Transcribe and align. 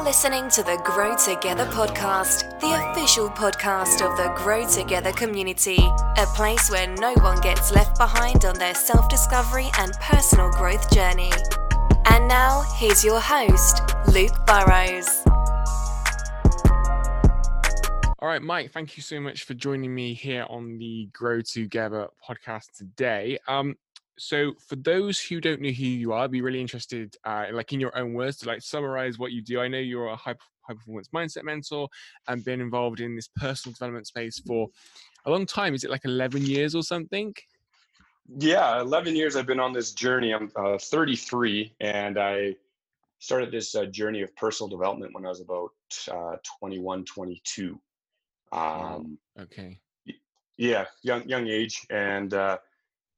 now 0.00 0.06
listening 0.06 0.48
to 0.48 0.62
the 0.62 0.76
Grow2Gether 0.84 1.66
podcast, 1.70 2.58
the 2.60 2.90
official 2.90 3.28
podcast 3.28 4.00
of 4.00 4.16
the 4.16 4.32
Grow2Gether 4.40 5.14
community, 5.14 5.78
a 6.16 6.26
place 6.34 6.70
where 6.70 6.86
no 6.96 7.12
one 7.14 7.40
gets 7.40 7.70
left 7.72 7.98
behind 7.98 8.44
on 8.44 8.58
their 8.58 8.74
self 8.74 9.08
discovery 9.08 9.68
and 9.78 9.92
personal 10.00 10.50
growth 10.52 10.90
journey. 10.92 11.30
And 12.06 12.28
now, 12.28 12.62
here's 12.76 13.04
your 13.04 13.20
host, 13.20 13.82
Luke 14.12 14.34
Burrows. 14.46 15.08
All 18.20 18.28
right, 18.28 18.42
Mike, 18.42 18.72
thank 18.72 18.96
you 18.96 19.02
so 19.02 19.20
much 19.20 19.44
for 19.44 19.54
joining 19.54 19.94
me 19.94 20.14
here 20.14 20.46
on 20.48 20.78
the 20.78 21.08
Grow2Gether 21.12 22.08
podcast 22.26 22.72
today. 22.76 23.38
Um, 23.48 23.76
so 24.20 24.52
for 24.68 24.76
those 24.76 25.18
who 25.18 25.40
don't 25.40 25.62
know 25.62 25.70
who 25.70 25.86
you 25.86 26.12
are, 26.12 26.24
I'd 26.24 26.30
be 26.30 26.42
really 26.42 26.60
interested, 26.60 27.16
uh, 27.24 27.46
like 27.52 27.72
in 27.72 27.80
your 27.80 27.96
own 27.96 28.12
words, 28.12 28.36
to 28.38 28.48
like 28.48 28.60
summarize 28.60 29.18
what 29.18 29.32
you 29.32 29.40
do. 29.40 29.60
I 29.60 29.68
know 29.68 29.78
you're 29.78 30.08
a 30.08 30.16
high, 30.16 30.34
high 30.60 30.74
performance 30.74 31.08
mindset 31.08 31.42
mentor 31.42 31.88
and 32.28 32.44
been 32.44 32.60
involved 32.60 33.00
in 33.00 33.16
this 33.16 33.30
personal 33.36 33.72
development 33.72 34.06
space 34.06 34.38
for 34.46 34.68
a 35.24 35.30
long 35.30 35.46
time. 35.46 35.74
Is 35.74 35.84
it 35.84 35.90
like 35.90 36.04
11 36.04 36.42
years 36.42 36.74
or 36.74 36.82
something? 36.82 37.34
Yeah, 38.36 38.82
11 38.82 39.16
years 39.16 39.36
I've 39.36 39.46
been 39.46 39.58
on 39.58 39.72
this 39.72 39.92
journey. 39.92 40.34
I'm 40.34 40.52
uh, 40.54 40.76
33 40.76 41.74
and 41.80 42.18
I 42.18 42.56
started 43.20 43.50
this 43.50 43.74
uh, 43.74 43.86
journey 43.86 44.20
of 44.20 44.36
personal 44.36 44.68
development 44.68 45.14
when 45.14 45.24
I 45.24 45.30
was 45.30 45.40
about 45.40 45.70
uh, 46.12 46.36
21, 46.58 47.06
22. 47.06 47.80
Um. 48.52 49.18
Okay. 49.40 49.78
Yeah, 50.58 50.84
young 51.02 51.26
young 51.26 51.46
age, 51.48 51.86
and 51.88 52.34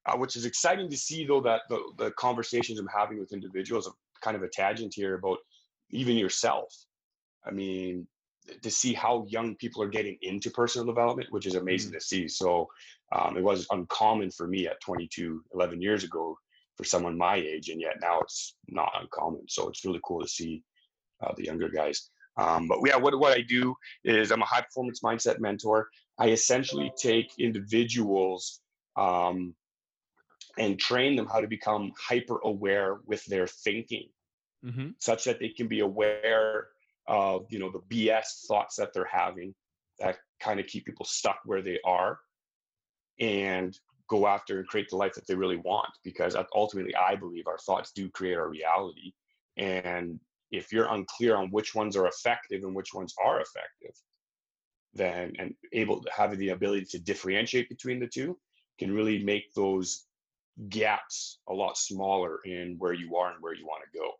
uh, 0.06 0.16
which 0.16 0.36
is 0.36 0.44
exciting 0.44 0.90
to 0.90 0.96
see 0.96 1.24
though 1.26 1.40
that 1.40 1.62
the, 1.68 1.80
the 1.98 2.10
conversations 2.12 2.78
i'm 2.78 2.88
having 2.94 3.18
with 3.18 3.32
individuals 3.32 3.86
are 3.86 3.94
kind 4.22 4.36
of 4.36 4.42
a 4.42 4.48
tangent 4.48 4.94
here 4.94 5.14
about 5.14 5.38
even 5.90 6.16
yourself. 6.16 6.72
I 7.46 7.50
mean 7.50 8.06
to 8.62 8.70
see 8.72 8.92
how 8.92 9.24
young 9.28 9.54
people 9.54 9.80
are 9.80 9.88
getting 9.88 10.18
into 10.22 10.50
personal 10.50 10.84
development 10.84 11.28
which 11.30 11.46
is 11.46 11.54
amazing 11.54 11.90
mm-hmm. 11.90 11.98
to 11.98 12.04
see. 12.04 12.28
So 12.28 12.68
um, 13.12 13.36
it 13.36 13.42
was 13.42 13.66
uncommon 13.70 14.30
for 14.30 14.48
me 14.48 14.66
at 14.66 14.80
22 14.80 15.44
11 15.54 15.80
years 15.80 16.02
ago 16.02 16.36
for 16.76 16.84
someone 16.84 17.16
my 17.16 17.36
age 17.36 17.68
and 17.68 17.80
yet 17.80 17.96
now 18.00 18.20
it's 18.20 18.56
not 18.68 18.90
uncommon. 19.00 19.42
So 19.48 19.68
it's 19.68 19.84
really 19.84 20.00
cool 20.04 20.22
to 20.22 20.28
see 20.28 20.62
uh, 21.22 21.32
the 21.36 21.44
younger 21.44 21.68
guys. 21.68 22.10
Um, 22.36 22.66
but 22.66 22.78
yeah 22.84 22.96
what, 22.96 23.18
what 23.18 23.36
i 23.36 23.42
do 23.42 23.74
is 24.04 24.32
i'm 24.32 24.40
a 24.40 24.46
high 24.46 24.62
performance 24.62 25.00
mindset 25.00 25.38
mentor. 25.38 25.88
I 26.18 26.30
essentially 26.30 26.90
take 26.96 27.30
individuals 27.38 28.60
um, 28.96 29.54
and 30.58 30.78
train 30.78 31.16
them 31.16 31.26
how 31.26 31.40
to 31.40 31.46
become 31.46 31.92
hyper 31.98 32.38
aware 32.44 32.98
with 33.06 33.24
their 33.26 33.46
thinking 33.46 34.08
mm-hmm. 34.64 34.88
such 34.98 35.24
that 35.24 35.38
they 35.38 35.48
can 35.48 35.66
be 35.66 35.80
aware 35.80 36.68
of 37.08 37.46
you 37.50 37.58
know 37.58 37.70
the 37.70 37.94
bs 37.94 38.46
thoughts 38.46 38.76
that 38.76 38.92
they're 38.92 39.08
having 39.10 39.54
that 39.98 40.18
kind 40.40 40.60
of 40.60 40.66
keep 40.66 40.84
people 40.84 41.04
stuck 41.04 41.38
where 41.44 41.62
they 41.62 41.78
are 41.84 42.18
and 43.20 43.78
go 44.08 44.26
after 44.26 44.58
and 44.58 44.68
create 44.68 44.88
the 44.90 44.96
life 44.96 45.14
that 45.14 45.26
they 45.26 45.34
really 45.34 45.56
want 45.56 45.90
because 46.04 46.36
ultimately 46.54 46.94
i 46.96 47.14
believe 47.14 47.46
our 47.46 47.58
thoughts 47.58 47.92
do 47.92 48.08
create 48.10 48.36
our 48.36 48.48
reality 48.48 49.12
and 49.56 50.20
if 50.50 50.70
you're 50.70 50.92
unclear 50.92 51.34
on 51.34 51.48
which 51.48 51.74
ones 51.74 51.96
are 51.96 52.06
effective 52.06 52.62
and 52.62 52.74
which 52.74 52.94
ones 52.94 53.14
are 53.24 53.40
effective 53.40 53.94
then 54.94 55.32
and 55.38 55.54
able 55.72 56.02
to 56.02 56.10
have 56.14 56.36
the 56.36 56.50
ability 56.50 56.84
to 56.84 56.98
differentiate 56.98 57.68
between 57.68 57.98
the 57.98 58.06
two 58.06 58.38
can 58.78 58.92
really 58.92 59.22
make 59.24 59.52
those 59.54 60.04
gaps 60.68 61.40
a 61.48 61.52
lot 61.52 61.76
smaller 61.76 62.38
in 62.44 62.76
where 62.78 62.92
you 62.92 63.16
are 63.16 63.32
and 63.32 63.42
where 63.42 63.54
you 63.54 63.66
want 63.66 63.82
to 63.90 63.98
go. 63.98 64.10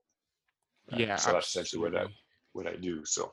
Yeah, 0.97 1.17
so 1.17 1.33
that's 1.33 1.49
essentially 1.49 1.83
what 1.83 1.97
I 1.97 2.07
what 2.53 2.67
I 2.67 2.77
do. 2.77 3.05
So 3.05 3.33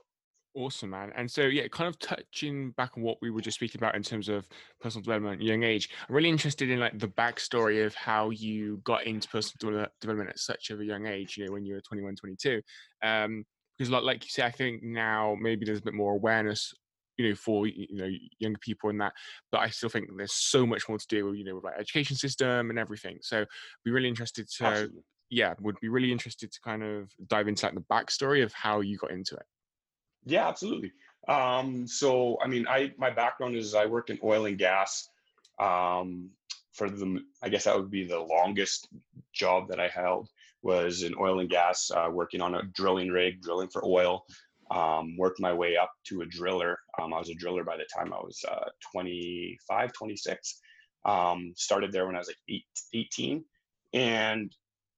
awesome, 0.55 0.91
man. 0.91 1.11
And 1.15 1.29
so 1.29 1.43
yeah, 1.43 1.67
kind 1.67 1.87
of 1.87 1.97
touching 1.99 2.71
back 2.71 2.91
on 2.97 3.03
what 3.03 3.17
we 3.21 3.29
were 3.29 3.41
just 3.41 3.55
speaking 3.55 3.79
about 3.79 3.95
in 3.95 4.03
terms 4.03 4.29
of 4.29 4.47
personal 4.81 5.03
development, 5.03 5.41
young 5.41 5.63
age. 5.63 5.89
I'm 6.07 6.15
really 6.15 6.29
interested 6.29 6.69
in 6.69 6.79
like 6.79 6.97
the 6.99 7.07
backstory 7.07 7.85
of 7.85 7.95
how 7.95 8.29
you 8.29 8.81
got 8.83 9.05
into 9.05 9.27
personal 9.29 9.87
development 10.01 10.29
at 10.29 10.39
such 10.39 10.71
a 10.71 10.83
young 10.83 11.07
age. 11.07 11.37
You 11.37 11.45
know, 11.45 11.53
when 11.53 11.65
you 11.65 11.75
were 11.75 11.81
21, 11.81 12.15
22. 12.15 12.61
Um, 13.03 13.45
because 13.77 13.89
like 13.89 14.03
like 14.03 14.23
you 14.25 14.29
say, 14.29 14.43
I 14.43 14.51
think 14.51 14.83
now 14.83 15.37
maybe 15.39 15.65
there's 15.65 15.79
a 15.79 15.83
bit 15.83 15.93
more 15.93 16.13
awareness 16.13 16.73
you 17.19 17.29
know 17.29 17.35
for 17.35 17.67
you 17.67 17.87
know 17.91 18.09
younger 18.39 18.57
people 18.59 18.89
and 18.89 18.99
that 18.99 19.13
but 19.51 19.59
i 19.59 19.69
still 19.69 19.89
think 19.89 20.07
there's 20.17 20.33
so 20.33 20.65
much 20.65 20.87
more 20.87 20.97
to 20.97 21.05
do 21.07 21.33
you 21.33 21.43
know 21.43 21.55
with 21.55 21.65
like 21.65 21.77
education 21.77 22.15
system 22.15 22.69
and 22.69 22.79
everything. 22.79 23.17
So 23.21 23.45
be 23.83 23.91
really 23.91 24.07
interested 24.07 24.47
to 24.57 24.65
Absolutely. 24.65 25.01
yeah 25.29 25.53
would 25.59 25.79
be 25.81 25.89
really 25.89 26.11
interested 26.11 26.51
to 26.51 26.59
kind 26.61 26.81
of 26.81 27.11
dive 27.27 27.47
into 27.47 27.65
like 27.65 27.75
the 27.75 27.81
backstory 27.81 28.41
of 28.41 28.53
how 28.53 28.79
you 28.79 28.97
got 28.97 29.11
into 29.11 29.35
it. 29.35 29.45
Yeah 30.25 30.47
absolutely. 30.47 30.93
Um 31.27 31.85
so 31.85 32.37
i 32.41 32.47
mean 32.47 32.65
i 32.67 32.91
my 32.97 33.09
background 33.09 33.55
is 33.55 33.75
i 33.75 33.85
worked 33.85 34.09
in 34.09 34.19
oil 34.23 34.45
and 34.45 34.57
gas 34.57 35.09
um 35.59 36.29
for 36.71 36.89
the 36.89 37.19
i 37.43 37.49
guess 37.49 37.65
that 37.65 37.75
would 37.75 37.91
be 37.91 38.05
the 38.07 38.19
longest 38.19 38.87
job 39.33 39.67
that 39.67 39.81
i 39.81 39.89
held 39.89 40.29
was 40.61 41.03
in 41.03 41.13
oil 41.19 41.39
and 41.39 41.49
gas 41.49 41.91
uh, 41.91 42.09
working 42.09 42.41
on 42.41 42.55
a 42.55 42.63
drilling 42.73 43.09
rig 43.09 43.41
drilling 43.41 43.67
for 43.67 43.83
oil 43.85 44.25
um, 44.71 45.17
worked 45.17 45.39
my 45.39 45.53
way 45.53 45.77
up 45.77 45.91
to 46.05 46.21
a 46.21 46.25
driller. 46.25 46.77
Um, 47.01 47.13
I 47.13 47.19
was 47.19 47.29
a 47.29 47.35
driller 47.35 47.63
by 47.63 47.77
the 47.77 47.87
time 47.95 48.13
I 48.13 48.17
was 48.17 48.43
uh, 48.49 48.69
25, 48.91 49.93
26. 49.93 50.61
Um, 51.05 51.53
started 51.55 51.91
there 51.91 52.05
when 52.05 52.15
I 52.15 52.19
was 52.19 52.27
like 52.27 52.37
eight, 52.49 52.65
18. 52.93 53.43
And 53.93 54.55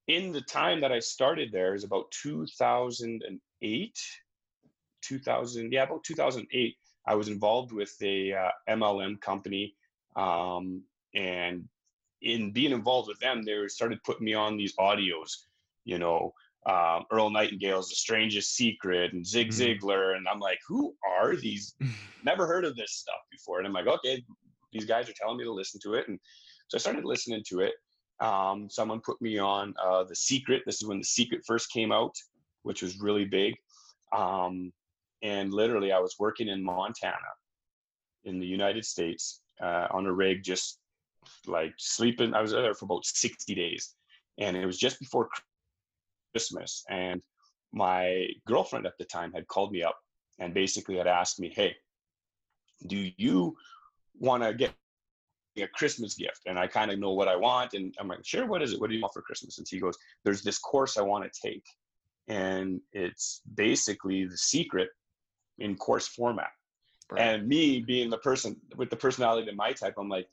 in 0.08 0.32
the 0.32 0.42
time 0.42 0.82
that 0.82 0.92
I 0.92 1.00
started 1.00 1.52
there 1.52 1.74
is 1.74 1.84
about 1.84 2.12
2008, 2.12 4.00
2000, 5.02 5.72
yeah, 5.72 5.84
about 5.84 6.04
2008. 6.04 6.76
I 7.08 7.16
was 7.16 7.30
involved 7.30 7.72
with 7.72 7.94
a 8.02 8.34
uh, 8.34 8.50
MLM 8.70 9.20
company. 9.22 9.76
Um, 10.16 10.84
and 11.16 11.68
in 12.22 12.52
being 12.52 12.72
involved 12.72 13.08
with 13.08 13.20
them, 13.20 13.44
they 13.44 13.68
started 13.68 14.04
putting 14.04 14.26
me 14.26 14.34
on 14.34 14.58
these 14.58 14.76
audios, 14.78 15.32
you 15.86 15.98
know, 15.98 16.34
um, 16.66 17.06
Earl 17.12 17.30
Nightingale's 17.30 17.90
The 17.90 17.96
Strangest 17.96 18.56
Secret 18.56 19.14
and 19.14 19.26
Zig 19.26 19.50
mm-hmm. 19.50 19.86
Ziglar. 19.86 20.16
And 20.16 20.28
I'm 20.28 20.40
like, 20.40 20.60
who 20.68 20.94
are 21.20 21.36
these? 21.36 21.76
Never 22.24 22.46
heard 22.46 22.66
of 22.66 22.76
this 22.76 22.94
stuff 22.94 23.22
before. 23.32 23.58
And 23.58 23.68
I'm 23.68 23.74
like, 23.74 23.88
okay, 23.88 24.24
these 24.72 24.86
guys 24.86 25.10
are 25.10 25.14
telling 25.14 25.38
me 25.38 25.44
to 25.44 25.52
listen 25.52 25.80
to 25.84 25.96
it. 25.96 26.08
And 26.08 26.20
so 26.68 26.78
I 26.78 26.80
started 26.80 27.04
listening 27.04 27.44
to 27.50 27.62
it. 27.62 27.74
Um, 28.20 28.70
someone 28.70 29.02
put 29.02 29.20
me 29.22 29.40
on 29.40 29.74
uh, 29.84 30.04
The 30.04 30.16
Secret. 30.16 30.62
This 30.66 30.82
is 30.82 30.88
when 30.88 31.00
The 31.00 31.04
Secret 31.04 31.42
first 31.46 31.72
came 31.72 31.92
out, 31.92 32.16
which 32.62 32.84
was 32.84 33.00
really 33.00 33.26
big. 33.26 33.56
Um, 34.16 34.72
and 35.24 35.52
literally, 35.52 35.92
I 35.92 36.00
was 36.00 36.16
working 36.20 36.48
in 36.48 36.64
Montana 36.64 37.18
in 38.24 38.40
the 38.40 38.46
United 38.46 38.86
States 38.86 39.42
uh, 39.62 39.88
on 39.90 40.06
a 40.06 40.14
rig, 40.14 40.44
just 40.44 40.80
like 41.48 41.74
sleeping. 41.78 42.34
I 42.34 42.42
was 42.42 42.52
there 42.52 42.74
for 42.74 42.86
about 42.86 43.06
60 43.06 43.54
days. 43.56 43.96
And 44.38 44.56
it 44.56 44.66
was 44.66 44.78
just 44.78 45.00
before 45.00 45.30
Christmas. 46.32 46.84
And 46.90 47.22
my 47.74 48.28
girlfriend 48.48 48.86
at 48.86 48.98
the 48.98 49.06
time 49.06 49.32
had 49.34 49.48
called 49.48 49.72
me 49.72 49.84
up 49.84 49.98
and 50.40 50.54
basically 50.54 50.98
had 50.98 51.08
asked 51.08 51.40
me, 51.40 51.52
Hey, 51.56 51.76
do 52.88 53.12
you 53.18 53.56
want 54.20 54.44
to 54.44 54.54
get 54.54 54.74
a 55.58 55.68
Christmas 55.68 56.16
gift? 56.16 56.42
And 56.46 56.58
I 56.58 56.68
kind 56.68 56.92
of 56.92 57.00
know 57.00 57.12
what 57.12 57.28
I 57.28 57.36
want. 57.36 57.74
And 57.74 57.94
I'm 58.00 58.08
like, 58.08 58.26
Sure, 58.26 58.46
what 58.46 58.62
is 58.62 58.74
it? 58.74 58.82
What 58.82 58.90
do 58.90 58.96
you 58.96 59.02
want 59.02 59.14
for 59.14 59.22
Christmas? 59.22 59.58
And 59.58 59.68
she 59.68 59.80
goes, 59.80 59.98
There's 60.24 60.44
this 60.44 60.58
course 60.58 60.98
I 60.98 61.02
want 61.02 61.24
to 61.24 61.42
take. 61.48 61.64
And 62.28 62.80
it's 62.94 63.42
basically 63.56 64.26
the 64.26 64.38
secret 64.38 64.90
in 65.60 65.76
course 65.76 66.08
format. 66.08 66.50
Right. 67.12 67.22
And 67.22 67.48
me 67.48 67.82
being 67.82 68.10
the 68.10 68.18
person 68.20 68.56
with 68.78 68.90
the 68.90 68.96
personality 68.96 69.50
of 69.50 69.56
my 69.56 69.74
type, 69.74 69.96
I'm 69.98 70.08
like, 70.08 70.28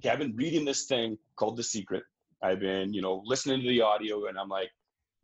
okay, 0.00 0.10
I've 0.10 0.18
been 0.18 0.36
reading 0.36 0.64
this 0.64 0.86
thing 0.86 1.18
called 1.36 1.56
The 1.56 1.62
Secret. 1.62 2.02
I've 2.42 2.60
been, 2.60 2.94
you 2.94 3.02
know, 3.02 3.22
listening 3.26 3.60
to 3.60 3.68
the 3.68 3.82
audio, 3.82 4.26
and 4.26 4.38
I'm 4.38 4.48
like, 4.48 4.70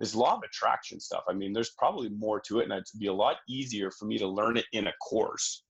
this 0.00 0.15
law 0.15 0.37
of 0.37 0.43
attraction 0.44 0.99
stuff. 1.00 1.25
I 1.28 1.32
mean, 1.32 1.53
there's 1.53 1.71
probably 1.71 2.09
more 2.09 2.41
to 2.41 2.60
it, 2.60 2.65
and 2.65 2.72
it'd 2.72 2.87
be 2.99 3.06
a 3.06 3.12
lot 3.12 3.37
easier 3.49 3.91
for 3.91 4.06
me 4.06 4.19
to 4.19 4.26
learn 4.26 4.56
it 4.56 4.67
in 4.73 4.88
a 4.88 4.93
course 5.00 5.64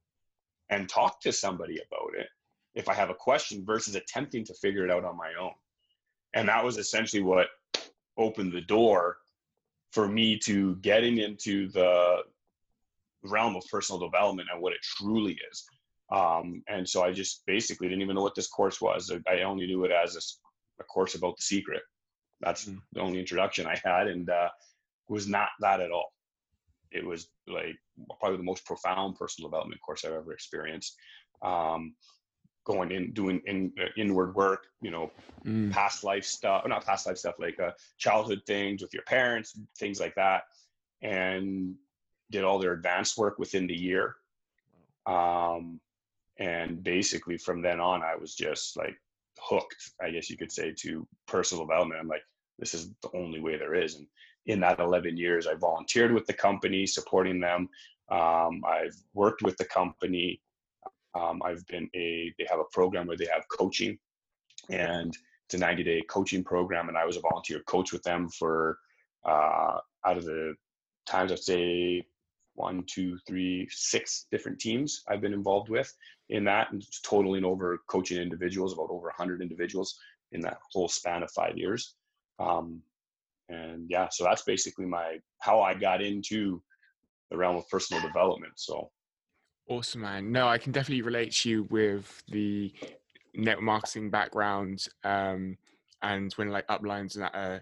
and 0.71 0.88
talk 0.88 1.21
to 1.21 1.32
somebody 1.32 1.75
about 1.76 2.19
it 2.19 2.29
if 2.75 2.88
I 2.88 2.94
have 2.94 3.11
a 3.11 3.15
question 3.15 3.65
versus 3.65 3.94
attempting 3.94 4.44
to 4.47 4.55
figure 4.55 4.85
it 4.85 4.91
out 4.91 5.05
on 5.05 5.17
my 5.17 5.32
own. 5.41 5.53
And 6.35 6.49
that 6.49 6.65
was 6.65 6.79
essentially 6.79 7.23
what 7.23 7.49
opened 8.17 8.53
the 8.53 8.62
door 8.62 9.19
for 9.93 10.09
me 10.09 10.38
to 10.38 10.76
getting 10.76 11.19
into 11.19 11.69
the 11.69 12.23
realm 13.23 13.56
of 13.56 13.62
personal 13.71 14.00
development 14.00 14.49
and 14.53 14.61
what 14.61 14.73
it 14.73 14.81
truly 14.82 15.38
is. 15.50 15.65
Um, 16.12 16.62
and 16.69 16.88
so 16.88 17.03
I 17.03 17.12
just 17.12 17.43
basically 17.47 17.88
didn't 17.88 18.03
even 18.03 18.17
know 18.17 18.23
what 18.23 18.35
this 18.35 18.49
course 18.49 18.81
was. 18.81 19.12
I 19.29 19.43
only 19.43 19.67
knew 19.67 19.85
it 19.85 19.93
as 19.93 20.17
a, 20.17 20.82
a 20.82 20.85
course 20.85 21.15
about 21.15 21.37
the 21.37 21.43
secret. 21.43 21.82
That's 22.41 22.67
mm. 22.67 22.79
the 22.93 23.01
only 23.01 23.19
introduction 23.19 23.67
I 23.67 23.81
had, 23.85 24.09
and 24.09 24.29
uh, 24.29 24.49
was 25.09 25.29
not 25.29 25.49
that 25.61 25.81
at 25.81 25.91
all. 25.91 26.13
It 26.91 27.05
was 27.05 27.29
like 27.47 27.77
probably 28.21 28.39
the 28.39 28.45
most 28.45 28.65
profound 28.65 29.17
personal 29.17 29.51
development 29.51 29.81
course 29.81 30.05
I've 30.05 30.13
ever 30.13 30.33
experienced. 30.33 30.97
Um, 31.43 31.95
going 32.65 32.91
in, 32.91 33.13
doing 33.13 33.43
in, 33.47 33.73
uh, 33.79 33.89
inward 33.97 34.35
work, 34.35 34.67
you 34.81 34.91
know, 34.91 35.11
mm. 35.45 35.71
past 35.71 36.03
life 36.03 36.25
stuff, 36.25 36.67
not 36.67 36.85
past 36.85 37.07
life 37.07 37.19
stuff, 37.19 37.35
like 37.39 37.61
uh, 37.61 37.73
childhood 37.99 38.41
things 38.47 38.81
with 38.81 38.95
your 38.95 39.03
parents, 39.03 39.59
things 39.79 40.01
like 40.01 40.15
that. 40.15 40.45
And 41.03 41.75
did 42.31 42.45
all 42.45 42.59
their 42.59 42.73
advanced 42.73 43.19
work 43.19 43.39
within 43.39 43.67
the 43.67 43.77
year. 43.77 44.17
Um, 45.07 45.81
and 46.39 46.83
basically 46.83 47.37
from 47.37 47.63
then 47.63 47.81
on, 47.81 48.03
I 48.03 48.17
was 48.17 48.35
just 48.35 48.77
like 48.77 48.97
hooked, 49.41 49.93
I 50.01 50.11
guess 50.11 50.31
you 50.31 50.37
could 50.37 50.53
say, 50.53 50.73
to 50.81 51.07
personal 51.27 51.65
development. 51.65 52.01
I'm 52.01 52.09
like, 52.09 52.23
this 52.59 52.75
is 52.75 52.91
the 53.03 53.11
only 53.15 53.41
way 53.41 53.57
there 53.57 53.75
is. 53.75 53.97
And 53.97 54.07
in 54.47 54.61
that 54.61 54.81
11 54.81 55.17
years, 55.17 55.47
I 55.47 55.55
volunteered 55.55 56.13
with 56.13 56.27
the 56.27 56.33
company, 56.33 56.87
supporting 56.87 57.41
them. 57.41 57.69
Um, 58.11 58.63
I've 58.67 58.97
worked 59.15 59.43
with 59.43 59.57
the 59.57 59.65
company. 59.65 60.41
Um, 61.15 61.43
I've 61.45 61.67
been 61.67 61.89
a, 61.95 62.35
they 62.39 62.47
have 62.49 62.61
a 62.61 62.73
program 62.73 63.07
where 63.07 63.17
they 63.17 63.29
have 63.33 63.45
coaching 63.49 63.99
and 64.71 65.15
it's 65.47 65.55
a 65.55 65.59
90 65.59 65.83
day 65.85 66.03
coaching 66.09 66.45
program. 66.45 66.89
And 66.89 66.99
I 66.99 67.05
was 67.05 67.17
a 67.17 67.21
volunteer 67.21 67.61
coach 67.67 67.93
with 67.93 68.03
them 68.03 68.29
for, 68.29 68.79
uh, 69.25 69.79
out 70.07 70.19
of 70.19 70.25
the 70.25 70.55
times 71.07 71.33
I'd 71.33 71.39
say 71.39 72.07
one, 72.55 72.85
two, 72.87 73.19
three, 73.27 73.67
six 73.71 74.27
different 74.31 74.59
teams 74.59 75.03
I've 75.09 75.21
been 75.21 75.35
involved 75.35 75.69
with 75.69 75.93
in 76.29 76.45
that, 76.45 76.73
and 76.73 76.85
totaling 77.03 77.45
over 77.45 77.81
coaching 77.89 78.19
individuals, 78.19 78.73
about 78.73 78.91
over 78.91 79.06
100 79.06 79.43
individuals 79.43 79.99
in 80.33 80.41
that 80.43 80.59
whole 80.73 80.89
span 80.89 81.23
of 81.23 81.31
five 81.33 81.56
years. 81.56 81.95
Um, 82.39 82.81
and 83.49 83.87
yeah, 83.89 84.09
so 84.11 84.25
that's 84.25 84.43
basically 84.43 84.87
my 84.87 85.19
how 85.41 85.61
I 85.61 85.75
got 85.75 86.01
into 86.01 86.62
the 87.31 87.37
realm 87.37 87.56
of 87.56 87.69
personal 87.69 88.03
development. 88.03 88.55
So 88.57 88.91
awesome, 89.69 90.03
man. 90.03 90.33
No, 90.33 90.49
I 90.49 90.59
can 90.59 90.73
definitely 90.73 91.03
relate 91.03 91.33
to 91.33 91.50
you 91.50 91.62
with 91.65 92.23
the 92.29 92.73
network 93.35 93.65
marketing 93.65 94.11
background 94.11 94.87
um, 95.03 95.57
and 96.03 96.33
when 96.35 96.50
like 96.50 96.67
uplines 96.69 97.15
and 97.15 97.25
that 97.25 97.35
uh, 97.35 97.59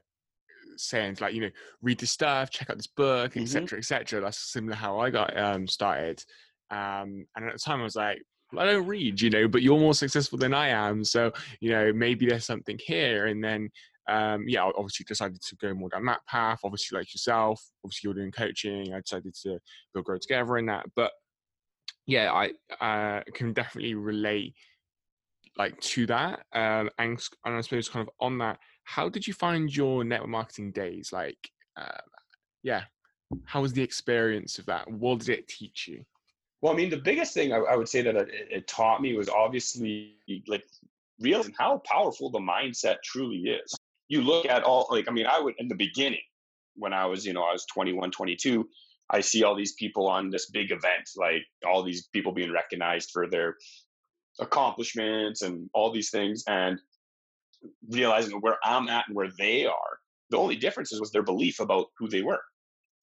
saying 0.77 1.17
like 1.21 1.35
you 1.35 1.41
know 1.41 1.51
read 1.83 1.99
this 1.99 2.11
stuff 2.11 2.51
check 2.51 2.71
out 2.71 2.77
this 2.77 2.87
book 2.87 3.37
etc 3.37 3.63
mm-hmm. 3.63 3.77
etc 3.79 4.21
that's 4.21 4.53
similar 4.53 4.75
how 4.75 4.99
i 4.99 5.11
got 5.11 5.37
um, 5.39 5.67
started 5.67 6.23
um, 6.71 7.27
and 7.37 7.47
at 7.47 7.53
the 7.53 7.59
time 7.59 7.81
i 7.81 7.85
was 7.85 7.97
like 7.97 8.23
well, 8.53 8.67
i 8.67 8.71
don't 8.71 8.87
read 8.87 9.21
you 9.21 9.31
know 9.31 9.49
but 9.49 9.63
you're 9.63 9.79
more 9.79 9.95
successful 9.95 10.39
than 10.39 10.55
i 10.55 10.69
am 10.69 11.05
so 11.05 11.33
you 11.61 11.71
know 11.71 11.93
maybe 11.93 12.27
there's 12.27 12.45
something 12.45 12.79
here 12.85 13.27
and 13.27 13.43
then 13.43 13.69
um, 14.09 14.45
yeah, 14.49 14.65
I 14.65 14.73
obviously 14.77 15.05
decided 15.05 15.41
to 15.41 15.57
go 15.57 15.75
more 15.75 15.89
down 15.89 16.05
that 16.07 16.27
path. 16.27 16.61
Obviously, 16.65 16.99
like 16.99 17.15
yourself, 17.15 17.63
obviously 17.85 18.09
you're 18.09 18.15
doing 18.15 18.33
coaching. 18.33 18.93
I 18.93 19.01
decided 19.01 19.35
to 19.43 19.59
build 19.95 20.07
grow 20.07 20.19
together 20.19 20.59
in 20.59 20.67
that. 20.67 20.87
But 20.97 21.13
yeah, 22.07 22.33
I 22.33 22.51
uh, 22.85 23.23
can 23.35 23.53
definitely 23.53 23.95
relate 23.95 24.55
like 25.57 25.79
to 25.81 26.07
that. 26.07 26.41
Um, 26.53 26.91
and, 26.99 27.23
and 27.45 27.57
I 27.57 27.61
suppose 27.61 27.89
kind 27.89 28.07
of 28.07 28.13
on 28.21 28.39
that, 28.39 28.59
how 28.85 29.09
did 29.09 29.27
you 29.27 29.33
find 29.33 29.75
your 29.75 30.05
network 30.05 30.31
marketing 30.31 30.73
days? 30.73 31.13
Like, 31.13 31.51
uh, 31.77 32.01
yeah, 32.63 32.83
how 33.45 33.63
was 33.63 33.73
the 33.73 33.83
experience 33.83 34.59
of 34.59 34.67
that? 34.67 34.91
What 34.91 35.21
did 35.21 35.31
it 35.31 35.49
teach 35.49 35.89
you? 35.89 36.05
Well, 36.61 36.73
I 36.73 36.77
mean, 36.77 36.91
the 36.91 36.97
biggest 36.97 37.35
thing 37.35 37.53
I, 37.53 37.59
I 37.59 37.77
would 37.77 37.89
say 37.89 38.03
that 38.03 38.15
it, 38.15 38.29
it, 38.31 38.69
taught 38.69 39.03
me 39.03 39.17
was 39.17 39.29
obviously 39.29 40.15
like 40.47 40.65
realizing 41.19 41.55
how 41.59 41.79
powerful 41.79 42.31
the 42.31 42.39
mindset 42.39 43.03
truly 43.03 43.39
is. 43.39 43.75
You 44.09 44.23
look 44.23 44.47
at 44.47 44.63
all, 44.63 44.87
like, 44.91 45.09
I 45.09 45.13
mean, 45.13 45.27
I 45.27 45.41
would, 45.41 45.55
in 45.59 45.69
the 45.69 45.75
beginning, 45.75 46.21
when 46.77 46.93
I 46.93 47.07
was, 47.07 47.27
you 47.27 47.33
know, 47.33 47.43
I 47.43 47.53
was 47.53 47.67
21, 47.67 48.11
22, 48.13 48.69
I 49.11 49.21
see 49.21 49.43
all 49.43 49.57
these 49.57 49.73
people 49.73 50.09
on 50.09 50.31
this 50.31 50.51
big 50.51 50.71
event, 50.71 51.11
like 51.17 51.43
all 51.67 51.83
these 51.83 52.07
people 52.09 52.33
being 52.33 52.53
recognized 52.53 53.11
for 53.13 53.29
their 53.29 53.57
accomplishments 54.41 55.43
and 55.43 55.69
all 55.75 55.93
these 55.93 56.11
things. 56.11 56.45
And 56.47 56.79
realizing 57.89 58.41
where 58.41 58.59
I'm 58.65 58.89
at 58.89 59.07
and 59.09 59.17
where 59.17 59.31
they 59.39 59.67
are. 59.67 59.99
The 60.31 60.39
only 60.39 60.57
difference 60.57 60.93
was 60.99 61.11
their 61.11 61.23
belief 61.23 61.61
about 61.61 61.87
who 61.99 62.09
they 62.09 62.23
were. 62.23 62.41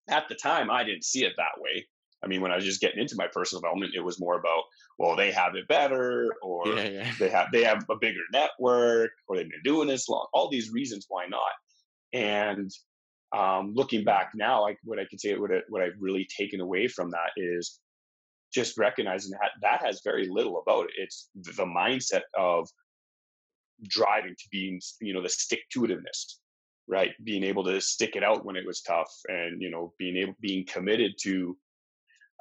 At 0.10 0.28
the 0.28 0.36
time, 0.36 0.72
I 0.72 0.84
didn't 0.84 1.06
see 1.06 1.24
it 1.24 1.34
that 1.38 1.60
way. 1.62 1.86
I 2.24 2.28
mean, 2.28 2.42
when 2.42 2.52
I 2.52 2.56
was 2.56 2.66
just 2.66 2.82
getting 2.82 3.00
into 3.00 3.16
my 3.16 3.28
personal 3.28 3.62
development, 3.62 3.94
it 3.96 4.04
was 4.04 4.20
more 4.20 4.38
about, 4.38 4.64
well, 4.98 5.16
they 5.16 5.32
have 5.32 5.56
it 5.56 5.68
better, 5.68 6.34
or 6.42 6.68
yeah, 6.68 6.90
yeah. 6.90 7.12
they 7.18 7.30
have 7.30 7.48
they 7.54 7.64
have 7.64 7.86
a 7.90 7.96
bigger 7.96 8.22
network, 8.34 9.12
or 9.28 9.38
they've 9.38 9.50
been 9.50 9.62
doing 9.64 9.88
this 9.88 10.10
long. 10.10 10.28
All 10.34 10.50
these 10.50 10.72
reasons 10.72 11.06
why 11.08 11.28
not. 11.28 11.52
And 12.12 12.72
um, 13.36 13.74
looking 13.74 14.04
back 14.04 14.32
now, 14.36 14.62
like 14.62 14.80
what 14.84 15.00
I 15.00 15.06
could 15.06 15.22
say, 15.22 15.38
what 15.38 15.52
I, 15.52 15.60
what 15.70 15.82
I've 15.82 15.94
really 16.00 16.28
taken 16.38 16.60
away 16.60 16.88
from 16.88 17.12
that 17.12 17.32
is 17.38 17.80
just 18.54 18.78
recognizing 18.78 19.32
that 19.32 19.52
that 19.62 19.86
has 19.86 20.02
very 20.04 20.28
little 20.28 20.62
about 20.62 20.86
it. 20.86 20.92
It's 20.98 21.30
the 21.36 21.66
mindset 21.66 22.24
of 22.38 22.68
driving 23.88 24.36
to 24.38 24.46
being 24.52 24.80
you 25.02 25.14
know 25.14 25.22
the 25.22 25.30
stick 25.30 25.62
to 25.72 25.82
itiveness 25.82 26.40
right? 26.90 27.12
Being 27.24 27.44
able 27.44 27.64
to 27.66 27.80
stick 27.80 28.16
it 28.16 28.24
out 28.24 28.44
when 28.44 28.56
it 28.56 28.66
was 28.66 28.82
tough 28.82 29.12
and 29.30 29.62
you 29.62 29.70
know 29.70 29.94
being 29.98 30.18
able 30.18 30.34
being 30.42 30.66
committed 30.66 31.14
to 31.22 31.56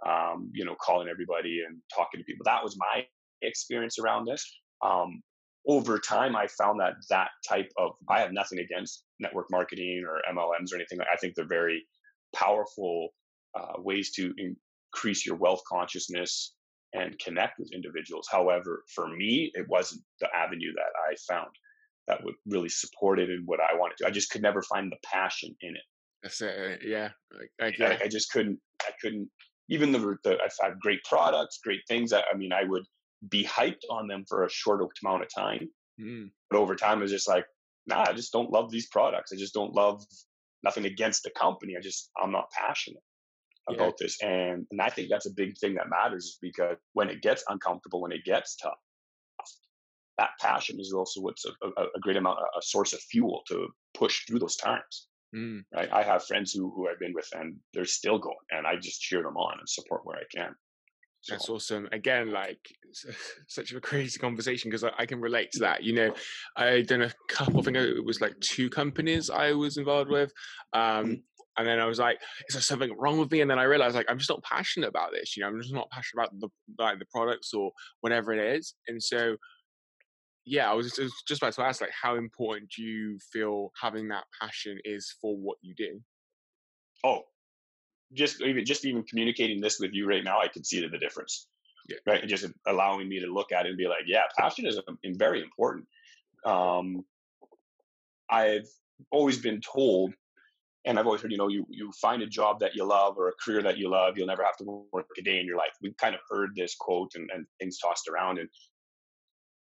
um, 0.05 0.51
you 0.53 0.65
know 0.65 0.75
calling 0.81 1.09
everybody 1.09 1.63
and 1.67 1.79
talking 1.95 2.19
to 2.19 2.25
people. 2.25 2.45
That 2.45 2.65
was 2.65 2.77
my 2.77 3.05
experience 3.43 3.99
around 3.99 4.25
this. 4.25 4.45
Um, 4.83 5.23
over 5.67 5.99
time 5.99 6.37
i 6.37 6.47
found 6.47 6.81
that 6.81 6.95
that 7.11 7.29
type 7.47 7.69
of 7.77 7.91
i 8.09 8.21
have 8.21 8.33
nothing 8.33 8.61
against 8.61 9.05
network 9.19 9.47
marketing 9.51 10.05
or 10.09 10.23
mlms 10.33 10.73
or 10.73 10.77
anything. 10.77 10.99
I 11.01 11.17
think 11.17 11.35
they're 11.35 11.47
very 11.47 11.85
powerful 12.35 13.09
uh, 13.59 13.75
ways 13.79 14.13
to 14.13 14.33
increase 14.39 15.27
your 15.27 15.37
wealth 15.37 15.61
consciousness 15.69 16.55
and 16.95 17.19
connect 17.19 17.59
with 17.59 17.73
individuals. 17.73 18.29
However, 18.31 18.85
for 18.95 19.09
me, 19.09 19.51
it 19.55 19.69
wasn't 19.69 20.03
the 20.21 20.29
avenue 20.35 20.73
that 20.75 20.93
I 21.11 21.15
found 21.29 21.51
that 22.07 22.25
would 22.25 22.35
really 22.47 22.71
support 22.71 23.19
it 23.19 23.29
and 23.29 23.47
what 23.47 23.61
I 23.61 23.77
wanted 23.77 23.99
to. 23.99 24.07
I 24.07 24.11
just 24.11 24.31
could 24.31 24.43
never 24.43 24.63
find 24.63 24.91
the 24.91 24.97
passion 25.05 25.55
in 25.61 25.77
it. 25.77 25.83
That's 26.23 26.41
it. 26.41 26.81
Yeah. 26.85 27.11
Like, 27.61 27.79
I, 27.81 28.05
I, 28.05 28.09
just 28.09 28.33
couldn't, 28.33 28.59
I 28.83 28.91
couldn't, 29.01 29.29
even 29.69 29.93
the, 29.93 30.17
the, 30.25 30.39
I've 30.43 30.57
had 30.61 30.81
great 30.81 31.05
products, 31.05 31.61
great 31.63 31.83
things. 31.87 32.13
I, 32.13 32.23
I, 32.33 32.37
mean, 32.37 32.53
I 32.53 32.65
would 32.65 32.85
be 33.29 33.45
hyped 33.45 33.85
on 33.91 34.09
them 34.09 34.25
for 34.27 34.45
a 34.45 34.51
short 34.51 34.81
amount 35.03 35.23
of 35.23 35.29
time. 35.37 35.69
Mm. 36.01 36.31
But 36.51 36.59
over 36.59 36.75
time, 36.75 37.03
it's 37.03 37.13
just 37.13 37.29
like, 37.29 37.45
nah, 37.87 38.07
I 38.09 38.15
just 38.15 38.33
don't 38.33 38.51
love 38.51 38.71
these 38.71 38.89
products. 38.89 39.33
I 39.33 39.37
just 39.37 39.55
don't 39.55 39.75
love 39.75 40.03
nothing 40.65 40.87
against 40.87 41.23
the 41.23 41.31
company. 41.31 41.75
I 41.77 41.83
just, 41.83 42.11
I'm 42.21 42.33
not 42.33 42.51
passionate 42.51 43.03
about 43.69 43.95
yeah. 44.01 44.07
this. 44.07 44.23
And, 44.23 44.67
and 44.71 44.81
I 44.81 44.89
think 44.89 45.09
that's 45.11 45.27
a 45.27 45.35
big 45.35 45.57
thing 45.59 45.75
that 45.75 45.89
matters 45.89 46.39
because 46.41 46.77
when 46.93 47.09
it 47.09 47.23
gets 47.23 47.45
uncomfortable, 47.49 48.01
when 48.01 48.13
it 48.13 48.25
gets 48.25 48.57
tough, 48.57 48.79
that 50.19 50.31
passion 50.41 50.81
is 50.81 50.93
also 50.93 51.21
what's 51.21 51.45
a, 51.45 51.51
a, 51.67 51.85
a 51.97 52.01
great 52.01 52.17
amount, 52.17 52.39
a 52.41 52.63
source 52.63 52.93
of 52.93 53.01
fuel 53.01 53.43
to 53.49 53.69
push 53.95 54.27
through 54.27 54.41
those 54.41 54.57
times. 54.57 55.09
Mm. 55.35 55.63
Right? 55.75 55.89
I 55.93 56.03
have 56.03 56.25
friends 56.25 56.53
who, 56.53 56.73
who 56.75 56.89
I've 56.89 56.99
been 56.99 57.15
with 57.15 57.29
and 57.35 57.57
they're 57.73 57.85
still 57.85 58.19
going 58.19 58.37
and 58.51 58.67
I 58.67 58.77
just 58.77 59.01
cheer 59.01 59.23
them 59.23 59.37
on 59.37 59.59
and 59.59 59.69
support 59.69 60.05
where 60.05 60.17
I 60.17 60.25
can. 60.35 60.55
So. 61.21 61.35
That's 61.35 61.49
awesome. 61.49 61.89
Again, 61.93 62.31
like 62.31 62.61
such 63.49 63.73
a 63.73 63.81
crazy 63.81 64.19
conversation 64.19 64.71
because 64.71 64.85
I, 64.85 64.91
I, 64.99 65.07
can 65.07 65.21
relate 65.21 65.51
to 65.53 65.61
that. 65.61 65.83
You 65.83 65.95
know, 65.95 66.15
I 66.57 66.83
done 66.83 67.03
a 67.03 67.13
couple. 67.29 67.61
I 67.61 67.63
think 67.63 67.77
it 67.77 68.05
was 68.05 68.21
like 68.21 68.39
two 68.41 68.71
companies 68.71 69.29
I 69.29 69.53
was 69.53 69.77
involved 69.77 70.11
with, 70.11 70.33
um, 70.73 70.81
mm-hmm. 70.81 71.15
And 71.59 71.67
then 71.67 71.81
I 71.81 71.87
was 71.87 71.99
like, 71.99 72.21
is 72.49 72.55
there 72.55 72.63
something 72.63 72.97
wrong 72.97 73.19
with 73.19 73.31
me? 73.31 73.41
And 73.41 73.51
then 73.51 73.59
I 73.59 73.65
realized 73.65 73.97
like 73.97 74.07
I'm 74.09 74.19
just 74.19 74.31
not 74.31 74.43
passionate 74.43 74.89
about 74.89 75.11
this. 75.13 75.37
You 75.37 75.43
know, 75.43 75.49
I'm 75.49 75.61
just 75.61 75.75
not 75.75 75.91
passionate 75.91 76.23
about 76.23 76.41
the 76.41 76.49
like 76.79 76.99
the 76.99 77.07
products 77.13 77.53
or 77.53 77.73
whatever 78.01 78.33
it 78.33 78.57
is. 78.57 78.75
And 78.87 79.03
so 79.03 79.37
yeah, 80.45 80.71
I 80.71 80.75
was 80.75 80.87
just, 80.87 80.99
was 80.99 81.13
just 81.27 81.43
about 81.43 81.53
to 81.55 81.63
ask 81.63 81.81
like 81.81 81.91
how 81.91 82.17
important 82.17 82.71
do 82.75 82.83
you 82.83 83.19
feel 83.33 83.71
having 83.81 84.09
that 84.09 84.25
passion 84.41 84.79
is 84.85 85.15
for 85.21 85.37
what 85.37 85.59
you 85.61 85.75
do? 85.75 86.01
Oh, 87.05 87.23
just 88.15 88.41
even 88.41 88.65
just 88.65 88.85
even 88.85 89.03
communicating 89.03 89.61
this 89.61 89.79
with 89.79 89.93
you 89.93 90.09
right 90.09 90.25
now, 90.25 90.41
I 90.41 90.49
can 90.49 90.65
see 90.65 90.87
the 90.87 90.99
difference. 90.99 91.49
Yeah. 91.89 91.97
Right. 92.07 92.21
And 92.21 92.29
just 92.29 92.47
allowing 92.67 93.09
me 93.09 93.19
to 93.21 93.27
look 93.27 93.51
at 93.51 93.67
it 93.67 93.71
and 93.71 93.79
be 93.79 93.89
like, 93.89 94.05
yeah, 94.07 94.23
passion 94.39 94.67
is 94.67 94.79
very 95.17 95.43
important. 95.43 95.87
Um, 96.45 97.05
I've 98.31 98.69
always 99.11 99.39
been 99.39 99.61
told 99.61 100.15
and 100.89 100.99
I've 100.99 101.05
always 101.05 101.21
heard, 101.21 101.31
you 101.31 101.37
know, 101.37 101.49
you 101.49 101.67
you 101.69 101.93
find 102.01 102.23
a 102.23 102.27
job 102.27 102.61
that 102.61 102.75
you 102.75 102.85
love 102.85 103.19
or 103.19 103.29
a 103.29 103.33
career 103.45 103.63
that 103.63 103.77
you 103.77 103.91
love, 103.91 104.17
you'll 104.17 104.27
never 104.27 104.43
have 104.43 104.57
to 104.57 104.87
work 104.91 105.07
a 105.19 105.23
day 105.23 105.39
in 105.39 105.47
your 105.47 105.59
life. 105.59 105.73
We've 105.83 105.97
kind 105.99 106.15
of 106.15 106.23
heard 106.31 106.57
this 106.57 106.75
quote 106.75 107.13
and, 107.15 107.29
and 107.33 107.47
things 107.61 107.79
tossed 107.79 108.09
around, 108.09 108.39
and 108.39 108.49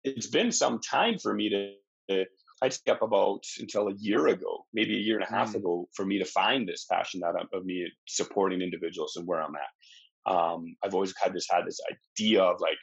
it's 0.05 0.27
been 0.27 0.51
some 0.51 0.79
time 0.79 1.19
for 1.19 1.33
me 1.33 1.49
to. 1.49 1.73
to 2.09 2.25
I'd 2.61 2.73
say 2.73 2.91
up 2.91 3.01
about 3.01 3.43
until 3.59 3.87
a 3.87 3.93
year 3.93 4.27
ago, 4.27 4.65
maybe 4.73 4.97
a 4.97 4.99
year 4.99 5.17
and 5.17 5.25
a 5.25 5.31
half 5.31 5.53
mm. 5.53 5.55
ago, 5.55 5.87
for 5.95 6.05
me 6.05 6.19
to 6.19 6.25
find 6.25 6.67
this 6.67 6.85
passion 6.91 7.21
that 7.21 7.35
of 7.53 7.65
me 7.65 7.89
supporting 8.05 8.61
individuals 8.61 9.15
and 9.15 9.25
where 9.25 9.41
I'm 9.41 9.55
at. 9.55 10.33
Um, 10.33 10.75
I've 10.83 10.93
always 10.93 11.13
had 11.21 11.33
this 11.33 11.47
had 11.49 11.65
this 11.65 11.79
idea 12.17 12.41
of 12.41 12.59
like 12.61 12.77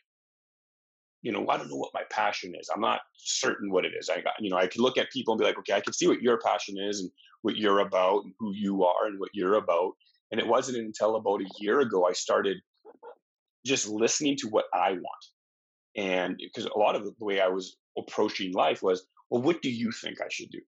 you 1.23 1.33
know, 1.33 1.45
I 1.49 1.57
don't 1.57 1.69
know 1.69 1.77
what 1.77 1.91
my 1.93 2.03
passion 2.09 2.55
is. 2.55 2.71
I'm 2.73 2.81
not 2.81 3.01
certain 3.17 3.69
what 3.71 3.85
it 3.85 3.93
is. 3.99 4.09
I 4.09 4.21
got, 4.21 4.35
you 4.39 4.49
know, 4.49 4.59
I 4.59 4.69
can 4.69 4.81
look 4.81 4.97
at 4.97 5.11
people 5.11 5.35
and 5.35 5.41
be 5.41 5.45
like, 5.45 5.59
okay, 5.59 5.73
I 5.73 5.81
can 5.81 5.93
see 5.93 6.07
what 6.07 6.23
your 6.23 6.39
passion 6.39 6.77
is 6.79 7.01
and 7.01 7.11
what 7.43 7.57
you're 7.57 7.81
about 7.81 8.25
and 8.25 8.35
who 8.39 8.53
you 8.53 8.85
are 8.85 9.07
and 9.07 9.19
what 9.19 9.31
you're 9.33 9.55
about. 9.55 9.93
And 10.31 10.41
it 10.41 10.47
wasn't 10.47 10.79
until 10.79 11.17
about 11.17 11.41
a 11.41 11.51
year 11.59 11.81
ago 11.81 12.07
I 12.07 12.13
started 12.13 12.59
just 13.65 13.89
listening 13.89 14.37
to 14.39 14.49
what 14.49 14.67
I 14.73 14.93
want. 14.93 15.25
And 15.97 16.37
because 16.39 16.67
a 16.67 16.79
lot 16.79 16.95
of 16.95 17.05
the 17.05 17.25
way 17.25 17.41
I 17.41 17.49
was 17.49 17.77
approaching 17.99 18.53
life 18.53 18.83
was, 18.83 19.07
well, 19.31 19.43
what 19.43 19.63
do 19.63 19.71
you 19.71 19.91
think 19.91 20.21
I 20.21 20.29
should 20.31 20.51
do? 20.51 20.61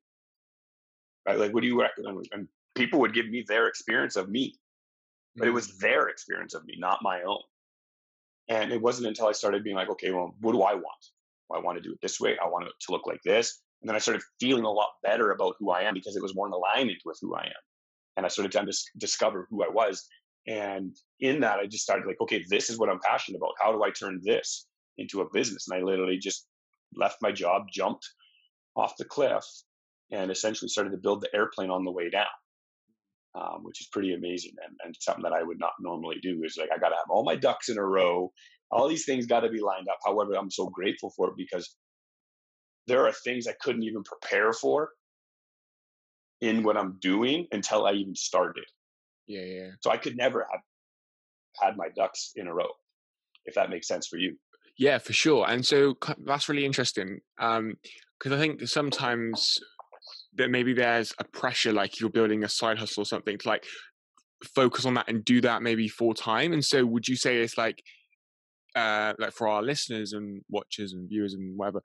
Right? 1.27 1.39
Like, 1.39 1.53
what 1.53 1.61
do 1.61 1.67
you 1.67 1.81
recommend? 1.81 2.27
And 2.33 2.49
people 2.75 3.01
would 3.01 3.15
give 3.15 3.29
me 3.29 3.45
their 3.47 3.67
experience 3.67 4.17
of 4.17 4.29
me. 4.29 4.55
but 5.37 5.47
it 5.47 5.53
was 5.53 5.69
mm. 5.69 5.79
their 5.79 6.09
experience 6.09 6.55
of 6.55 6.65
me, 6.65 6.75
not 6.79 7.03
my 7.03 7.23
own. 7.23 7.43
And 8.49 8.73
it 8.73 8.81
wasn't 8.81 9.09
until 9.09 9.27
I 9.27 9.33
started 9.33 9.63
being 9.63 9.77
like, 9.77 9.91
okay, 9.91 10.11
well, 10.11 10.35
what 10.41 10.53
do 10.53 10.63
I 10.63 10.75
want? 10.75 11.05
I 11.55 11.59
want 11.59 11.79
to 11.79 11.83
do 11.83 11.93
it 11.93 12.01
this 12.03 12.19
way. 12.21 12.37
I 12.43 12.49
want 12.49 12.67
it 12.67 12.73
to 12.81 12.93
look 12.93 13.07
like 13.07 13.23
this. 13.23 13.61
And 13.83 13.89
then 13.89 13.97
I 13.97 14.01
started 14.01 14.23
feeling 14.41 14.65
a 14.65 14.71
lot 14.71 14.89
better 15.03 15.31
about 15.31 15.55
who 15.59 15.71
I 15.71 15.83
am 15.83 15.95
because 15.95 16.17
it 16.17 16.23
was 16.23 16.35
more 16.35 16.47
in 16.47 16.53
alignment 16.53 16.99
with 17.05 17.19
who 17.23 17.35
I 17.35 17.45
am. 17.45 17.63
And 18.17 18.27
I 18.27 18.29
started 18.29 18.53
to 18.53 18.65
dis- 18.67 18.91
discover 18.99 19.47
who 19.51 19.63
I 19.63 19.69
was. 19.69 20.07
And 20.47 20.97
in 21.21 21.41
that, 21.41 21.59
I 21.59 21.67
just 21.67 21.85
started 21.85 22.07
like, 22.07 22.21
okay, 22.23 22.45
this 22.49 22.71
is 22.71 22.79
what 22.79 22.89
I'm 22.89 23.01
passionate 23.05 23.39
about. 23.39 23.55
How 23.61 23.73
do 23.73 23.85
I 23.85 23.91
turn 23.91 24.21
this 24.25 24.67
into 24.97 25.21
a 25.21 25.31
business? 25.33 25.69
And 25.69 25.79
I 25.79 25.85
literally 25.85 26.19
just 26.19 26.47
left 26.97 27.19
my 27.23 27.31
job, 27.31 27.65
jumped 27.73 28.07
off 28.77 28.97
the 28.99 29.05
cliff, 29.05 29.45
and 30.11 30.31
essentially 30.31 30.69
started 30.69 30.91
to 30.91 30.97
build 30.97 31.21
the 31.21 31.35
airplane 31.35 31.71
on 31.71 31.85
the 31.85 31.93
way 31.93 32.11
down 32.11 32.27
um, 33.35 33.61
which 33.63 33.81
is 33.81 33.89
pretty 33.89 34.15
amazing 34.15 34.53
and, 34.67 34.77
and 34.85 34.95
something 35.01 35.23
that 35.23 35.33
I 35.33 35.43
would 35.43 35.59
not 35.59 35.73
normally 35.81 36.17
do. 36.23 36.43
Is 36.45 36.57
like 36.59 36.71
I 36.75 36.79
got 36.79 36.91
to 36.91 36.97
have 36.97 37.11
all 37.11 37.25
my 37.25 37.37
ducks 37.37 37.69
in 37.69 37.79
a 37.79 37.85
row. 37.85 38.33
All 38.71 38.89
these 38.89 39.05
things 39.05 39.27
got 39.27 39.41
to 39.41 39.49
be 39.51 39.61
lined 39.61 39.89
up. 39.89 39.99
However, 40.05 40.35
I'm 40.35 40.51
so 40.51 40.69
grateful 40.69 41.13
for 41.17 41.29
it 41.29 41.35
because 41.37 41.77
there 42.89 43.07
are 43.07 43.13
things 43.13 43.47
I 43.47 43.53
couldn't 43.61 43.85
even 43.85 44.03
prepare 44.03 44.53
for 44.53 44.91
in 46.41 46.63
what 46.63 46.77
I'm 46.77 46.99
doing 47.01 47.47
until 47.53 47.87
I 47.87 47.93
even 47.93 48.15
started. 48.15 48.65
Yeah, 49.27 49.43
yeah. 49.43 49.71
So 49.81 49.91
I 49.91 49.99
could 49.99 50.17
never 50.17 50.47
have 50.51 50.61
had 51.61 51.77
my 51.77 51.89
ducks 51.95 52.33
in 52.37 52.47
a 52.49 52.55
row, 52.55 52.71
if 53.45 53.55
that 53.55 53.71
makes 53.71 53.87
sense 53.87 54.07
for 54.07 54.17
you. 54.17 54.37
Yeah, 54.79 54.99
for 54.99 55.13
sure. 55.13 55.47
And 55.49 55.65
so 55.65 55.97
that's 56.25 56.49
really 56.49 56.65
interesting 56.65 57.21
because 57.37 57.59
um, 57.59 58.33
I 58.33 58.39
think 58.39 58.67
sometimes 58.69 59.59
that 60.37 60.51
maybe 60.51 60.73
there's 60.73 61.13
a 61.19 61.25
pressure 61.25 61.73
like 61.73 62.01
you're 62.01 62.11
building 62.11 62.45
a 62.45 62.49
side 62.49 62.79
hustle 62.79 63.03
or 63.03 63.07
something 63.07 63.37
to 63.39 63.49
like 63.49 63.65
focus 64.55 64.87
on 64.87 64.95
that 64.95 65.09
and 65.09 65.25
do 65.25 65.41
that 65.41 65.63
maybe 65.63 65.89
full 65.89 66.15
time 66.15 66.53
and 66.53 66.65
so 66.65 66.87
would 66.87 67.09
you 67.09 67.17
say 67.17 67.39
it's 67.39 67.59
like 67.59 67.83
uh 68.77 69.13
like 69.19 69.33
for 69.33 69.49
our 69.49 69.63
listeners 69.63 70.13
and 70.13 70.43
watchers 70.49 70.93
and 70.93 71.09
viewers 71.09 71.35
and 71.35 71.59
whatever 71.59 71.83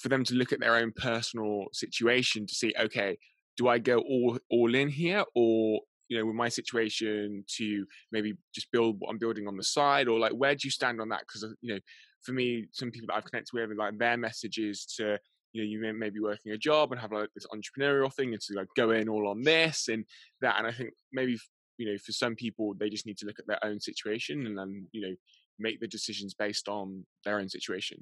for 0.00 0.08
them 0.08 0.24
to 0.24 0.34
look 0.34 0.52
at 0.52 0.60
their 0.60 0.76
own 0.76 0.92
personal 0.96 1.66
situation 1.72 2.46
to 2.46 2.54
see 2.54 2.72
okay 2.80 3.16
do 3.56 3.68
i 3.68 3.78
go 3.78 3.98
all 3.98 4.38
all 4.50 4.74
in 4.74 4.88
here 4.88 5.24
or 5.34 5.80
you 6.08 6.18
know 6.18 6.26
with 6.26 6.34
my 6.34 6.48
situation 6.48 7.44
to 7.46 7.84
maybe 8.10 8.34
just 8.54 8.70
build 8.72 8.96
what 8.98 9.10
i'm 9.10 9.18
building 9.18 9.46
on 9.46 9.56
the 9.56 9.64
side? 9.64 10.08
or 10.08 10.18
like 10.18 10.32
where 10.32 10.54
do 10.54 10.60
you 10.64 10.70
stand 10.70 11.00
on 11.00 11.08
that? 11.08 11.20
Because 11.20 11.44
uh, 11.44 11.54
you 11.60 11.74
know 11.74 11.80
for 12.22 12.32
me 12.32 12.66
some 12.72 12.90
people 12.90 13.06
that 13.08 13.16
i've 13.16 13.24
connected 13.24 13.52
with 13.52 13.76
like 13.76 13.98
their 13.98 14.16
messages 14.16 14.84
to 14.84 15.18
you 15.52 15.62
know 15.62 15.68
you 15.68 15.80
may, 15.80 15.92
may 15.92 16.10
be 16.10 16.20
working 16.20 16.52
a 16.52 16.58
job 16.58 16.92
and 16.92 17.00
have 17.00 17.12
like 17.12 17.28
this 17.34 17.46
entrepreneurial 17.46 18.12
thing 18.12 18.32
and 18.32 18.40
to 18.40 18.54
like 18.54 18.68
go 18.76 18.90
in 18.90 19.08
all 19.08 19.28
on 19.28 19.42
this 19.42 19.88
and 19.88 20.04
that. 20.40 20.56
and 20.58 20.66
i 20.66 20.72
think 20.72 20.90
maybe 21.12 21.36
you 21.78 21.90
know 21.90 21.98
for 21.98 22.12
some 22.12 22.34
people 22.34 22.74
they 22.78 22.90
just 22.90 23.06
need 23.06 23.18
to 23.18 23.26
look 23.26 23.38
at 23.38 23.46
their 23.46 23.64
own 23.64 23.80
situation 23.80 24.46
and 24.46 24.56
then 24.56 24.86
you 24.92 25.00
know 25.00 25.14
make 25.58 25.80
the 25.80 25.88
decisions 25.88 26.34
based 26.34 26.68
on 26.68 27.04
their 27.24 27.38
own 27.38 27.48
situation 27.48 27.98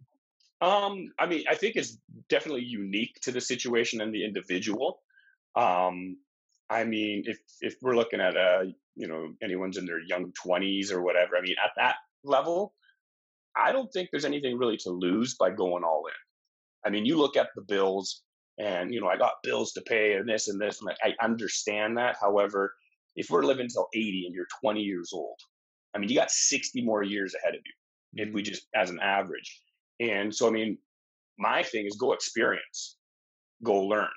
um 0.60 1.12
i 1.18 1.26
mean 1.26 1.44
i 1.48 1.54
think 1.54 1.76
it's 1.76 1.98
definitely 2.28 2.64
unique 2.64 3.18
to 3.22 3.32
the 3.32 3.40
situation 3.40 4.00
and 4.00 4.14
the 4.14 4.24
individual 4.24 5.00
um 5.56 6.16
i 6.68 6.84
mean 6.84 7.22
if 7.26 7.38
if 7.60 7.76
we're 7.82 7.96
looking 7.96 8.20
at 8.20 8.36
a 8.36 8.40
uh, 8.40 8.64
you 8.94 9.08
know 9.08 9.32
anyone's 9.42 9.76
in 9.76 9.86
their 9.86 10.00
young 10.00 10.32
20s 10.46 10.92
or 10.92 11.02
whatever 11.02 11.36
i 11.36 11.40
mean 11.40 11.56
at 11.64 11.70
that 11.76 11.96
level 12.24 12.74
i 13.56 13.72
don't 13.72 13.92
think 13.92 14.08
there's 14.10 14.24
anything 14.24 14.58
really 14.58 14.76
to 14.76 14.90
lose 14.90 15.34
by 15.34 15.50
going 15.50 15.84
all 15.84 16.04
in 16.06 16.14
I 16.84 16.90
mean, 16.90 17.04
you 17.04 17.16
look 17.16 17.36
at 17.36 17.48
the 17.54 17.62
bills 17.62 18.22
and, 18.58 18.92
you 18.92 19.00
know, 19.00 19.08
I 19.08 19.16
got 19.16 19.42
bills 19.42 19.72
to 19.72 19.80
pay 19.82 20.14
and 20.14 20.28
this 20.28 20.48
and 20.48 20.60
this. 20.60 20.80
And 20.80 20.90
I 21.02 21.14
understand 21.22 21.96
that. 21.98 22.16
However, 22.20 22.74
if 23.16 23.30
we're 23.30 23.44
living 23.44 23.68
till 23.68 23.88
80 23.94 24.24
and 24.26 24.34
you're 24.34 24.46
20 24.62 24.80
years 24.80 25.10
old, 25.12 25.38
I 25.94 25.98
mean, 25.98 26.08
you 26.08 26.16
got 26.16 26.30
60 26.30 26.82
more 26.82 27.02
years 27.02 27.34
ahead 27.34 27.54
of 27.54 27.60
you 27.64 28.22
if 28.22 28.32
we 28.32 28.42
mm-hmm. 28.42 28.52
just 28.52 28.66
as 28.74 28.90
an 28.90 29.00
average. 29.00 29.60
And 30.00 30.34
so, 30.34 30.48
I 30.48 30.50
mean, 30.50 30.78
my 31.38 31.62
thing 31.62 31.86
is 31.86 31.96
go 31.96 32.12
experience, 32.12 32.96
go 33.62 33.82
learn. 33.82 34.08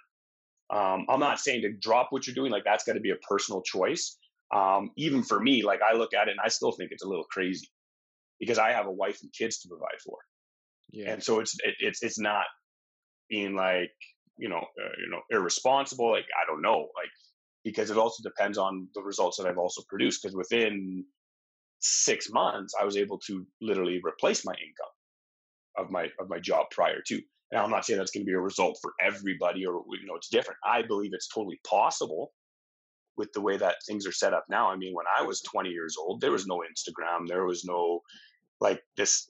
Um, 0.70 1.06
I'm 1.10 1.20
not 1.20 1.40
saying 1.40 1.62
to 1.62 1.74
drop 1.74 2.08
what 2.12 2.26
you're 2.26 2.34
doing, 2.34 2.52
like 2.52 2.64
that's 2.64 2.86
got 2.86 2.94
to 2.94 3.00
be 3.00 3.12
a 3.12 3.18
personal 3.18 3.62
choice. 3.62 4.18
Um, 4.56 4.92
even 4.98 5.22
for 5.22 5.40
me, 5.40 5.62
like 5.64 5.82
I 5.82 5.96
look 5.96 6.14
at 6.14 6.28
it 6.28 6.32
and 6.32 6.40
I 6.44 6.48
still 6.48 6.72
think 6.72 6.92
it's 6.92 7.04
a 7.04 7.08
little 7.08 7.26
crazy 7.26 7.68
because 8.40 8.58
I 8.58 8.72
have 8.72 8.88
a 8.88 8.92
wife 8.92 9.20
and 9.22 9.32
kids 9.34 9.60
to 9.60 9.68
provide 9.68 10.00
for. 10.04 10.18
Yeah. 10.92 11.12
And 11.12 11.24
so 11.24 11.40
it's 11.40 11.56
it, 11.64 11.76
it's 11.80 12.04
it's 12.04 12.20
not 12.20 12.46
being 13.30 13.56
like 13.56 13.92
you 14.38 14.48
know 14.48 14.60
uh, 14.60 14.96
you 15.04 15.10
know 15.10 15.22
irresponsible. 15.32 16.12
Like 16.12 16.26
I 16.42 16.46
don't 16.46 16.62
know, 16.62 16.90
like 16.96 17.10
because 17.64 17.90
it 17.90 17.98
also 17.98 18.24
depends 18.24 18.58
on 18.58 18.88
the 18.96 19.02
results 19.02 19.38
that 19.38 19.48
I've 19.48 19.58
also 19.58 19.82
produced. 19.90 20.22
Because 20.22 20.36
within 20.36 21.04
six 21.80 22.32
months, 22.32 22.74
I 22.80 22.86
was 22.86 22.96
able 22.96 23.18
to 23.28 23.46
literally 23.62 24.02
replace 24.04 24.46
my 24.46 24.54
income 24.54 24.94
of 25.78 25.90
my 25.90 26.10
of 26.20 26.30
my 26.30 26.40
job 26.40 26.68
prior 26.72 27.02
to. 27.08 27.22
Now 27.52 27.64
I'm 27.64 27.72
not 27.72 27.86
saying 27.86 28.00
that's 28.00 28.12
going 28.12 28.26
to 28.26 28.30
be 28.30 28.34
a 28.34 28.40
result 28.40 28.80
for 28.82 28.94
everybody, 29.02 29.66
or 29.66 29.84
you 30.00 30.08
know, 30.08 30.16
it's 30.16 30.30
different. 30.30 30.60
I 30.66 30.82
believe 30.82 31.12
it's 31.14 31.28
totally 31.28 31.60
possible 31.68 32.34
with 33.16 33.32
the 33.34 33.42
way 33.42 33.58
that 33.58 33.76
things 33.86 34.08
are 34.08 34.12
set 34.12 34.34
up 34.34 34.46
now. 34.50 34.72
I 34.72 34.76
mean, 34.76 34.94
when 34.94 35.06
I 35.20 35.22
was 35.22 35.42
20 35.42 35.70
years 35.70 35.96
old, 36.00 36.20
there 36.20 36.32
was 36.32 36.48
no 36.48 36.64
Instagram, 36.64 37.28
there 37.28 37.46
was 37.46 37.64
no 37.64 38.02
like 38.60 38.82
this 38.98 39.30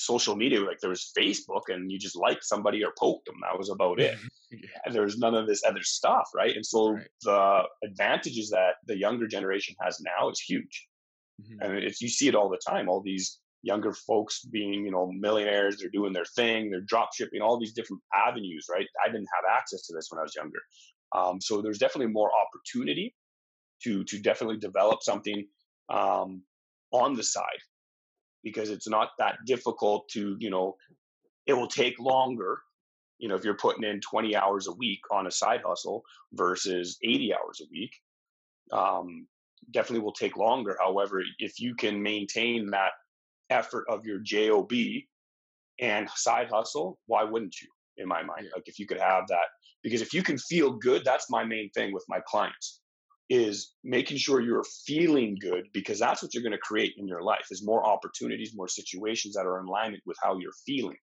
social 0.00 0.34
media 0.34 0.60
like 0.60 0.80
there 0.80 0.88
was 0.88 1.12
facebook 1.16 1.64
and 1.68 1.92
you 1.92 1.98
just 1.98 2.16
liked 2.16 2.42
somebody 2.42 2.82
or 2.82 2.90
poked 2.98 3.26
them 3.26 3.34
that 3.42 3.56
was 3.58 3.68
about 3.68 4.00
it 4.00 4.18
yeah. 4.50 4.92
there 4.92 5.02
was 5.02 5.18
none 5.18 5.34
of 5.34 5.46
this 5.46 5.62
other 5.68 5.82
stuff 5.82 6.26
right 6.34 6.56
and 6.56 6.64
so 6.64 6.92
right. 6.92 7.06
the 7.22 7.62
advantages 7.84 8.48
that 8.48 8.76
the 8.86 8.96
younger 8.96 9.26
generation 9.26 9.74
has 9.78 10.00
now 10.00 10.30
is 10.30 10.40
huge 10.40 10.88
mm-hmm. 11.42 11.60
and 11.60 11.84
it's 11.84 12.00
you 12.00 12.08
see 12.08 12.28
it 12.28 12.34
all 12.34 12.48
the 12.48 12.60
time 12.66 12.88
all 12.88 13.02
these 13.02 13.40
younger 13.62 13.92
folks 13.92 14.44
being 14.44 14.84
you 14.84 14.90
know 14.90 15.10
millionaires 15.12 15.78
they're 15.78 15.90
doing 15.90 16.12
their 16.12 16.24
thing 16.36 16.70
they're 16.70 16.80
drop 16.82 17.10
shipping 17.14 17.42
all 17.42 17.58
these 17.58 17.74
different 17.74 18.02
avenues 18.14 18.66
right 18.70 18.86
i 19.04 19.08
didn't 19.08 19.28
have 19.34 19.58
access 19.58 19.86
to 19.86 19.94
this 19.94 20.08
when 20.10 20.18
i 20.18 20.22
was 20.22 20.34
younger 20.34 20.60
um, 21.12 21.40
so 21.40 21.60
there's 21.60 21.78
definitely 21.78 22.12
more 22.12 22.30
opportunity 22.34 23.14
to 23.82 24.04
to 24.04 24.18
definitely 24.18 24.58
develop 24.58 25.02
something 25.02 25.46
um, 25.88 26.42
on 26.92 27.14
the 27.14 27.22
side 27.22 27.60
because 28.42 28.70
it's 28.70 28.88
not 28.88 29.10
that 29.18 29.36
difficult 29.46 30.08
to, 30.10 30.36
you 30.38 30.50
know, 30.50 30.76
it 31.46 31.52
will 31.52 31.68
take 31.68 31.98
longer, 31.98 32.60
you 33.18 33.28
know, 33.28 33.34
if 33.34 33.44
you're 33.44 33.54
putting 33.54 33.84
in 33.84 34.00
20 34.00 34.36
hours 34.36 34.66
a 34.66 34.72
week 34.72 35.00
on 35.10 35.26
a 35.26 35.30
side 35.30 35.60
hustle 35.66 36.02
versus 36.32 36.98
80 37.04 37.34
hours 37.34 37.60
a 37.62 37.66
week. 37.70 37.92
Um, 38.72 39.26
definitely 39.72 40.04
will 40.04 40.12
take 40.12 40.36
longer. 40.36 40.76
However, 40.80 41.22
if 41.38 41.60
you 41.60 41.74
can 41.74 42.02
maintain 42.02 42.70
that 42.70 42.92
effort 43.50 43.86
of 43.88 44.06
your 44.06 44.18
job 44.18 44.72
and 45.80 46.08
side 46.10 46.48
hustle, 46.50 46.98
why 47.06 47.24
wouldn't 47.24 47.60
you? 47.60 47.68
In 47.96 48.08
my 48.08 48.22
mind, 48.22 48.48
like 48.54 48.66
if 48.66 48.78
you 48.78 48.86
could 48.86 49.00
have 49.00 49.26
that, 49.28 49.48
because 49.82 50.00
if 50.00 50.14
you 50.14 50.22
can 50.22 50.38
feel 50.38 50.72
good, 50.72 51.04
that's 51.04 51.28
my 51.28 51.44
main 51.44 51.68
thing 51.70 51.92
with 51.92 52.04
my 52.08 52.20
clients 52.26 52.80
is 53.30 53.74
making 53.84 54.16
sure 54.16 54.40
you're 54.40 54.64
feeling 54.84 55.36
good 55.40 55.68
because 55.72 56.00
that's 56.00 56.20
what 56.20 56.34
you're 56.34 56.42
going 56.42 56.52
to 56.52 56.58
create 56.58 56.94
in 56.98 57.06
your 57.06 57.22
life 57.22 57.46
is 57.50 57.64
more 57.64 57.86
opportunities 57.86 58.52
more 58.56 58.66
situations 58.68 59.34
that 59.34 59.46
are 59.46 59.60
in 59.60 59.66
alignment 59.66 60.02
with 60.04 60.16
how 60.20 60.36
you're 60.36 60.52
feeling 60.66 60.96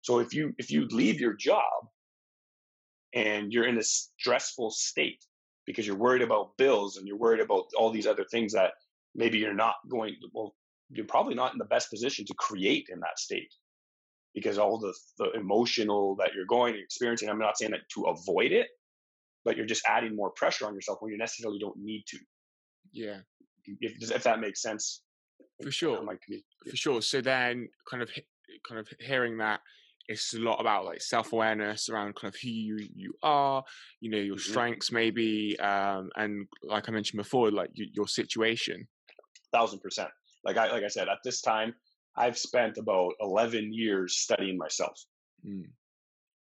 so 0.00 0.18
if 0.18 0.34
you 0.34 0.52
if 0.58 0.72
you 0.72 0.86
leave 0.88 1.20
your 1.20 1.34
job 1.34 1.62
and 3.14 3.52
you're 3.52 3.66
in 3.66 3.78
a 3.78 3.82
stressful 3.82 4.72
state 4.72 5.24
because 5.64 5.86
you're 5.86 5.96
worried 5.96 6.22
about 6.22 6.56
bills 6.58 6.96
and 6.96 7.06
you're 7.06 7.16
worried 7.16 7.40
about 7.40 7.66
all 7.78 7.90
these 7.90 8.08
other 8.08 8.24
things 8.24 8.52
that 8.52 8.72
maybe 9.14 9.38
you're 9.38 9.54
not 9.54 9.76
going 9.88 10.16
well 10.34 10.54
you're 10.92 11.06
probably 11.06 11.34
not 11.34 11.52
in 11.52 11.58
the 11.58 11.64
best 11.64 11.90
position 11.90 12.24
to 12.26 12.34
create 12.34 12.86
in 12.92 13.00
that 13.00 13.18
state 13.18 13.52
because 14.34 14.58
all 14.58 14.78
the, 14.78 14.94
the 15.18 15.30
emotional 15.32 16.16
that 16.16 16.30
you're 16.34 16.46
going 16.46 16.74
and 16.74 16.82
experiencing 16.82 17.28
i'm 17.28 17.38
not 17.38 17.58
saying 17.58 17.72
that 17.72 17.80
to 17.94 18.02
avoid 18.04 18.52
it 18.52 18.68
but 19.44 19.56
you're 19.56 19.66
just 19.66 19.82
adding 19.86 20.14
more 20.14 20.30
pressure 20.30 20.66
on 20.66 20.74
yourself 20.74 20.98
when 21.00 21.12
you 21.12 21.18
necessarily 21.18 21.58
don't 21.58 21.78
need 21.78 22.04
to. 22.08 22.18
Yeah. 22.92 23.18
If, 23.80 24.10
if 24.10 24.22
that 24.24 24.40
makes 24.40 24.62
sense. 24.62 25.02
For 25.62 25.70
sure. 25.70 26.04
For 26.68 26.76
sure. 26.76 27.02
So 27.02 27.20
then 27.20 27.68
kind 27.88 28.02
of 28.02 28.10
kind 28.68 28.80
of 28.80 28.88
hearing 29.00 29.38
that 29.38 29.60
it's 30.08 30.34
a 30.34 30.38
lot 30.38 30.60
about 30.60 30.84
like 30.84 31.00
self-awareness 31.00 31.88
around 31.88 32.16
kind 32.16 32.32
of 32.34 32.40
who 32.40 32.48
you, 32.48 32.88
you 32.94 33.14
are, 33.22 33.62
you 34.00 34.10
know, 34.10 34.18
your 34.18 34.36
mm-hmm. 34.36 34.50
strengths 34.50 34.90
maybe, 34.90 35.58
um, 35.60 36.10
and 36.16 36.46
like 36.64 36.88
I 36.88 36.92
mentioned 36.92 37.18
before, 37.18 37.50
like 37.50 37.70
you, 37.74 37.86
your 37.92 38.08
situation. 38.08 38.86
Thousand 39.52 39.80
percent. 39.80 40.10
Like 40.44 40.56
I 40.56 40.70
like 40.70 40.84
I 40.84 40.88
said, 40.88 41.08
at 41.08 41.18
this 41.24 41.40
time, 41.40 41.74
I've 42.16 42.38
spent 42.38 42.78
about 42.78 43.12
eleven 43.20 43.72
years 43.72 44.18
studying 44.18 44.58
myself. 44.58 44.98
Mm 45.46 45.66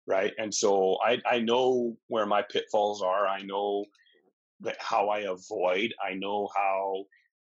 right? 0.08 0.32
And 0.38 0.52
so 0.52 0.96
I 1.04 1.18
I 1.30 1.38
know 1.38 1.96
where 2.08 2.26
my 2.26 2.42
pitfalls 2.50 3.02
are. 3.02 3.28
I 3.28 3.42
know 3.42 3.84
that 4.60 4.76
how 4.80 5.08
I 5.10 5.20
avoid. 5.20 5.94
I 6.04 6.14
know 6.14 6.48
how 6.56 7.04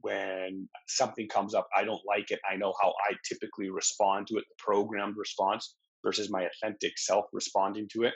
when 0.01 0.69
something 0.87 1.27
comes 1.27 1.55
up, 1.55 1.67
I 1.75 1.83
don't 1.83 2.05
like 2.05 2.31
it. 2.31 2.39
I 2.49 2.55
know 2.55 2.73
how 2.81 2.93
I 3.09 3.15
typically 3.27 3.69
respond 3.69 4.27
to 4.27 4.37
it, 4.37 4.45
the 4.47 4.55
programmed 4.57 5.17
response 5.17 5.75
versus 6.05 6.29
my 6.29 6.45
authentic 6.45 6.97
self 6.97 7.25
responding 7.33 7.89
to 7.93 8.03
it. 8.03 8.13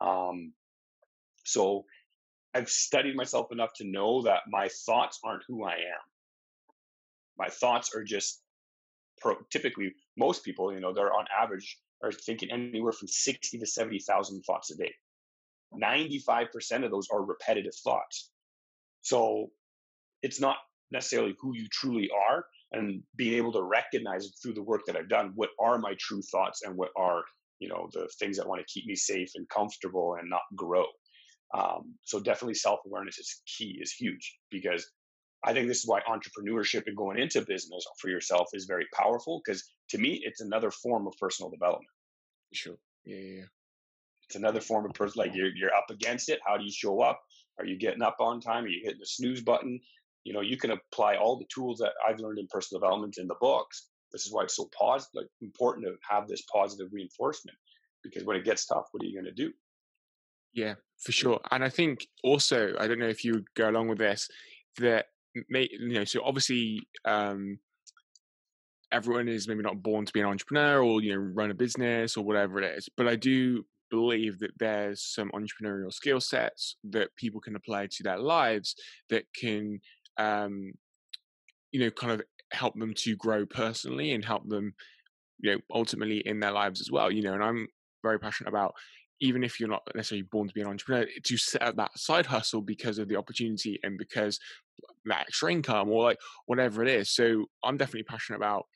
Um, 0.00 0.52
so 1.44 1.84
I've 2.54 2.70
studied 2.70 3.16
myself 3.16 3.52
enough 3.52 3.70
to 3.76 3.84
know 3.84 4.22
that 4.22 4.42
my 4.48 4.68
thoughts 4.86 5.20
aren't 5.22 5.42
who 5.46 5.64
I 5.64 5.74
am. 5.74 6.04
My 7.38 7.48
thoughts 7.48 7.94
are 7.94 8.04
just 8.04 8.42
pro, 9.20 9.36
typically 9.50 9.92
most 10.16 10.44
people, 10.44 10.72
you 10.72 10.80
know, 10.80 10.92
they're 10.92 11.12
on 11.12 11.26
average 11.36 11.78
are 12.02 12.12
thinking 12.12 12.50
anywhere 12.50 12.92
from 12.92 13.08
60 13.08 13.58
to 13.58 13.66
70,000 13.66 14.42
thoughts 14.42 14.70
a 14.70 14.76
day. 14.76 14.92
95% 15.74 16.84
of 16.84 16.90
those 16.90 17.08
are 17.12 17.24
repetitive 17.24 17.74
thoughts. 17.82 18.30
So 19.02 19.50
it's 20.22 20.40
not 20.40 20.56
necessarily 20.90 21.34
who 21.40 21.54
you 21.54 21.66
truly 21.70 22.10
are 22.28 22.44
and 22.72 23.02
being 23.16 23.34
able 23.34 23.52
to 23.52 23.62
recognize 23.62 24.30
through 24.42 24.54
the 24.54 24.62
work 24.62 24.82
that 24.86 24.96
I've 24.96 25.08
done. 25.08 25.32
What 25.34 25.50
are 25.60 25.78
my 25.78 25.94
true 25.98 26.22
thoughts 26.22 26.62
and 26.62 26.76
what 26.76 26.90
are, 26.96 27.22
you 27.58 27.68
know, 27.68 27.88
the 27.92 28.08
things 28.18 28.36
that 28.36 28.48
want 28.48 28.60
to 28.60 28.72
keep 28.72 28.86
me 28.86 28.94
safe 28.94 29.30
and 29.34 29.48
comfortable 29.48 30.16
and 30.20 30.28
not 30.28 30.42
grow. 30.54 30.84
Um, 31.54 31.94
so 32.04 32.20
definitely 32.20 32.54
self-awareness 32.54 33.18
is 33.18 33.42
key, 33.46 33.78
is 33.80 33.92
huge 33.92 34.36
because 34.50 34.86
I 35.44 35.52
think 35.52 35.68
this 35.68 35.78
is 35.78 35.86
why 35.86 36.00
entrepreneurship 36.08 36.84
and 36.86 36.96
going 36.96 37.18
into 37.18 37.40
business 37.42 37.84
for 38.00 38.08
yourself 38.08 38.48
is 38.52 38.64
very 38.64 38.86
powerful 38.94 39.40
because 39.44 39.64
to 39.90 39.98
me, 39.98 40.20
it's 40.24 40.40
another 40.40 40.70
form 40.70 41.06
of 41.06 41.14
personal 41.20 41.50
development. 41.50 41.88
Sure. 42.52 42.76
Yeah, 43.04 43.18
yeah. 43.18 43.44
It's 44.28 44.36
another 44.36 44.60
form 44.60 44.86
of 44.86 44.92
person. 44.92 45.20
Like 45.20 45.34
you're 45.34 45.54
you're 45.54 45.74
up 45.74 45.86
against 45.90 46.28
it. 46.28 46.40
How 46.44 46.56
do 46.56 46.64
you 46.64 46.72
show 46.72 47.00
up? 47.00 47.20
Are 47.58 47.64
you 47.64 47.78
getting 47.78 48.02
up 48.02 48.16
on 48.20 48.40
time? 48.40 48.64
Are 48.64 48.68
you 48.68 48.80
hitting 48.82 48.98
the 48.98 49.06
snooze 49.06 49.40
button? 49.40 49.80
You 50.24 50.32
know, 50.32 50.40
you 50.40 50.56
can 50.56 50.72
apply 50.72 51.16
all 51.16 51.38
the 51.38 51.46
tools 51.54 51.78
that 51.78 51.92
I've 52.06 52.18
learned 52.18 52.38
in 52.38 52.48
personal 52.48 52.80
development 52.80 53.16
in 53.18 53.28
the 53.28 53.36
books. 53.40 53.88
This 54.12 54.26
is 54.26 54.32
why 54.32 54.42
it's 54.42 54.56
so 54.56 54.68
positive, 54.76 55.10
like, 55.14 55.26
important 55.40 55.86
to 55.86 55.94
have 56.08 56.26
this 56.26 56.42
positive 56.52 56.88
reinforcement. 56.92 57.56
Because 58.02 58.24
when 58.24 58.36
it 58.36 58.44
gets 58.44 58.66
tough, 58.66 58.86
what 58.90 59.02
are 59.02 59.06
you 59.06 59.14
going 59.14 59.32
to 59.32 59.44
do? 59.44 59.52
Yeah, 60.52 60.74
for 60.98 61.12
sure. 61.12 61.40
And 61.50 61.62
I 61.62 61.68
think 61.68 62.08
also, 62.24 62.74
I 62.78 62.88
don't 62.88 62.98
know 62.98 63.08
if 63.08 63.24
you 63.24 63.44
go 63.54 63.68
along 63.70 63.88
with 63.88 63.98
this, 63.98 64.28
that 64.78 65.06
you 65.48 65.94
know, 65.94 66.04
so 66.04 66.20
obviously, 66.24 66.86
um, 67.04 67.58
everyone 68.92 69.28
is 69.28 69.48
maybe 69.48 69.62
not 69.62 69.82
born 69.82 70.04
to 70.04 70.12
be 70.12 70.20
an 70.20 70.26
entrepreneur 70.26 70.82
or 70.82 71.02
you 71.02 71.12
know 71.12 71.18
run 71.18 71.50
a 71.50 71.54
business 71.54 72.16
or 72.16 72.24
whatever 72.24 72.60
it 72.60 72.76
is 72.78 72.88
but 72.96 73.08
i 73.08 73.16
do 73.16 73.64
believe 73.90 74.38
that 74.38 74.50
there's 74.58 75.02
some 75.02 75.30
entrepreneurial 75.30 75.92
skill 75.92 76.20
sets 76.20 76.76
that 76.84 77.14
people 77.16 77.40
can 77.40 77.56
apply 77.56 77.86
to 77.86 78.02
their 78.02 78.18
lives 78.18 78.74
that 79.10 79.24
can 79.38 79.78
um, 80.18 80.72
you 81.72 81.80
know 81.80 81.90
kind 81.90 82.12
of 82.12 82.22
help 82.52 82.78
them 82.78 82.94
to 82.96 83.16
grow 83.16 83.44
personally 83.44 84.12
and 84.12 84.24
help 84.24 84.48
them 84.48 84.74
you 85.40 85.52
know 85.52 85.58
ultimately 85.72 86.18
in 86.18 86.40
their 86.40 86.52
lives 86.52 86.80
as 86.80 86.90
well 86.90 87.10
you 87.10 87.22
know 87.22 87.34
and 87.34 87.42
i'm 87.42 87.66
very 88.02 88.18
passionate 88.18 88.48
about 88.48 88.72
even 89.20 89.42
if 89.42 89.58
you're 89.58 89.68
not 89.68 89.82
necessarily 89.94 90.26
born 90.30 90.46
to 90.46 90.54
be 90.54 90.60
an 90.60 90.68
entrepreneur 90.68 91.06
to 91.24 91.36
set 91.36 91.62
up 91.62 91.76
that 91.76 91.96
side 91.98 92.26
hustle 92.26 92.60
because 92.60 92.98
of 92.98 93.08
the 93.08 93.16
opportunity 93.16 93.78
and 93.82 93.98
because 93.98 94.38
that 95.04 95.22
extra 95.22 95.50
income 95.50 95.88
or 95.88 96.02
like 96.02 96.18
whatever 96.46 96.82
it 96.82 96.88
is 96.88 97.14
so 97.14 97.44
i'm 97.64 97.76
definitely 97.76 98.02
passionate 98.02 98.36
about 98.36 98.66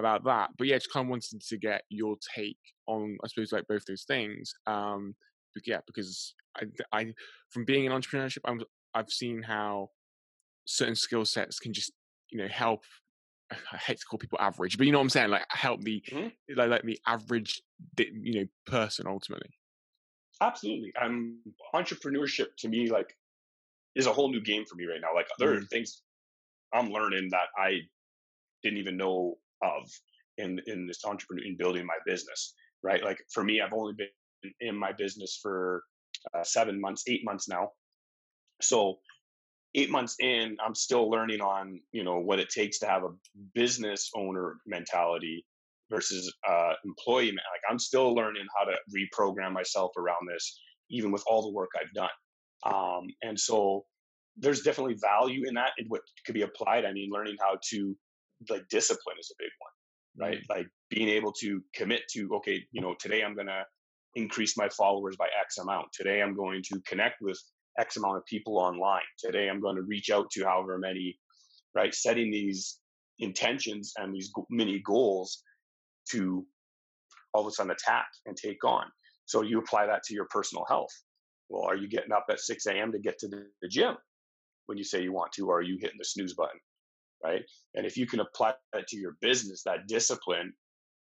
about 0.00 0.24
that. 0.24 0.50
But 0.58 0.66
yeah, 0.66 0.76
just 0.76 0.92
kind 0.92 1.06
of 1.06 1.10
wanted 1.10 1.40
to 1.40 1.56
get 1.56 1.82
your 1.88 2.16
take 2.34 2.58
on, 2.86 3.16
I 3.22 3.28
suppose, 3.28 3.52
like 3.52 3.68
both 3.68 3.84
those 3.86 4.04
things. 4.04 4.52
Um, 4.66 5.14
but 5.54 5.66
yeah, 5.66 5.78
because 5.86 6.34
I, 6.56 6.64
I, 6.92 7.12
from 7.50 7.64
being 7.64 7.84
in 7.84 7.92
entrepreneurship, 7.92 8.40
I'm, 8.44 8.62
I've 8.94 9.10
seen 9.10 9.42
how 9.42 9.90
certain 10.64 10.96
skill 10.96 11.24
sets 11.24 11.58
can 11.58 11.72
just, 11.72 11.92
you 12.30 12.38
know, 12.38 12.48
help. 12.48 12.82
I 13.50 13.76
hate 13.76 13.98
to 13.98 14.04
call 14.04 14.18
people 14.18 14.38
average, 14.40 14.78
but 14.78 14.86
you 14.86 14.92
know 14.92 14.98
what 14.98 15.04
I'm 15.04 15.10
saying, 15.10 15.30
like 15.30 15.44
help 15.50 15.82
the 15.82 16.02
mm-hmm. 16.08 16.28
like, 16.56 16.70
like 16.70 16.82
the 16.82 17.00
average, 17.04 17.60
you 17.98 18.40
know, 18.40 18.46
person 18.66 19.06
ultimately. 19.08 19.50
Absolutely, 20.40 20.92
I'm 21.00 21.38
entrepreneurship 21.74 22.54
to 22.58 22.68
me 22.68 22.88
like 22.88 23.16
is 23.96 24.06
a 24.06 24.12
whole 24.12 24.30
new 24.30 24.42
game 24.42 24.64
for 24.68 24.76
me 24.76 24.86
right 24.86 25.00
now. 25.02 25.14
Like 25.14 25.28
there 25.38 25.54
are 25.54 25.62
things 25.62 26.02
I'm 26.72 26.90
learning 26.90 27.28
that 27.32 27.48
I 27.56 27.80
didn't 28.62 28.78
even 28.78 28.96
know 28.96 29.36
of 29.62 29.90
in 30.38 30.60
in 30.66 30.86
this 30.86 31.04
entrepreneur 31.04 31.44
in 31.44 31.56
building 31.56 31.86
my 31.86 31.98
business 32.06 32.54
right? 32.82 33.02
Like 33.04 33.18
for 33.32 33.44
me 33.44 33.60
i've 33.60 33.72
only 33.74 33.94
been 33.94 34.52
in 34.60 34.76
my 34.76 34.92
business 34.92 35.38
for 35.42 35.82
uh, 36.34 36.44
seven 36.44 36.80
months 36.80 37.04
eight 37.08 37.22
months 37.24 37.48
now. 37.48 37.70
So 38.62 38.98
eight 39.76 39.90
months 39.90 40.16
in 40.20 40.56
i'm 40.64 40.74
still 40.74 41.10
learning 41.10 41.40
on 41.40 41.80
you 41.92 42.04
know 42.04 42.18
what 42.20 42.40
it 42.40 42.48
takes 42.50 42.78
to 42.80 42.86
have 42.86 43.04
a 43.04 43.10
business 43.54 44.10
owner 44.16 44.56
mentality 44.66 45.44
versus 45.90 46.32
uh, 46.48 46.72
employee 46.84 47.32
like 47.32 47.62
i'm 47.70 47.78
still 47.78 48.14
learning 48.14 48.46
how 48.58 48.64
to 48.64 48.76
reprogram 48.96 49.52
myself 49.52 49.92
around 49.98 50.28
this 50.32 50.60
even 50.90 51.12
with 51.12 51.24
all 51.28 51.42
the 51.42 51.52
work 51.52 51.70
i've 51.80 51.92
done. 51.94 52.10
Um, 52.66 53.08
and 53.22 53.38
so 53.38 53.84
there's 54.40 54.62
definitely 54.62 54.96
value 55.00 55.46
in 55.46 55.54
that 55.54 55.70
and 55.78 55.86
what 55.88 56.00
could 56.26 56.34
be 56.34 56.42
applied 56.42 56.84
i 56.84 56.92
mean 56.92 57.10
learning 57.12 57.36
how 57.40 57.56
to 57.62 57.96
like 58.48 58.68
discipline 58.68 59.16
is 59.20 59.32
a 59.32 59.42
big 59.42 59.50
one, 59.58 60.28
right? 60.28 60.38
Mm-hmm. 60.38 60.58
Like 60.58 60.68
being 60.88 61.08
able 61.08 61.32
to 61.40 61.62
commit 61.74 62.02
to, 62.12 62.30
okay, 62.36 62.64
you 62.72 62.80
know, 62.80 62.94
today 62.98 63.22
I'm 63.22 63.34
going 63.34 63.48
to 63.48 63.64
increase 64.14 64.56
my 64.56 64.68
followers 64.70 65.16
by 65.16 65.26
X 65.40 65.58
amount. 65.58 65.88
Today 65.92 66.22
I'm 66.22 66.34
going 66.34 66.62
to 66.72 66.80
connect 66.86 67.20
with 67.20 67.38
X 67.78 67.96
amount 67.96 68.16
of 68.16 68.24
people 68.26 68.58
online. 68.58 69.02
Today 69.18 69.48
I'm 69.48 69.60
going 69.60 69.76
to 69.76 69.82
reach 69.82 70.10
out 70.10 70.30
to 70.32 70.44
however 70.44 70.78
many, 70.78 71.18
right? 71.74 71.94
Setting 71.94 72.30
these 72.30 72.78
intentions 73.18 73.92
and 73.98 74.14
these 74.14 74.32
mini 74.48 74.80
goals 74.84 75.42
to 76.10 76.46
all 77.34 77.42
of 77.42 77.46
a 77.46 77.50
sudden 77.50 77.70
attack 77.70 78.08
and 78.26 78.36
take 78.36 78.64
on. 78.64 78.86
So 79.26 79.42
you 79.42 79.58
apply 79.58 79.86
that 79.86 80.02
to 80.04 80.14
your 80.14 80.26
personal 80.30 80.64
health. 80.68 80.90
Well, 81.48 81.64
are 81.64 81.76
you 81.76 81.88
getting 81.88 82.12
up 82.12 82.26
at 82.30 82.40
6 82.40 82.66
a.m. 82.66 82.92
to 82.92 82.98
get 82.98 83.18
to 83.18 83.28
the 83.28 83.68
gym 83.68 83.96
when 84.70 84.78
you 84.78 84.84
say 84.84 85.02
you 85.02 85.12
want 85.12 85.32
to, 85.32 85.48
or 85.48 85.58
are 85.58 85.62
you 85.62 85.76
hitting 85.80 85.98
the 85.98 86.04
snooze 86.04 86.34
button? 86.34 86.60
right? 87.22 87.42
And 87.74 87.86
if 87.86 87.96
you 87.96 88.06
can 88.06 88.20
apply 88.20 88.54
that 88.72 88.88
to 88.88 88.96
your 88.96 89.16
business, 89.20 89.62
that 89.64 89.86
discipline 89.86 90.52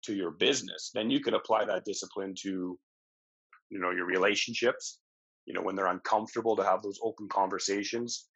to 0.05 0.15
your 0.15 0.33
business, 0.33 0.91
then 0.95 1.11
you 1.11 1.21
can 1.21 1.35
apply 1.35 1.65
that 1.65 1.85
discipline 1.85 2.35
to, 2.43 2.79
you 3.71 3.79
know, 3.79 3.91
your 3.91 4.07
relationships. 4.07 5.01
You 5.47 5.55
know, 5.55 5.63
when 5.63 5.77
they're 5.77 5.87
uncomfortable 5.87 6.57
to 6.57 6.65
have 6.65 6.83
those 6.83 6.99
open 7.03 7.29
conversations, 7.29 8.27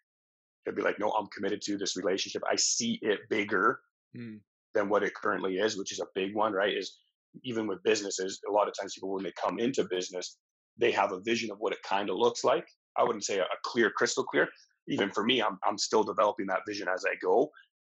they'll 0.64 0.74
be 0.74 0.82
like, 0.82 0.98
no, 0.98 1.10
I'm 1.10 1.26
committed 1.34 1.62
to 1.62 1.78
this 1.78 1.96
relationship. 1.96 2.42
I 2.50 2.56
see 2.56 2.98
it 3.02 3.20
bigger 3.30 3.80
mm. 4.16 4.40
than 4.74 4.88
what 4.88 5.02
it 5.02 5.14
currently 5.14 5.56
is, 5.56 5.76
which 5.76 5.92
is 5.92 6.00
a 6.00 6.06
big 6.14 6.34
one, 6.34 6.52
right? 6.52 6.76
Is 6.76 6.98
even 7.44 7.66
with 7.66 7.82
businesses, 7.82 8.40
a 8.48 8.52
lot 8.52 8.68
of 8.68 8.74
times 8.78 8.94
people, 8.94 9.14
when 9.14 9.24
they 9.24 9.32
come 9.42 9.58
into 9.58 9.86
business, 9.88 10.36
they 10.76 10.90
have 10.90 11.12
a 11.12 11.20
vision 11.20 11.50
of 11.50 11.58
what 11.60 11.72
it 11.72 11.82
kind 11.82 12.10
of 12.10 12.16
looks 12.16 12.44
like. 12.44 12.66
I 12.96 13.04
wouldn't 13.04 13.24
say 13.24 13.38
a, 13.38 13.44
a 13.44 13.58
clear, 13.64 13.90
crystal 13.90 14.24
clear. 14.24 14.48
Even 14.88 15.10
for 15.10 15.24
me, 15.24 15.42
I'm, 15.42 15.58
I'm 15.66 15.78
still 15.78 16.02
developing 16.02 16.46
that 16.46 16.60
vision 16.66 16.88
as 16.88 17.04
I 17.04 17.14
go. 17.20 17.50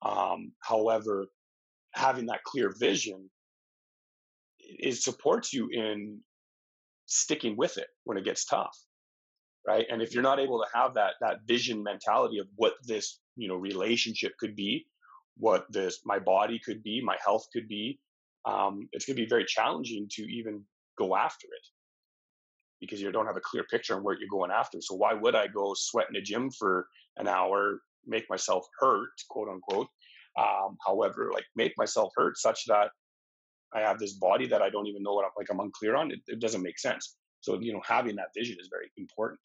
Um, 0.03 0.53
however, 0.61 1.27
having 1.93 2.27
that 2.27 2.43
clear 2.45 2.73
vision 2.79 3.31
it 4.61 4.97
supports 4.97 5.53
you 5.53 5.69
in 5.73 6.21
sticking 7.07 7.57
with 7.57 7.77
it 7.77 7.89
when 8.05 8.17
it 8.17 8.25
gets 8.25 8.45
tough 8.45 8.77
right 9.67 9.87
and 9.91 10.01
if 10.01 10.15
you're 10.15 10.23
not 10.23 10.39
able 10.39 10.61
to 10.61 10.79
have 10.79 10.95
that 10.95 11.15
that 11.21 11.39
vision 11.47 11.83
mentality 11.83 12.39
of 12.39 12.47
what 12.55 12.75
this 12.85 13.19
you 13.37 13.49
know 13.49 13.57
relationship 13.57 14.33
could 14.39 14.55
be 14.55 14.87
what 15.37 15.67
this 15.71 16.01
my 16.05 16.19
body 16.19 16.61
could 16.65 16.83
be 16.83 17.03
my 17.05 17.17
health 17.25 17.47
could 17.53 17.67
be 17.67 17.99
um, 18.47 18.89
it's 18.93 19.05
going 19.05 19.17
to 19.17 19.23
be 19.23 19.29
very 19.29 19.45
challenging 19.45 20.09
to 20.13 20.23
even 20.23 20.63
go 20.97 21.15
after 21.17 21.47
it 21.47 21.67
because 22.81 23.01
you 23.01 23.13
don't 23.13 23.27
have 23.27 23.37
a 23.37 23.41
clear 23.41 23.65
picture 23.65 23.95
on 23.97 24.03
where 24.03 24.17
you're 24.19 24.29
going 24.31 24.51
after 24.51 24.81
so 24.81 24.95
why 24.95 25.13
would 25.13 25.35
i 25.35 25.47
go 25.47 25.75
sweat 25.77 26.07
in 26.11 26.17
a 26.17 26.23
gym 26.23 26.51
for 26.51 26.87
an 27.17 27.29
hour 27.29 27.81
make 28.07 28.29
myself 28.29 28.67
hurt, 28.79 29.11
quote 29.29 29.49
unquote. 29.49 29.89
Um, 30.39 30.77
however, 30.87 31.31
like 31.33 31.45
make 31.57 31.73
myself 31.77 32.13
hurt 32.17 32.39
such 32.39 32.65
that 32.67 32.91
I 33.75 33.81
have 33.81 33.99
this 33.99 34.15
body 34.15 34.47
that 34.47 34.63
I 34.63 34.71
don't 34.71 34.87
even 34.87 35.03
know 35.03 35.15
what 35.15 35.25
I'm 35.25 35.31
like. 35.37 35.49
I'm 35.51 35.61
unclear 35.61 35.97
on. 35.97 36.11
It, 36.11 36.21
it 36.27 36.41
doesn't 36.41 36.63
make 36.63 36.79
sense. 36.79 37.17
So 37.41 37.59
you 37.61 37.73
know, 37.73 37.83
having 37.85 38.17
that 38.17 38.29
vision 38.37 38.57
is 38.61 38.69
very 38.71 38.91
important. 38.97 39.41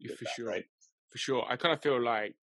For 0.00 0.24
that, 0.24 0.30
sure, 0.36 0.46
right? 0.46 0.64
For 1.10 1.18
sure. 1.18 1.46
I 1.48 1.56
kind 1.56 1.72
of 1.72 1.82
feel 1.82 2.02
like 2.02 2.36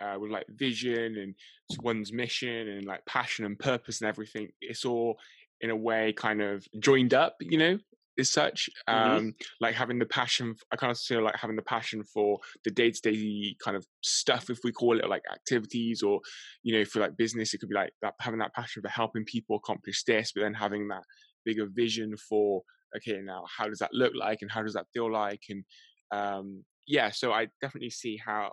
uh, 0.00 0.18
with 0.18 0.30
like 0.30 0.46
vision 0.48 1.16
and 1.16 1.34
one's 1.82 2.12
mission 2.12 2.68
and 2.68 2.86
like 2.86 3.04
passion 3.06 3.44
and 3.44 3.58
purpose 3.58 4.00
and 4.00 4.08
everything, 4.08 4.48
it's 4.60 4.84
all 4.84 5.18
in 5.60 5.70
a 5.70 5.76
way 5.76 6.12
kind 6.12 6.42
of 6.42 6.66
joined 6.80 7.14
up. 7.14 7.36
You 7.40 7.58
know, 7.58 7.78
as 8.18 8.30
such 8.30 8.68
mm-hmm. 8.88 9.10
um 9.10 9.18
mm-hmm. 9.18 9.28
like 9.60 9.74
having 9.74 9.98
the 9.98 10.06
passion 10.06 10.54
i 10.72 10.76
kind 10.76 10.90
of 10.90 10.98
feel 10.98 11.22
like 11.22 11.36
having 11.36 11.56
the 11.56 11.62
passion 11.62 12.02
for 12.04 12.38
the 12.64 12.70
day-to-day 12.70 13.54
kind 13.62 13.76
of 13.76 13.86
stuff 14.02 14.50
if 14.50 14.58
we 14.64 14.72
call 14.72 14.98
it 14.98 15.08
like 15.08 15.22
activities 15.32 16.02
or 16.02 16.20
you 16.62 16.76
know 16.76 16.84
for 16.84 17.00
like 17.00 17.16
business 17.16 17.52
it 17.52 17.58
could 17.58 17.68
be 17.68 17.74
like 17.74 17.92
that 18.02 18.14
having 18.20 18.38
that 18.38 18.54
passion 18.54 18.82
for 18.82 18.88
helping 18.88 19.24
people 19.24 19.56
accomplish 19.56 20.04
this 20.04 20.32
but 20.34 20.42
then 20.42 20.54
having 20.54 20.88
that 20.88 21.02
bigger 21.44 21.66
vision 21.72 22.14
for 22.28 22.62
okay 22.96 23.20
now 23.22 23.44
how 23.56 23.66
does 23.66 23.78
that 23.78 23.92
look 23.92 24.12
like 24.18 24.38
and 24.42 24.50
how 24.50 24.62
does 24.62 24.74
that 24.74 24.86
feel 24.92 25.10
like 25.10 25.42
and 25.48 25.64
um 26.12 26.64
yeah 26.86 27.10
so 27.10 27.32
i 27.32 27.46
definitely 27.60 27.90
see 27.90 28.18
how 28.24 28.50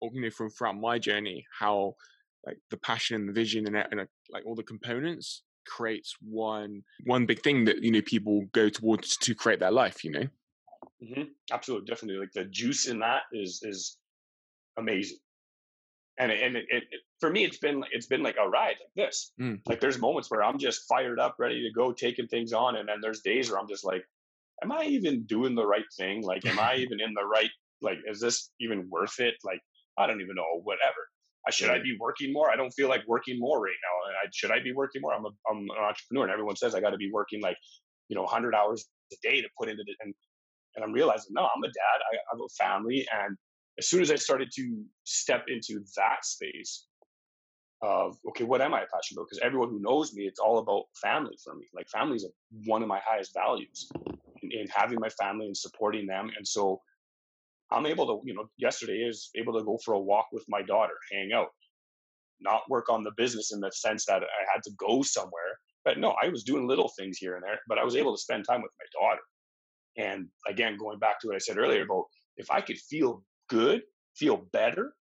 or, 0.00 0.10
you 0.12 0.20
know 0.20 0.30
from 0.30 0.50
throughout 0.50 0.76
my 0.76 0.98
journey 0.98 1.44
how 1.58 1.94
like 2.46 2.56
the 2.70 2.76
passion 2.78 3.16
and 3.16 3.28
the 3.28 3.32
vision 3.32 3.66
and, 3.66 3.76
and 3.76 4.08
like 4.30 4.44
all 4.46 4.54
the 4.54 4.62
components 4.62 5.42
creates 5.66 6.14
one 6.20 6.82
one 7.04 7.26
big 7.26 7.42
thing 7.42 7.64
that 7.64 7.82
you 7.82 7.90
know 7.90 8.02
people 8.02 8.46
go 8.52 8.68
towards 8.68 9.16
to 9.16 9.34
create 9.34 9.60
their 9.60 9.70
life 9.70 10.04
you 10.04 10.10
know 10.10 10.26
Mm-hmm. 11.02 11.22
Absolutely, 11.50 11.86
definitely. 11.86 12.20
Like 12.20 12.32
the 12.32 12.44
juice 12.44 12.86
in 12.86 13.00
that 13.00 13.22
is 13.32 13.60
is 13.62 13.98
amazing. 14.78 15.18
And 16.18 16.30
it, 16.30 16.42
and 16.42 16.56
it, 16.56 16.64
it, 16.68 16.84
for 17.20 17.30
me, 17.30 17.44
it's 17.44 17.58
been 17.58 17.82
it's 17.90 18.06
been 18.06 18.22
like 18.22 18.36
a 18.40 18.48
ride 18.48 18.76
like 18.80 19.08
this. 19.08 19.32
Mm. 19.40 19.60
Like 19.66 19.80
there's 19.80 19.98
moments 19.98 20.30
where 20.30 20.42
I'm 20.42 20.58
just 20.58 20.86
fired 20.88 21.18
up, 21.18 21.36
ready 21.38 21.62
to 21.62 21.72
go, 21.72 21.92
taking 21.92 22.28
things 22.28 22.52
on, 22.52 22.76
and 22.76 22.88
then 22.88 23.00
there's 23.00 23.20
days 23.20 23.50
where 23.50 23.58
I'm 23.58 23.68
just 23.68 23.84
like, 23.84 24.04
am 24.62 24.72
I 24.72 24.84
even 24.84 25.24
doing 25.24 25.54
the 25.54 25.66
right 25.66 25.84
thing? 25.96 26.22
Like, 26.22 26.44
am 26.46 26.58
I 26.58 26.76
even 26.78 27.00
in 27.00 27.14
the 27.14 27.24
right? 27.24 27.50
Like, 27.80 27.98
is 28.06 28.20
this 28.20 28.50
even 28.60 28.88
worth 28.90 29.18
it? 29.18 29.34
Like, 29.42 29.60
I 29.98 30.06
don't 30.06 30.20
even 30.20 30.36
know. 30.36 30.60
Whatever. 30.62 31.08
I 31.46 31.50
should 31.50 31.70
I 31.70 31.78
be 31.78 31.96
working 31.98 32.32
more? 32.32 32.50
I 32.50 32.56
don't 32.56 32.70
feel 32.70 32.88
like 32.88 33.02
working 33.06 33.38
more 33.38 33.60
right 33.60 33.74
now. 33.82 34.10
I, 34.24 34.28
should 34.32 34.52
I 34.52 34.62
be 34.62 34.72
working 34.72 35.02
more? 35.02 35.12
I'm, 35.12 35.24
a, 35.24 35.30
I'm 35.50 35.58
an 35.62 35.84
entrepreneur, 35.84 36.24
and 36.24 36.32
everyone 36.32 36.56
says 36.56 36.74
I 36.74 36.80
got 36.80 36.90
to 36.90 36.96
be 36.96 37.10
working 37.12 37.40
like 37.40 37.56
you 38.08 38.16
know 38.16 38.22
100 38.22 38.54
hours 38.54 38.86
a 39.12 39.16
day 39.22 39.40
to 39.42 39.48
put 39.58 39.68
into 39.68 39.82
it. 39.86 39.96
And 40.00 40.14
and 40.76 40.84
I'm 40.84 40.92
realizing, 40.92 41.34
no, 41.34 41.42
I'm 41.42 41.62
a 41.62 41.66
dad. 41.66 41.98
I 42.12 42.16
have 42.30 42.40
a 42.40 42.48
family, 42.62 43.06
and 43.24 43.36
as 43.78 43.88
soon 43.88 44.02
as 44.02 44.10
I 44.10 44.16
started 44.16 44.50
to 44.54 44.84
step 45.04 45.44
into 45.48 45.84
that 45.96 46.24
space 46.24 46.86
of 47.82 48.16
okay, 48.28 48.44
what 48.44 48.60
am 48.60 48.74
I 48.74 48.80
passionate 48.80 49.18
about? 49.18 49.26
Because 49.28 49.40
everyone 49.42 49.70
who 49.70 49.80
knows 49.80 50.14
me, 50.14 50.24
it's 50.24 50.38
all 50.38 50.58
about 50.58 50.84
family 51.02 51.36
for 51.42 51.56
me. 51.56 51.66
Like 51.74 51.88
family 51.88 52.16
is 52.16 52.26
one 52.66 52.82
of 52.82 52.88
my 52.88 53.00
highest 53.04 53.34
values, 53.34 53.90
in, 54.42 54.52
in 54.52 54.66
having 54.74 55.00
my 55.00 55.08
family 55.08 55.46
and 55.46 55.56
supporting 55.56 56.06
them. 56.06 56.30
And 56.36 56.46
so 56.46 56.80
I'm 57.72 57.86
able 57.86 58.06
to, 58.06 58.20
you 58.26 58.34
know, 58.34 58.48
yesterday 58.58 58.98
is 58.98 59.30
able 59.34 59.58
to 59.58 59.64
go 59.64 59.78
for 59.84 59.94
a 59.94 60.00
walk 60.00 60.26
with 60.32 60.44
my 60.48 60.62
daughter, 60.62 60.94
hang 61.10 61.32
out, 61.32 61.48
not 62.40 62.68
work 62.68 62.88
on 62.88 63.04
the 63.04 63.12
business 63.16 63.52
in 63.52 63.60
the 63.60 63.70
sense 63.72 64.04
that 64.06 64.22
I 64.22 64.52
had 64.52 64.62
to 64.64 64.72
go 64.76 65.02
somewhere. 65.02 65.58
But 65.84 65.98
no, 65.98 66.14
I 66.22 66.28
was 66.28 66.44
doing 66.44 66.66
little 66.66 66.90
things 66.98 67.18
here 67.18 67.34
and 67.34 67.42
there, 67.42 67.58
but 67.68 67.78
I 67.78 67.84
was 67.84 67.96
able 67.96 68.14
to 68.14 68.20
spend 68.20 68.44
time 68.46 68.62
with 68.62 68.72
my 68.78 69.00
daughter. 69.00 69.20
And 69.96 70.28
again, 70.48 70.76
going 70.76 70.98
back 70.98 71.20
to 71.20 71.26
what 71.26 71.36
I 71.36 71.40
said 71.40 71.58
earlier 71.58 71.82
about 71.82 72.04
if 72.36 72.50
I 72.50 72.60
could 72.60 72.78
feel 72.78 73.24
good, 73.48 73.82
feel 74.16 74.48
better, 74.52 74.94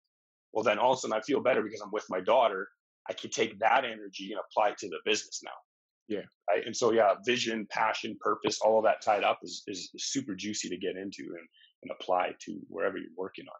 well, 0.53 0.63
then 0.63 0.79
all 0.79 0.93
of 0.93 0.97
a 0.97 1.01
sudden 1.01 1.17
I 1.17 1.21
feel 1.21 1.41
better 1.41 1.61
because 1.61 1.81
I'm 1.81 1.91
with 1.91 2.05
my 2.09 2.19
daughter. 2.19 2.67
I 3.09 3.13
could 3.13 3.31
take 3.31 3.59
that 3.59 3.85
energy 3.85 4.31
and 4.31 4.41
apply 4.49 4.69
it 4.69 4.77
to 4.79 4.89
the 4.89 4.99
business 5.05 5.41
now. 5.43 5.51
Yeah. 6.07 6.25
Right? 6.49 6.65
And 6.65 6.75
so, 6.75 6.91
yeah, 6.91 7.13
vision, 7.25 7.67
passion, 7.69 8.17
purpose, 8.19 8.59
all 8.61 8.77
of 8.79 8.83
that 8.83 9.01
tied 9.01 9.23
up 9.23 9.39
is, 9.43 9.63
is 9.67 9.91
super 9.97 10.35
juicy 10.35 10.69
to 10.69 10.77
get 10.77 10.97
into 10.97 11.23
and, 11.23 11.47
and 11.83 11.91
apply 11.91 12.35
to 12.39 12.59
wherever 12.67 12.97
you're 12.97 13.07
working 13.17 13.45
on. 13.47 13.59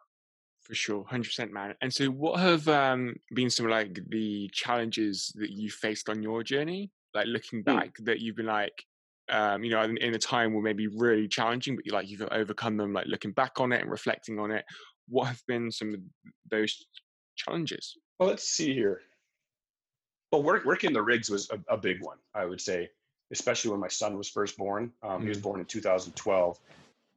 For 0.62 0.74
sure, 0.74 1.04
hundred 1.04 1.24
percent, 1.24 1.52
man. 1.52 1.74
And 1.82 1.92
so, 1.92 2.06
what 2.06 2.38
have 2.38 2.68
um, 2.68 3.16
been 3.34 3.50
some 3.50 3.68
like 3.68 3.98
the 4.08 4.48
challenges 4.52 5.32
that 5.36 5.50
you 5.50 5.70
faced 5.70 6.08
on 6.08 6.22
your 6.22 6.44
journey? 6.44 6.90
Like 7.14 7.26
looking 7.26 7.60
hmm. 7.60 7.64
back, 7.64 7.94
mm. 7.94 8.04
that 8.06 8.20
you've 8.20 8.36
been 8.36 8.46
like, 8.46 8.84
um, 9.28 9.64
you 9.64 9.70
know, 9.70 9.82
in, 9.82 9.96
in, 9.98 10.14
a 10.14 10.18
time 10.18 10.54
where 10.54 10.62
maybe 10.62 10.86
really 10.86 11.28
challenging, 11.28 11.76
but 11.76 11.84
you 11.84 11.92
like 11.92 12.08
you've 12.08 12.22
overcome 12.30 12.76
them. 12.76 12.92
Like 12.92 13.06
looking 13.06 13.32
back 13.32 13.60
on 13.60 13.72
it 13.72 13.82
and 13.82 13.90
reflecting 13.90 14.38
on 14.38 14.50
it, 14.50 14.64
what 15.08 15.26
have 15.26 15.42
been 15.46 15.70
some 15.70 15.94
of 15.94 16.00
those 16.50 16.86
challenges? 17.36 17.96
Well, 18.18 18.28
let's 18.28 18.48
see 18.48 18.72
here. 18.72 19.00
Well, 20.30 20.42
work, 20.42 20.64
working 20.64 20.92
the 20.92 21.02
rigs 21.02 21.28
was 21.28 21.50
a, 21.50 21.74
a, 21.74 21.76
big 21.76 22.02
one, 22.02 22.16
I 22.34 22.46
would 22.46 22.60
say, 22.60 22.88
especially 23.32 23.70
when 23.70 23.80
my 23.80 23.88
son 23.88 24.16
was 24.16 24.28
first 24.30 24.56
born. 24.56 24.90
Um, 25.02 25.20
mm. 25.20 25.22
He 25.24 25.28
was 25.28 25.38
mm. 25.38 25.42
born 25.42 25.60
in 25.60 25.66
2012, 25.66 26.58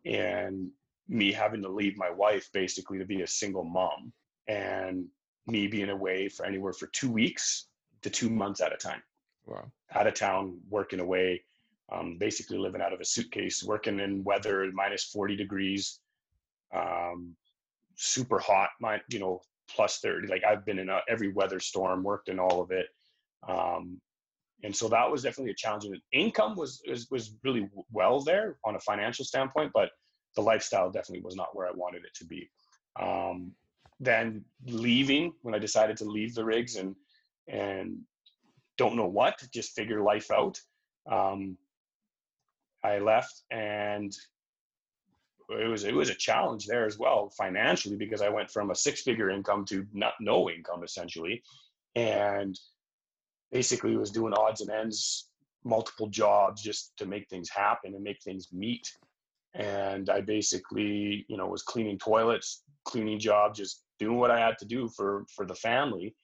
and 0.05 0.69
me 1.07 1.31
having 1.31 1.61
to 1.61 1.69
leave 1.69 1.97
my 1.97 2.09
wife 2.09 2.49
basically 2.53 2.97
to 2.97 3.05
be 3.05 3.21
a 3.21 3.27
single 3.27 3.63
mom, 3.63 4.11
and 4.47 5.05
me 5.47 5.67
being 5.67 5.89
away 5.89 6.27
for 6.27 6.45
anywhere 6.45 6.73
for 6.73 6.87
two 6.87 7.11
weeks 7.11 7.67
to 8.01 8.09
two 8.09 8.29
months 8.29 8.61
at 8.61 8.73
a 8.73 8.77
time. 8.77 9.01
Wow. 9.45 9.71
Out 9.93 10.07
of 10.07 10.15
town, 10.15 10.59
working 10.69 10.99
away, 10.99 11.43
um, 11.91 12.17
basically 12.17 12.57
living 12.57 12.81
out 12.81 12.93
of 12.93 12.99
a 12.99 13.05
suitcase, 13.05 13.63
working 13.63 13.99
in 13.99 14.23
weather 14.23 14.69
minus 14.73 15.03
40 15.03 15.35
degrees, 15.35 15.99
um, 16.73 17.35
super 17.95 18.39
hot, 18.39 18.69
my, 18.81 18.99
you 19.09 19.19
know, 19.19 19.41
plus 19.69 19.99
30. 19.99 20.27
Like 20.27 20.43
I've 20.43 20.65
been 20.65 20.79
in 20.79 20.89
a, 20.89 21.01
every 21.07 21.31
weather 21.31 21.59
storm, 21.59 22.03
worked 22.03 22.29
in 22.29 22.39
all 22.39 22.61
of 22.61 22.71
it. 22.71 22.87
Um, 23.47 24.01
and 24.63 24.75
so 24.75 24.87
that 24.89 25.09
was 25.09 25.21
definitely 25.21 25.51
a 25.51 25.55
challenge. 25.55 25.85
And 25.85 25.99
income 26.11 26.55
was, 26.55 26.81
was, 26.89 27.07
was 27.11 27.35
really 27.43 27.69
well 27.91 28.19
there 28.21 28.57
on 28.63 28.75
a 28.75 28.79
financial 28.79 29.23
standpoint, 29.23 29.71
but 29.73 29.89
the 30.36 30.41
lifestyle 30.41 30.91
definitely 30.91 31.24
was 31.24 31.36
not 31.36 31.56
where 31.56 31.67
I 31.67 31.71
wanted 31.74 32.04
it 32.06 32.13
to 32.15 32.26
be. 32.26 32.50
Um, 33.00 33.52
then 34.00 34.43
leaving 34.65 35.34
when 35.41 35.56
I 35.56 35.60
decided 35.60 35.98
to 35.98 36.06
leave 36.06 36.36
the 36.36 36.45
rigs 36.45 36.76
and, 36.76 36.95
and 37.48 38.00
don't 38.78 38.95
know 38.95 39.08
what, 39.08 39.41
just 39.54 39.76
figure 39.76 40.02
life 40.02 40.32
out. 40.32 40.60
Um, 41.10 41.58
I 42.84 43.00
left 43.00 43.41
and 43.52 44.15
it 45.50 45.67
was 45.67 45.84
it 45.84 45.93
was 45.93 46.10
a 46.10 46.15
challenge 46.15 46.65
there 46.65 46.86
as 46.86 46.98
well 46.98 47.30
financially 47.30 47.95
because 47.95 48.21
I 48.21 48.30
went 48.30 48.50
from 48.50 48.71
a 48.71 48.76
six 48.76 49.02
figure 49.02 49.30
income 49.30 49.65
to 49.65 49.86
not 49.93 50.13
no 50.19 50.50
income 50.50 50.84
essentially, 50.84 51.43
and 51.95 52.58
basically 53.52 53.95
was 53.95 54.12
doing 54.12 54.34
odds 54.34 54.62
and 54.62 54.69
ends, 54.69 55.30
multiple 55.63 56.08
jobs 56.08 56.62
just 56.62 56.95
to 56.98 57.06
make 57.06 57.30
things 57.30 57.50
happen 57.50 57.93
and 57.93 58.04
make 58.04 58.21
things 58.21 58.48
meet. 58.52 58.91
And 59.55 60.09
I 60.09 60.21
basically 60.21 61.25
you 61.27 61.37
know 61.37 61.47
was 61.47 61.63
cleaning 61.63 61.97
toilets, 61.97 62.63
cleaning 62.85 63.19
job, 63.19 63.55
just 63.55 63.83
doing 63.99 64.17
what 64.17 64.31
I 64.31 64.39
had 64.39 64.57
to 64.59 64.65
do 64.65 64.89
for 64.89 65.25
for 65.35 65.45
the 65.45 65.55
family. 65.55 66.15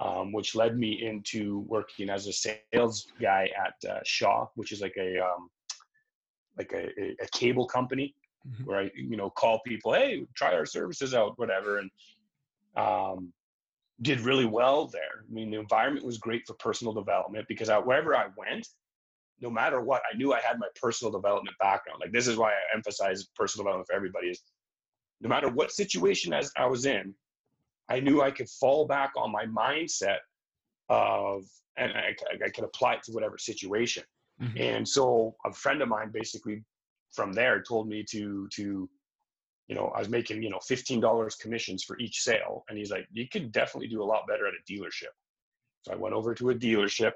Um, 0.00 0.32
which 0.32 0.54
led 0.54 0.78
me 0.78 1.04
into 1.04 1.58
working 1.66 2.08
as 2.08 2.26
a 2.26 2.32
sales 2.32 3.08
guy 3.20 3.50
at 3.58 3.90
uh, 3.90 3.98
Shaw, 4.04 4.46
which 4.54 4.72
is 4.72 4.80
like 4.80 4.94
a 4.96 5.18
um, 5.18 5.50
like 6.56 6.72
a, 6.72 6.88
a, 7.22 7.28
cable 7.32 7.66
company 7.66 8.14
mm-hmm. 8.46 8.64
where 8.64 8.80
I, 8.80 8.90
you 8.94 9.16
know, 9.16 9.30
call 9.30 9.60
people, 9.66 9.92
hey, 9.92 10.24
try 10.34 10.54
our 10.54 10.66
services 10.66 11.14
out, 11.14 11.38
whatever. 11.38 11.78
And 11.78 11.90
um, 12.76 13.32
did 14.02 14.20
really 14.20 14.46
well 14.46 14.86
there. 14.86 15.24
I 15.28 15.32
mean, 15.32 15.50
the 15.50 15.58
environment 15.58 16.06
was 16.06 16.18
great 16.18 16.42
for 16.46 16.54
personal 16.54 16.92
development 16.92 17.46
because 17.48 17.68
I, 17.68 17.78
wherever 17.78 18.16
I 18.16 18.26
went, 18.36 18.66
no 19.40 19.50
matter 19.50 19.80
what, 19.80 20.02
I 20.12 20.16
knew 20.16 20.32
I 20.32 20.40
had 20.40 20.58
my 20.58 20.68
personal 20.80 21.10
development 21.10 21.56
background. 21.58 22.00
Like 22.00 22.12
this 22.12 22.26
is 22.26 22.36
why 22.36 22.50
I 22.50 22.74
emphasize 22.74 23.26
personal 23.36 23.64
development 23.64 23.88
for 23.88 23.94
everybody 23.94 24.28
is 24.28 24.42
no 25.20 25.28
matter 25.28 25.48
what 25.48 25.70
situation 25.70 26.32
as 26.32 26.50
I 26.56 26.66
was 26.66 26.86
in, 26.86 27.14
I 27.88 28.00
knew 28.00 28.22
I 28.22 28.30
could 28.30 28.48
fall 28.48 28.86
back 28.86 29.12
on 29.16 29.32
my 29.32 29.46
mindset 29.46 30.18
of, 30.88 31.44
and 31.76 31.92
I, 31.92 32.14
I 32.44 32.48
could 32.50 32.64
apply 32.64 32.94
it 32.94 33.02
to 33.04 33.12
whatever 33.12 33.36
situation. 33.36 34.04
Mm-hmm. 34.40 34.58
And 34.58 34.88
so 34.88 35.34
a 35.44 35.52
friend 35.52 35.82
of 35.82 35.88
mine 35.88 36.10
basically 36.12 36.64
from 37.12 37.32
there 37.32 37.62
told 37.62 37.88
me 37.88 38.04
to 38.10 38.48
to 38.52 38.88
you 39.70 39.76
know, 39.76 39.92
I 39.94 40.00
was 40.00 40.08
making, 40.08 40.42
you 40.42 40.50
know, 40.50 40.58
$15 40.58 41.38
commissions 41.38 41.84
for 41.84 41.96
each 42.00 42.22
sale. 42.22 42.64
And 42.68 42.76
he's 42.76 42.90
like, 42.90 43.06
you 43.12 43.28
could 43.28 43.52
definitely 43.52 43.86
do 43.86 44.02
a 44.02 44.04
lot 44.04 44.26
better 44.26 44.48
at 44.48 44.52
a 44.52 44.72
dealership. 44.72 45.14
So 45.82 45.92
I 45.92 45.94
went 45.94 46.12
over 46.12 46.34
to 46.34 46.50
a 46.50 46.54
dealership 46.56 47.12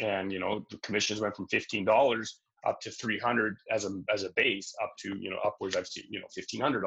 and, 0.00 0.32
you 0.32 0.38
know, 0.38 0.64
the 0.70 0.78
commissions 0.78 1.20
went 1.20 1.36
from 1.36 1.46
$15 1.48 2.28
up 2.66 2.80
to 2.80 2.90
300 2.90 3.56
as 3.70 3.84
a, 3.84 4.02
as 4.12 4.24
a 4.24 4.30
base 4.36 4.74
up 4.82 4.92
to, 4.98 5.16
you 5.18 5.30
know, 5.30 5.38
upwards 5.44 5.76
I've 5.76 5.86
seen, 5.86 6.04
you 6.10 6.20
know, 6.20 6.26
$1,500 6.36 6.82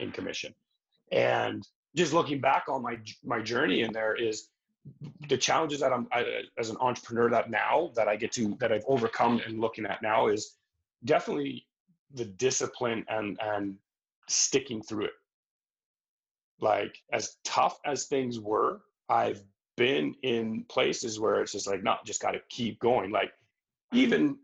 in 0.00 0.10
commission. 0.10 0.52
And 1.12 1.62
just 1.94 2.12
looking 2.12 2.40
back 2.40 2.64
on 2.68 2.82
my, 2.82 2.98
my 3.24 3.40
journey 3.40 3.82
in 3.82 3.92
there 3.92 4.14
is 4.14 4.48
the 5.28 5.36
challenges 5.36 5.80
that 5.80 5.92
I'm 5.92 6.06
I, 6.12 6.42
as 6.58 6.70
an 6.70 6.76
entrepreneur 6.80 7.30
that 7.30 7.50
now 7.50 7.90
that 7.96 8.08
I 8.08 8.16
get 8.16 8.32
to 8.32 8.56
that 8.60 8.72
I've 8.72 8.84
overcome 8.86 9.40
and 9.46 9.60
looking 9.60 9.86
at 9.86 10.02
now 10.02 10.28
is 10.28 10.56
definitely 11.04 11.66
the 12.12 12.24
discipline 12.24 13.04
and 13.08 13.38
and 13.42 13.76
sticking 14.28 14.82
through 14.82 15.06
it. 15.06 15.12
Like 16.60 16.96
as 17.12 17.36
tough 17.44 17.78
as 17.84 18.06
things 18.06 18.38
were, 18.38 18.82
I've 19.08 19.42
been 19.76 20.14
in 20.22 20.64
places 20.68 21.18
where 21.18 21.40
it's 21.40 21.52
just 21.52 21.66
like 21.66 21.82
not 21.82 22.04
just 22.04 22.22
got 22.22 22.32
to 22.32 22.40
keep 22.48 22.78
going. 22.80 23.10
Like 23.10 23.32
even 23.92 24.38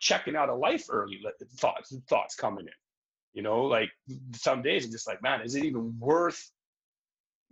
checking 0.00 0.36
out 0.36 0.48
of 0.48 0.58
life 0.58 0.86
early, 0.90 1.20
thoughts 1.58 1.94
thoughts 2.08 2.34
coming 2.34 2.66
in. 2.66 2.72
You 3.34 3.42
know, 3.42 3.64
like 3.64 3.90
some 4.34 4.62
days 4.62 4.84
I'm 4.84 4.92
just 4.92 5.06
like, 5.06 5.22
man, 5.22 5.40
is 5.40 5.54
it 5.54 5.64
even 5.64 5.98
worth 5.98 6.50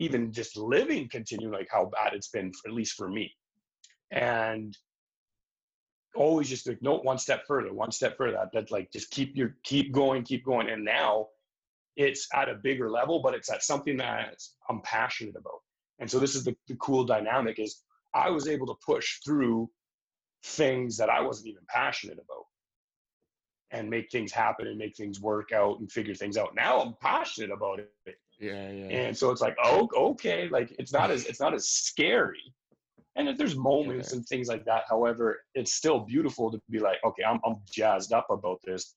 even 0.00 0.32
just 0.32 0.56
living 0.56 1.08
continue 1.08 1.52
like 1.52 1.68
how 1.70 1.84
bad 1.84 2.14
it's 2.14 2.28
been 2.28 2.52
for, 2.52 2.68
at 2.68 2.74
least 2.74 2.94
for 2.94 3.08
me 3.08 3.32
and 4.10 4.76
always 6.16 6.48
just 6.48 6.66
like 6.66 6.82
no 6.82 6.96
one 6.98 7.18
step 7.18 7.46
further 7.46 7.72
one 7.72 7.92
step 7.92 8.16
further 8.16 8.32
that, 8.32 8.50
that 8.52 8.70
like 8.72 8.90
just 8.90 9.10
keep 9.10 9.36
your 9.36 9.54
keep 9.62 9.92
going 9.92 10.24
keep 10.24 10.44
going 10.44 10.68
and 10.68 10.84
now 10.84 11.28
it's 11.96 12.26
at 12.34 12.48
a 12.48 12.54
bigger 12.54 12.90
level 12.90 13.22
but 13.22 13.34
it's 13.34 13.50
at 13.50 13.62
something 13.62 13.96
that 13.96 14.42
i'm 14.68 14.80
passionate 14.80 15.36
about 15.36 15.60
and 16.00 16.10
so 16.10 16.18
this 16.18 16.34
is 16.34 16.44
the, 16.44 16.56
the 16.66 16.76
cool 16.76 17.04
dynamic 17.04 17.58
is 17.58 17.82
i 18.14 18.28
was 18.28 18.48
able 18.48 18.66
to 18.66 18.74
push 18.84 19.20
through 19.24 19.68
things 20.44 20.96
that 20.96 21.08
i 21.10 21.20
wasn't 21.20 21.46
even 21.46 21.62
passionate 21.68 22.18
about 22.18 22.44
and 23.72 23.88
make 23.88 24.10
things 24.10 24.32
happen 24.32 24.66
and 24.66 24.78
make 24.78 24.96
things 24.96 25.20
work 25.20 25.52
out 25.52 25.78
and 25.78 25.92
figure 25.92 26.14
things 26.14 26.36
out 26.36 26.54
now 26.54 26.80
i'm 26.80 26.94
passionate 27.00 27.50
about 27.50 27.78
it 27.78 28.16
yeah, 28.40 28.70
yeah. 28.70 28.84
And 28.86 29.16
so 29.16 29.30
it's 29.30 29.42
like, 29.42 29.56
oh, 29.62 29.88
okay, 29.94 30.48
like 30.48 30.74
it's 30.78 30.92
not 30.92 31.10
as 31.10 31.26
it's 31.26 31.40
not 31.40 31.54
as 31.54 31.68
scary. 31.68 32.54
And 33.16 33.36
there's 33.36 33.56
moments 33.56 34.10
yeah. 34.10 34.16
and 34.16 34.26
things 34.26 34.48
like 34.48 34.64
that. 34.64 34.84
However, 34.88 35.42
it's 35.54 35.74
still 35.74 36.00
beautiful 36.00 36.50
to 36.50 36.60
be 36.70 36.78
like, 36.78 36.96
okay, 37.04 37.22
I'm 37.22 37.38
I'm 37.44 37.56
jazzed 37.70 38.12
up 38.12 38.28
about 38.30 38.60
this. 38.64 38.94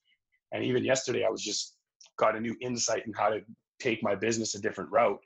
And 0.52 0.64
even 0.64 0.82
yesterday, 0.82 1.24
I 1.24 1.30
was 1.30 1.42
just 1.42 1.76
got 2.16 2.36
a 2.36 2.40
new 2.40 2.56
insight 2.60 3.06
in 3.06 3.12
how 3.12 3.28
to 3.28 3.40
take 3.80 4.02
my 4.02 4.14
business 4.14 4.54
a 4.54 4.60
different 4.60 4.90
route. 4.90 5.20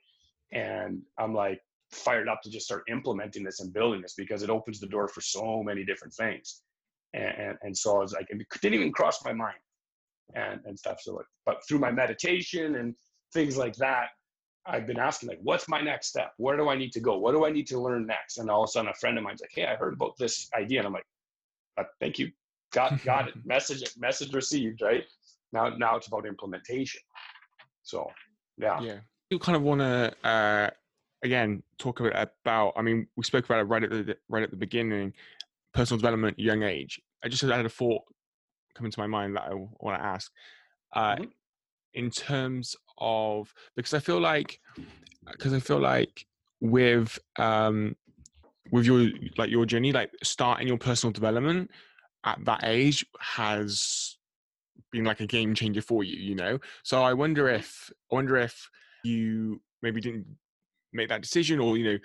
And 0.51 1.03
I'm 1.17 1.33
like 1.33 1.61
fired 1.91 2.29
up 2.29 2.43
to 2.43 2.51
just 2.51 2.67
start 2.67 2.85
implementing 2.89 3.45
this 3.45 3.61
and 3.61 3.73
building 3.73 4.03
this 4.03 4.15
because 4.17 4.43
it 4.43 4.51
opens 4.51 4.81
the 4.81 4.87
door 4.87 5.09
for 5.09 5.21
so 5.21 5.63
many 5.63 5.85
different 5.85 6.13
things. 6.15 6.63
And, 7.15 7.35
and, 7.39 7.59
and 7.63 7.77
so 7.77 7.97
I 7.97 8.01
was 8.01 8.13
like, 8.13 8.27
it 8.31 8.47
didn't 8.61 8.75
even 8.75 8.93
cross 8.93 9.25
my 9.25 9.33
mind 9.33 9.57
and, 10.35 10.61
and 10.65 10.79
stuff. 10.79 11.01
So 11.01 11.15
like, 11.15 11.27
but 11.47 11.61
through 11.67 11.79
my 11.79 11.91
meditation 11.91 12.77
and 12.77 12.95
things 13.33 13.57
like 13.57 13.75
that, 13.77 14.09
I've 14.67 14.87
been 14.87 14.99
asking 14.99 15.31
like, 15.31 15.39
what's 15.43 15.67
my 15.69 15.81
next 15.81 16.09
step? 16.09 16.33
Where 16.37 16.57
do 16.57 16.69
I 16.69 16.77
need 16.77 16.93
to 16.93 17.01
go? 17.01 17.17
What 17.17 17.33
do 17.33 17.47
I 17.47 17.51
need 17.51 17.67
to 17.69 17.81
learn 17.81 18.07
next? 18.07 18.37
And 18.37 18.51
all 18.51 18.65
of 18.65 18.69
a 18.69 18.73
sudden 18.73 18.91
a 18.91 18.95
friend 18.95 19.17
of 19.17 19.25
mine's 19.25 19.41
like, 19.41 19.51
Hey, 19.55 19.65
I 19.65 19.77
heard 19.77 19.95
about 19.95 20.13
this 20.19 20.49
idea. 20.55 20.81
And 20.81 20.87
I'm 20.87 20.93
like, 20.93 21.07
uh, 21.79 21.85
thank 22.01 22.19
you. 22.19 22.31
Got, 22.73 23.03
got 23.03 23.29
it. 23.29 23.35
Message, 23.47 23.83
message 23.97 24.35
received. 24.35 24.83
Right 24.83 25.05
now, 25.53 25.71
now 25.71 25.97
it's 25.97 26.09
about 26.09 26.27
implementation. 26.27 27.01
So 27.83 28.11
yeah. 28.59 28.79
Yeah. 28.81 28.99
You 29.31 29.39
kind 29.39 29.57
of 29.57 29.63
want 29.63 29.81
to, 29.81 30.15
uh, 30.23 30.71
again, 31.23 31.63
talk 31.79 32.01
a 32.01 32.05
bit 32.05 32.13
about, 32.17 32.75
I 32.77 32.83
mean, 32.83 33.07
we 33.17 33.25
spoke 33.25 33.45
about 33.45 33.61
it 33.61 33.65
right 33.65 33.83
at 33.83 33.91
the, 33.91 34.17
right 34.29 34.43
at 34.43 34.51
the 34.51 34.57
beginning, 34.57 35.13
personal 35.75 35.99
development, 35.99 36.39
young 36.39 36.63
age. 36.63 37.01
I 37.25 37.29
just 37.29 37.43
had 37.43 37.65
a 37.65 37.69
thought 37.69 38.03
come 38.75 38.87
into 38.87 39.01
my 39.01 39.07
mind 39.07 39.37
that 39.37 39.43
I 39.43 39.55
want 39.55 40.01
to 40.01 40.05
ask. 40.05 40.31
Uh, 40.93 41.17
mm-hmm. 41.17 41.25
In 41.95 42.11
terms 42.11 42.77
of 42.99 43.53
because 43.75 43.95
I 43.95 43.99
feel 43.99 44.21
like 44.21 44.61
because 45.33 45.53
I 45.53 45.59
feel 45.59 45.81
like 45.81 46.27
with 46.61 47.19
um 47.39 47.97
with 48.71 48.85
your 48.85 49.09
like 49.37 49.51
your 49.51 49.67
journey, 49.67 49.93
like 49.93 50.11
starting 50.23 50.69
your 50.69 50.79
personal 50.79 51.13
development 51.13 51.71
at 52.25 52.39
that 52.45 52.61
age 52.65 53.05
has 53.21 54.17
been 54.93 55.05
like 55.05 55.21
a 55.21 55.27
game 55.27 55.55
changer 55.55 55.83
for 55.83 56.05
you, 56.05 56.17
you 56.17 56.35
know. 56.35 56.59
So 56.83 57.03
I 57.03 57.15
wonder 57.15 57.45
mm-hmm. 57.45 57.57
if 57.57 57.91
I 58.13 58.15
wonder 58.15 58.37
if 58.37 58.69
you 59.03 59.61
maybe 59.83 60.01
didn't 60.01 60.27
make 60.99 61.09
that 61.09 61.23
decision 61.23 61.59
or 61.59 61.79
you 61.79 61.85
know 61.85 61.99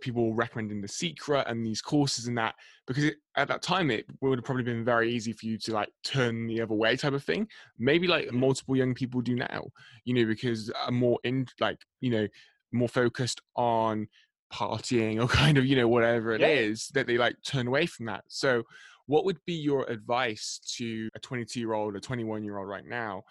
people 0.00 0.32
recommending 0.34 0.80
the 0.80 0.88
secret 0.88 1.44
and 1.48 1.66
these 1.66 1.82
courses 1.82 2.26
and 2.26 2.38
that 2.38 2.54
because 2.86 3.04
it, 3.04 3.16
at 3.36 3.48
that 3.48 3.62
time 3.62 3.90
it 3.90 4.06
would 4.20 4.38
have 4.38 4.44
probably 4.44 4.62
been 4.62 4.84
very 4.84 5.12
easy 5.12 5.32
for 5.32 5.44
you 5.46 5.58
to 5.58 5.72
like 5.72 5.90
turn 6.02 6.46
the 6.46 6.60
other 6.62 6.74
way 6.74 6.96
type 6.96 7.12
of 7.12 7.24
thing. 7.24 7.46
Maybe 7.78 8.06
like 8.06 8.32
multiple 8.32 8.76
young 8.76 8.94
people 8.94 9.20
do 9.20 9.34
now 9.34 9.64
you 10.04 10.14
know 10.14 10.24
because 10.24 10.70
are 10.70 10.90
more 10.90 11.18
in 11.24 11.46
like 11.60 11.78
you 12.00 12.10
know 12.10 12.26
more 12.72 12.88
focused 12.88 13.40
on 13.54 14.08
partying 14.52 15.22
or 15.22 15.28
kind 15.42 15.58
of 15.58 15.66
you 15.66 15.76
know 15.76 15.88
whatever 15.88 16.32
it 16.32 16.40
yeah. 16.40 16.48
is 16.48 16.88
that 16.94 17.06
they 17.06 17.18
like 17.18 17.36
turn 17.44 17.66
away 17.66 17.86
from 17.86 18.06
that. 18.06 18.24
So 18.28 18.62
what 19.06 19.24
would 19.24 19.38
be 19.46 19.54
your 19.54 19.84
advice 19.84 20.60
to 20.76 21.08
a 21.14 21.18
22 21.20 21.60
year 21.60 21.74
old 21.74 21.96
a 21.96 22.00
21 22.00 22.44
year 22.44 22.58
old 22.58 22.68
right 22.68 22.86
now 22.86 23.22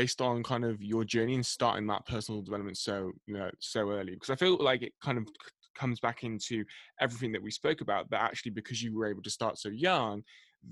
based 0.00 0.22
on 0.22 0.42
kind 0.42 0.64
of 0.64 0.82
your 0.82 1.04
journey 1.04 1.34
and 1.34 1.44
starting 1.44 1.86
that 1.86 2.06
personal 2.06 2.40
development 2.40 2.78
so 2.78 3.12
you 3.26 3.34
know 3.34 3.50
so 3.58 3.90
early 3.90 4.14
because 4.14 4.30
i 4.30 4.34
feel 4.34 4.56
like 4.58 4.80
it 4.80 4.94
kind 5.04 5.18
of 5.18 5.28
comes 5.74 6.00
back 6.00 6.24
into 6.24 6.64
everything 7.02 7.30
that 7.30 7.42
we 7.42 7.50
spoke 7.50 7.82
about 7.82 8.08
that 8.08 8.22
actually 8.22 8.50
because 8.50 8.82
you 8.82 8.96
were 8.96 9.06
able 9.06 9.20
to 9.20 9.28
start 9.28 9.58
so 9.58 9.68
young 9.68 10.22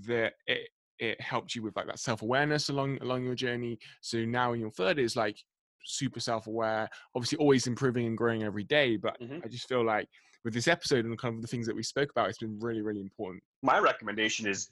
that 0.06 0.32
it 0.46 0.70
it 0.98 1.20
helped 1.20 1.54
you 1.54 1.62
with 1.62 1.76
like 1.76 1.86
that 1.86 1.98
self-awareness 1.98 2.70
along 2.70 2.96
along 3.02 3.22
your 3.22 3.34
journey. 3.34 3.78
So 4.00 4.24
now 4.24 4.54
in 4.54 4.60
your 4.60 4.70
30s 4.70 5.14
like 5.14 5.36
super 5.84 6.20
self-aware 6.20 6.88
obviously 7.14 7.36
always 7.36 7.66
improving 7.66 8.06
and 8.06 8.18
growing 8.18 8.42
every 8.42 8.64
day 8.64 8.96
but 8.96 9.18
mm-hmm. 9.20 9.38
i 9.44 9.48
just 9.48 9.68
feel 9.68 9.84
like 9.84 10.08
with 10.44 10.52
this 10.52 10.68
episode 10.68 11.04
and 11.04 11.16
kind 11.18 11.36
of 11.36 11.40
the 11.40 11.46
things 11.46 11.66
that 11.66 11.76
we 11.76 11.82
spoke 11.82 12.10
about 12.10 12.28
it's 12.28 12.38
been 12.38 12.58
really 12.60 12.82
really 12.82 13.00
important. 13.00 13.42
My 13.62 13.78
recommendation 13.78 14.46
is 14.46 14.70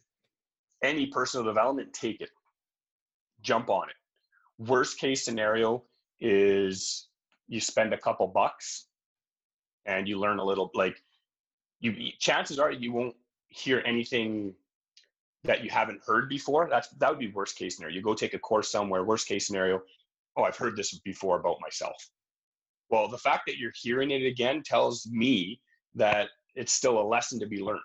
any 0.82 1.06
personal 1.06 1.44
development 1.44 1.92
take 1.92 2.20
it. 2.22 2.30
Jump 3.42 3.68
on 3.68 3.88
it 3.88 3.96
worst 4.58 4.98
case 4.98 5.24
scenario 5.24 5.82
is 6.20 7.08
you 7.48 7.60
spend 7.60 7.92
a 7.92 7.98
couple 7.98 8.26
bucks 8.26 8.86
and 9.84 10.08
you 10.08 10.18
learn 10.18 10.38
a 10.38 10.44
little 10.44 10.70
like 10.74 11.02
you 11.80 11.94
chances 12.18 12.58
are 12.58 12.70
you 12.70 12.92
won't 12.92 13.14
hear 13.48 13.82
anything 13.86 14.54
that 15.44 15.62
you 15.62 15.70
haven't 15.70 16.00
heard 16.06 16.28
before 16.28 16.68
that's 16.70 16.88
that 16.98 17.10
would 17.10 17.18
be 17.18 17.28
worst 17.28 17.56
case 17.56 17.76
scenario 17.76 17.94
you 17.94 18.02
go 18.02 18.14
take 18.14 18.34
a 18.34 18.38
course 18.38 18.70
somewhere 18.70 19.04
worst 19.04 19.28
case 19.28 19.46
scenario 19.46 19.80
oh 20.36 20.42
i've 20.42 20.56
heard 20.56 20.76
this 20.76 20.98
before 21.00 21.38
about 21.38 21.56
myself 21.60 22.08
well 22.90 23.08
the 23.08 23.18
fact 23.18 23.42
that 23.46 23.58
you're 23.58 23.72
hearing 23.80 24.10
it 24.10 24.24
again 24.24 24.62
tells 24.62 25.06
me 25.06 25.60
that 25.94 26.28
it's 26.54 26.72
still 26.72 26.98
a 26.98 27.06
lesson 27.06 27.38
to 27.38 27.46
be 27.46 27.60
learned 27.60 27.80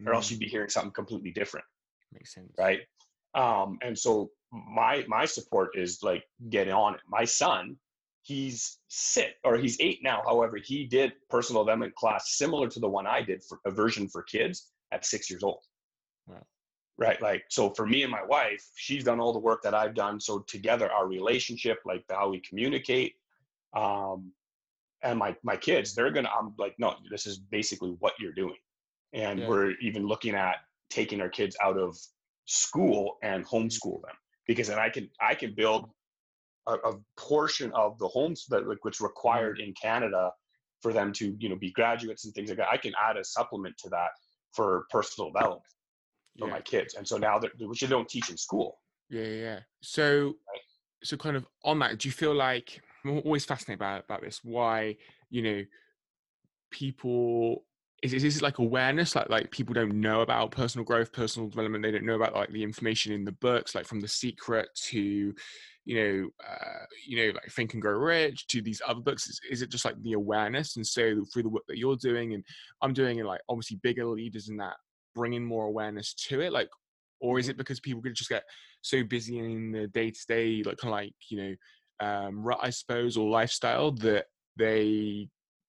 mm. 0.00 0.06
or 0.06 0.14
else 0.14 0.28
mm. 0.28 0.32
you'd 0.32 0.40
be 0.40 0.48
hearing 0.48 0.68
something 0.68 0.92
completely 0.92 1.32
different 1.32 1.66
makes 2.12 2.34
sense 2.34 2.52
right 2.56 2.80
um, 3.38 3.78
and 3.82 3.96
so 3.96 4.30
my 4.52 5.04
my 5.06 5.24
support 5.24 5.70
is 5.76 6.02
like 6.02 6.24
getting 6.50 6.72
on 6.72 6.94
it. 6.94 7.00
My 7.08 7.24
son, 7.24 7.76
he's 8.22 8.78
six 8.88 9.34
or 9.44 9.56
he's 9.56 9.76
eight 9.80 10.00
now. 10.02 10.22
However, 10.26 10.58
he 10.62 10.84
did 10.84 11.12
personal 11.30 11.64
development 11.64 11.94
class 11.94 12.36
similar 12.36 12.68
to 12.68 12.80
the 12.80 12.88
one 12.88 13.06
I 13.06 13.22
did 13.22 13.42
for 13.44 13.60
a 13.64 13.70
version 13.70 14.08
for 14.08 14.22
kids 14.22 14.72
at 14.90 15.06
six 15.06 15.30
years 15.30 15.44
old. 15.44 15.62
Wow. 16.26 16.44
Right. 16.96 17.22
Like, 17.22 17.44
so 17.48 17.70
for 17.70 17.86
me 17.86 18.02
and 18.02 18.10
my 18.10 18.24
wife, 18.24 18.64
she's 18.74 19.04
done 19.04 19.20
all 19.20 19.32
the 19.32 19.38
work 19.38 19.62
that 19.62 19.72
I've 19.72 19.94
done. 19.94 20.18
So 20.18 20.40
together, 20.40 20.90
our 20.90 21.06
relationship, 21.06 21.78
like 21.84 22.04
how 22.10 22.30
we 22.30 22.40
communicate, 22.40 23.14
um, 23.76 24.32
and 25.04 25.16
my 25.16 25.36
my 25.44 25.56
kids, 25.56 25.94
they're 25.94 26.10
gonna. 26.10 26.30
I'm 26.36 26.54
like, 26.58 26.74
no, 26.78 26.96
this 27.08 27.24
is 27.24 27.38
basically 27.38 27.94
what 28.00 28.14
you're 28.18 28.32
doing, 28.32 28.56
and 29.12 29.38
yeah. 29.38 29.48
we're 29.48 29.70
even 29.80 30.08
looking 30.08 30.34
at 30.34 30.56
taking 30.90 31.20
our 31.20 31.28
kids 31.28 31.56
out 31.62 31.78
of 31.78 31.96
school 32.48 33.18
and 33.22 33.46
homeschool 33.46 34.00
them 34.02 34.16
because 34.46 34.68
then 34.68 34.78
I 34.78 34.88
can 34.88 35.08
I 35.20 35.34
can 35.34 35.54
build 35.54 35.90
a, 36.66 36.72
a 36.72 36.94
portion 37.18 37.70
of 37.72 37.98
the 37.98 38.08
homes 38.08 38.46
that 38.48 38.66
like 38.66 38.84
what's 38.84 39.00
required 39.00 39.58
mm-hmm. 39.58 39.68
in 39.68 39.74
Canada 39.80 40.32
for 40.80 40.92
them 40.92 41.12
to 41.12 41.36
you 41.38 41.48
know 41.50 41.56
be 41.56 41.70
graduates 41.70 42.24
and 42.24 42.34
things 42.34 42.48
like 42.48 42.58
that. 42.58 42.68
I 42.68 42.78
can 42.78 42.94
add 43.00 43.16
a 43.16 43.24
supplement 43.24 43.76
to 43.78 43.90
that 43.90 44.08
for 44.52 44.86
personal 44.90 45.30
development 45.30 45.62
for 46.38 46.48
yeah. 46.48 46.54
my 46.54 46.60
kids, 46.62 46.94
and 46.94 47.06
so 47.06 47.18
now 47.18 47.38
that 47.38 47.50
which 47.60 47.80
they 47.80 47.86
don't 47.86 48.08
teach 48.08 48.30
in 48.30 48.36
school. 48.38 48.78
Yeah, 49.10 49.24
yeah. 49.24 49.58
So, 49.82 50.26
right. 50.26 50.60
so 51.04 51.16
kind 51.16 51.36
of 51.36 51.46
on 51.64 51.78
that, 51.80 51.98
do 51.98 52.08
you 52.08 52.12
feel 52.12 52.34
like 52.34 52.80
I'm 53.04 53.18
always 53.18 53.44
fascinated 53.44 53.80
about 53.80 54.04
about 54.04 54.22
this? 54.22 54.40
Why 54.42 54.96
you 55.28 55.42
know 55.42 55.64
people 56.70 57.64
is, 58.02 58.12
is 58.12 58.22
this 58.22 58.42
like 58.42 58.58
awareness 58.58 59.16
like 59.16 59.28
like 59.28 59.50
people 59.50 59.74
don't 59.74 59.94
know 59.94 60.20
about 60.20 60.52
personal 60.52 60.84
growth 60.84 61.12
personal 61.12 61.48
development 61.48 61.82
they 61.82 61.90
don't 61.90 62.06
know 62.06 62.14
about 62.14 62.34
like 62.34 62.50
the 62.52 62.62
information 62.62 63.12
in 63.12 63.24
the 63.24 63.32
books 63.32 63.74
like 63.74 63.86
from 63.86 64.00
the 64.00 64.06
secret 64.06 64.68
to 64.74 65.34
you 65.84 65.96
know 65.96 66.28
uh, 66.46 66.84
you 67.06 67.16
know 67.16 67.32
like 67.32 67.50
think 67.50 67.72
and 67.72 67.80
grow 67.80 67.98
rich 67.98 68.46
to 68.46 68.60
these 68.60 68.82
other 68.86 69.00
books? 69.00 69.26
Is, 69.26 69.40
is, 69.50 69.62
it 69.62 69.70
just 69.70 69.86
like 69.86 70.00
the 70.02 70.12
awareness? 70.12 70.76
And 70.76 70.86
so 70.86 71.24
through 71.32 71.44
the 71.44 71.48
work 71.48 71.62
that 71.66 71.78
you're 71.78 71.96
doing 71.96 72.34
and 72.34 72.44
i'm 72.82 72.92
doing 72.92 73.18
and 73.18 73.28
like 73.28 73.40
obviously 73.48 73.78
bigger 73.82 74.04
leaders 74.04 74.50
in 74.50 74.58
that 74.58 74.76
bringing 75.14 75.44
more 75.44 75.64
awareness 75.64 76.14
to 76.14 76.40
it 76.40 76.52
like 76.52 76.68
or 77.20 77.38
is 77.38 77.48
it 77.48 77.56
because 77.56 77.80
people 77.80 78.02
could 78.02 78.14
just 78.14 78.30
get 78.30 78.44
so 78.82 79.02
busy 79.02 79.38
in 79.38 79.72
the 79.72 79.88
day 79.88 80.10
to 80.10 80.20
day 80.28 80.62
like 80.62 80.76
kind 80.76 80.92
of 80.92 80.98
like 81.00 81.14
you 81.30 81.38
know 81.38 82.06
um 82.06 82.42
rut 82.42 82.58
i 82.62 82.70
suppose 82.70 83.16
or 83.16 83.28
lifestyle 83.28 83.90
that 83.90 84.26
they 84.56 85.28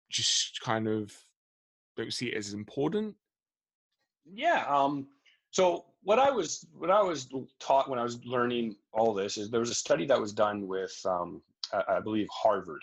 just 0.10 0.60
kind 0.62 0.88
of 0.88 1.14
don't 1.98 2.14
see 2.14 2.28
it 2.28 2.38
as 2.38 2.54
important? 2.54 3.16
Yeah. 4.26 4.66
Um, 4.68 5.08
so 5.52 5.86
what 6.04 6.20
I 6.20 6.30
was 6.30 6.66
what 6.78 6.92
I 6.92 7.02
was 7.02 7.28
taught 7.60 7.90
when 7.90 8.00
I 8.00 8.04
was 8.04 8.24
learning 8.26 8.76
all 8.94 9.14
this 9.14 9.38
is 9.38 9.50
there 9.50 9.60
was 9.60 9.70
a 9.70 9.76
study 9.76 10.06
that 10.08 10.20
was 10.20 10.34
done 10.34 10.68
with 10.68 10.96
um, 11.06 11.42
I, 11.74 11.96
I, 11.96 12.00
believe 12.00 12.28
Harvard, 12.32 12.82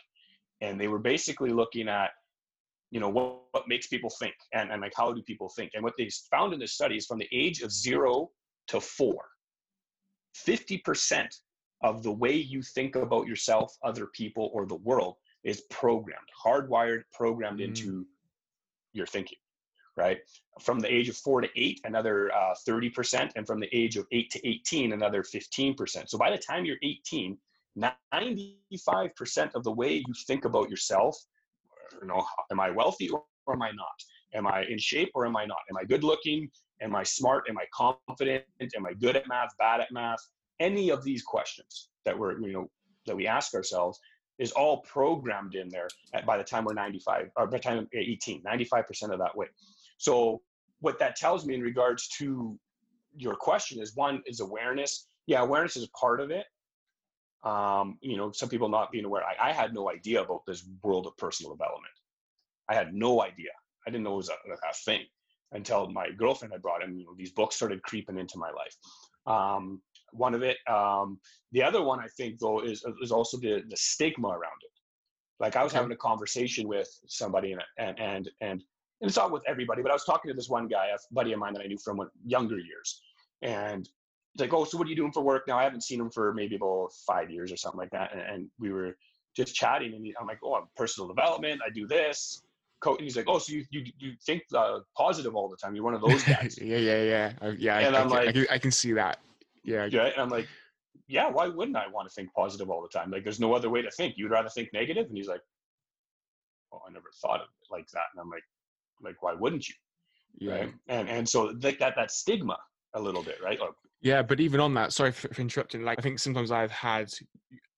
and 0.61 0.81
they 0.81 0.89
were 0.89 0.99
basically 0.99 1.51
looking 1.51 1.89
at 1.89 2.11
you 2.91 3.01
know 3.01 3.09
what, 3.09 3.41
what 3.53 3.69
makes 3.69 3.87
people 3.87 4.11
think 4.19 4.35
and, 4.53 4.71
and 4.71 4.81
like 4.83 4.93
how 4.97 5.13
do 5.13 5.23
people 5.23 5.49
think 5.49 5.73
and 5.75 5.83
what 5.83 5.95
they 5.99 6.09
found 6.31 6.53
in 6.53 6.61
this 6.61 6.75
study 6.75 6.97
is 6.97 7.07
from 7.07 7.19
the 7.19 7.29
age 7.33 7.63
of 7.63 7.73
zero 7.73 8.31
to 8.69 8.81
four 8.81 9.25
50% 10.47 11.27
of 11.83 12.03
the 12.03 12.13
way 12.13 12.33
you 12.33 12.63
think 12.63 12.95
about 12.97 13.27
yourself 13.27 13.77
other 13.83 14.07
people 14.15 14.51
or 14.53 14.67
the 14.67 14.77
world 14.77 15.17
is 15.43 15.63
programmed 15.71 16.29
hardwired 16.45 17.03
programmed 17.13 17.61
mm. 17.61 17.65
into 17.65 18.07
your 18.93 19.07
thinking, 19.07 19.39
right? 19.97 20.19
From 20.61 20.81
the 20.81 20.93
age 20.93 21.09
of 21.09 21.17
four 21.17 21.41
to 21.41 21.49
eight, 21.57 21.81
another 21.85 22.33
uh, 22.35 22.55
30%, 22.69 23.33
and 23.37 23.47
from 23.47 23.61
the 23.61 23.69
age 23.73 23.97
of 23.97 24.07
eight 24.13 24.31
to 24.31 24.49
18, 24.49 24.93
another 24.93 25.23
15%. 25.23 26.09
So 26.09 26.19
by 26.19 26.31
the 26.31 26.39
time 26.39 26.65
you're 26.65 26.77
18, 26.83 27.37
95% 27.79 29.55
of 29.55 29.65
the 29.65 29.73
way 29.73 29.95
you 29.95 30.15
think 30.27 30.45
about 30.45 30.69
yourself, 30.69 31.17
you 32.01 32.07
know, 32.07 32.25
am 32.51 32.61
I 32.61 32.71
wealthy 32.71 33.09
or 33.11 33.25
am 33.51 33.63
I 33.63 33.71
not? 33.71 34.03
Am 34.35 34.47
I 34.47 34.65
in 34.65 34.79
shape 34.79 35.11
or 35.15 35.27
am 35.27 35.37
I 35.37 35.45
not? 35.45 35.59
Am 35.71 35.77
I 35.77 35.85
good 35.85 36.05
looking? 36.05 36.51
Am 36.81 36.95
I 36.95 37.03
smart? 37.03 37.45
Am 37.49 37.59
I 37.59 37.65
confident? 37.73 38.45
Am 38.77 38.87
I 38.87 38.95
good 38.95 39.17
at 39.17 39.29
math? 39.29 39.51
Bad 39.59 39.81
at 39.81 39.93
math? 39.93 40.21
Any 40.61 40.91
of 40.91 41.05
these 41.05 41.23
questions 41.23 41.89
that 42.05 42.19
we're, 42.19 42.39
you 42.41 42.53
know, 42.53 42.71
that 43.07 43.17
we 43.17 43.27
ask 43.27 43.55
ourselves 43.55 43.99
is 44.39 44.53
all 44.53 44.79
programmed 44.79 45.55
in 45.55 45.69
there 45.69 45.89
at, 46.15 46.27
by 46.27 46.37
the 46.37 46.45
time 46.45 46.65
we're 46.65 46.75
95 46.75 47.31
or 47.37 47.47
by 47.47 47.57
the 47.57 47.63
time 47.63 47.89
18 47.93 48.43
95% 48.43 49.11
of 49.11 49.19
that 49.19 49.37
weight. 49.37 49.51
so 49.99 50.41
what 50.81 50.99
that 50.99 51.17
tells 51.17 51.47
me 51.47 51.55
in 51.55 51.61
regards 51.61 52.09
to 52.09 52.59
your 53.17 53.35
question 53.37 53.81
is 53.81 53.95
one 53.95 54.23
is 54.27 54.41
awareness 54.41 55.07
yeah 55.27 55.41
awareness 55.41 55.77
is 55.77 55.89
part 55.99 56.21
of 56.21 56.31
it 56.31 56.47
um, 57.45 57.99
you 58.01 58.17
know, 58.17 58.31
some 58.31 58.49
people 58.49 58.69
not 58.69 58.93
being 58.93 59.05
aware. 59.05 59.25
I, 59.25 59.51
I, 59.51 59.53
had 59.53 59.75
no 59.75 59.91
idea 59.91 60.23
about 60.23 60.47
this 60.47 60.65
world 60.83 61.07
of 61.07 61.17
personal 61.17 61.53
development. 61.53 61.93
I 62.69 62.75
had 62.75 62.95
no 62.95 63.21
idea. 63.21 63.51
I 63.87 63.91
didn't 63.91 64.05
know 64.05 64.15
it 64.15 64.19
was 64.19 64.29
a, 64.29 64.35
a 64.35 64.75
thing 64.85 65.01
until 65.51 65.91
my 65.91 66.11
girlfriend 66.11 66.53
had 66.53 66.63
brought 66.63 66.85
in. 66.85 66.97
You 66.97 67.05
know, 67.05 67.15
these 67.17 67.33
books 67.33 67.57
started 67.57 67.83
creeping 67.83 68.17
into 68.17 68.39
my 68.39 68.51
life. 68.51 68.77
Um, 69.27 69.83
one 70.13 70.35
of 70.35 70.43
it. 70.43 70.59
Um, 70.69 71.19
the 71.53 71.63
other 71.63 71.83
one 71.83 72.01
I 72.01 72.09
think 72.17 72.39
though 72.39 72.61
is 72.61 72.85
is 73.03 73.13
also 73.13 73.39
the 73.39 73.63
the 73.69 73.77
stigma 73.77 74.29
around 74.29 74.61
it. 74.63 74.71
Like 75.41 75.57
I 75.57 75.65
was 75.65 75.73
having 75.73 75.91
a 75.93 75.97
conversation 75.97 76.69
with 76.69 76.89
somebody 77.07 77.53
and 77.53 77.63
and 77.79 77.99
and 77.99 78.31
and 78.41 78.63
it's 79.01 79.17
not 79.17 79.33
with 79.33 79.43
everybody, 79.49 79.83
but 79.83 79.91
I 79.91 79.95
was 79.95 80.05
talking 80.05 80.29
to 80.31 80.35
this 80.35 80.49
one 80.49 80.69
guy, 80.69 80.87
a 80.87 80.99
buddy 81.13 81.33
of 81.33 81.41
mine 81.41 81.55
that 81.55 81.63
I 81.63 81.67
knew 81.67 81.79
from 81.79 82.09
younger 82.25 82.59
years, 82.59 83.03
and 83.43 83.89
he's 84.33 84.41
like, 84.41 84.55
"Oh, 84.55 84.65
so 84.65 84.79
what 84.79 84.87
are 84.87 84.91
you 84.91 84.97
doing 84.97 85.13
for 85.13 85.23
work 85.23 85.49
now?" 85.49 85.59
I 85.59 85.65
haven't 85.65 85.83
seen 85.83 86.01
him 86.01 86.11
for 86.11 86.33
maybe 86.33 86.55
about 86.55 86.91
five 87.07 87.29
years 87.31 87.51
or 87.51 87.57
something 87.57 87.81
like 87.81 87.91
that, 87.91 88.13
and, 88.13 88.21
and 88.21 88.51
we 88.61 88.71
were 88.71 88.97
just 89.35 89.55
chatting, 89.55 89.95
and 89.95 90.15
I'm 90.21 90.27
like, 90.27 90.39
"Oh, 90.45 90.55
I'm 90.55 90.69
personal 90.77 91.09
development. 91.09 91.61
I 91.67 91.71
do 91.71 91.87
this." 91.87 92.43
And 92.85 93.01
he's 93.01 93.17
like, 93.17 93.27
"Oh, 93.29 93.39
so 93.39 93.53
you 93.53 93.65
you, 93.71 93.85
you 93.99 94.13
think 94.25 94.43
uh, 94.55 94.81
positive 94.97 95.35
all 95.35 95.49
the 95.49 95.57
time? 95.57 95.75
You're 95.75 95.85
one 95.85 95.95
of 95.95 96.01
those 96.01 96.23
guys." 96.35 96.57
yeah, 96.61 96.77
yeah, 96.77 97.03
yeah, 97.03 97.53
yeah. 97.59 97.79
And 97.79 97.97
I, 97.97 98.03
am 98.03 98.09
like, 98.09 98.29
I 98.29 98.33
can, 98.33 98.47
I 98.51 98.59
can 98.59 98.71
see 98.71 98.93
that. 98.93 99.19
Yeah. 99.65 99.87
Yeah, 99.91 100.07
and 100.07 100.19
I'm 100.19 100.29
like, 100.29 100.49
yeah. 101.09 101.29
Why 101.31 101.49
wouldn't 101.49 101.77
I 101.77 101.89
want 101.89 102.09
to 102.09 102.15
think 102.15 102.33
positive 102.35 102.71
all 102.71 102.83
the 102.83 102.89
time? 102.89 103.11
Like, 103.11 103.25
there's 103.25 103.41
no 103.41 103.55
other 103.55 103.71
way 103.71 103.83
to 103.83 103.91
think. 103.91 104.15
You'd 104.17 104.31
rather 104.31 104.49
think 104.49 104.69
negative, 104.73 105.07
and 105.07 105.17
he's 105.17 105.29
like, 105.29 105.41
"Oh, 106.73 106.81
I 106.87 106.93
never 106.93 107.11
thought 107.21 107.41
of 107.41 107.47
it 107.47 107.73
like 107.73 107.87
that." 107.93 108.05
And 108.13 108.21
I'm 108.21 108.31
like, 108.31 108.45
"Like, 109.03 109.23
why 109.23 109.35
wouldn't 109.35 109.69
you?" 109.69 109.75
Yeah. 110.39 110.53
Right? 110.53 110.75
And 110.89 111.09
and 111.09 111.29
so 111.29 111.55
like 111.63 111.79
that 111.79 111.95
that 111.97 112.11
stigma 112.11 112.57
a 112.95 113.01
little 113.01 113.23
bit, 113.23 113.39
right? 113.43 113.59
Yeah, 114.01 114.23
but 114.23 114.41
even 114.41 114.61
on 114.61 114.75
that, 114.75 114.93
sorry 114.93 115.13
for, 115.13 115.33
for 115.33 115.41
interrupting. 115.41 115.83
Like, 115.85 115.99
I 115.99 116.03
think 116.03 116.19
sometimes 116.19 116.51
I've 116.51 116.73
had, 116.73 117.09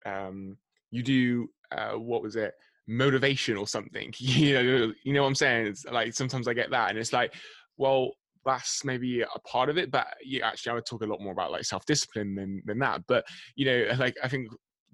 um, 0.06 0.56
you 0.90 1.02
do 1.02 1.48
uh, 1.72 1.92
what 1.92 2.22
was 2.22 2.36
it? 2.36 2.52
motivation 2.86 3.56
or 3.56 3.66
something 3.66 4.12
you 4.18 4.52
know 4.52 4.92
you 5.04 5.14
know 5.14 5.22
what 5.22 5.28
i'm 5.28 5.34
saying 5.34 5.66
it's 5.66 5.86
like 5.86 6.12
sometimes 6.12 6.46
i 6.46 6.52
get 6.52 6.70
that 6.70 6.90
and 6.90 6.98
it's 6.98 7.14
like 7.14 7.32
well 7.78 8.10
that's 8.44 8.84
maybe 8.84 9.22
a 9.22 9.38
part 9.40 9.68
of 9.68 9.78
it 9.78 9.90
but 9.90 10.06
yeah, 10.24 10.46
actually 10.46 10.70
i 10.70 10.74
would 10.74 10.86
talk 10.86 11.02
a 11.02 11.06
lot 11.06 11.20
more 11.20 11.32
about 11.32 11.52
like 11.52 11.64
self-discipline 11.64 12.34
than 12.34 12.62
than 12.66 12.78
that 12.78 13.02
but 13.06 13.24
you 13.56 13.64
know 13.64 13.94
like 13.98 14.14
i 14.22 14.28
think 14.28 14.48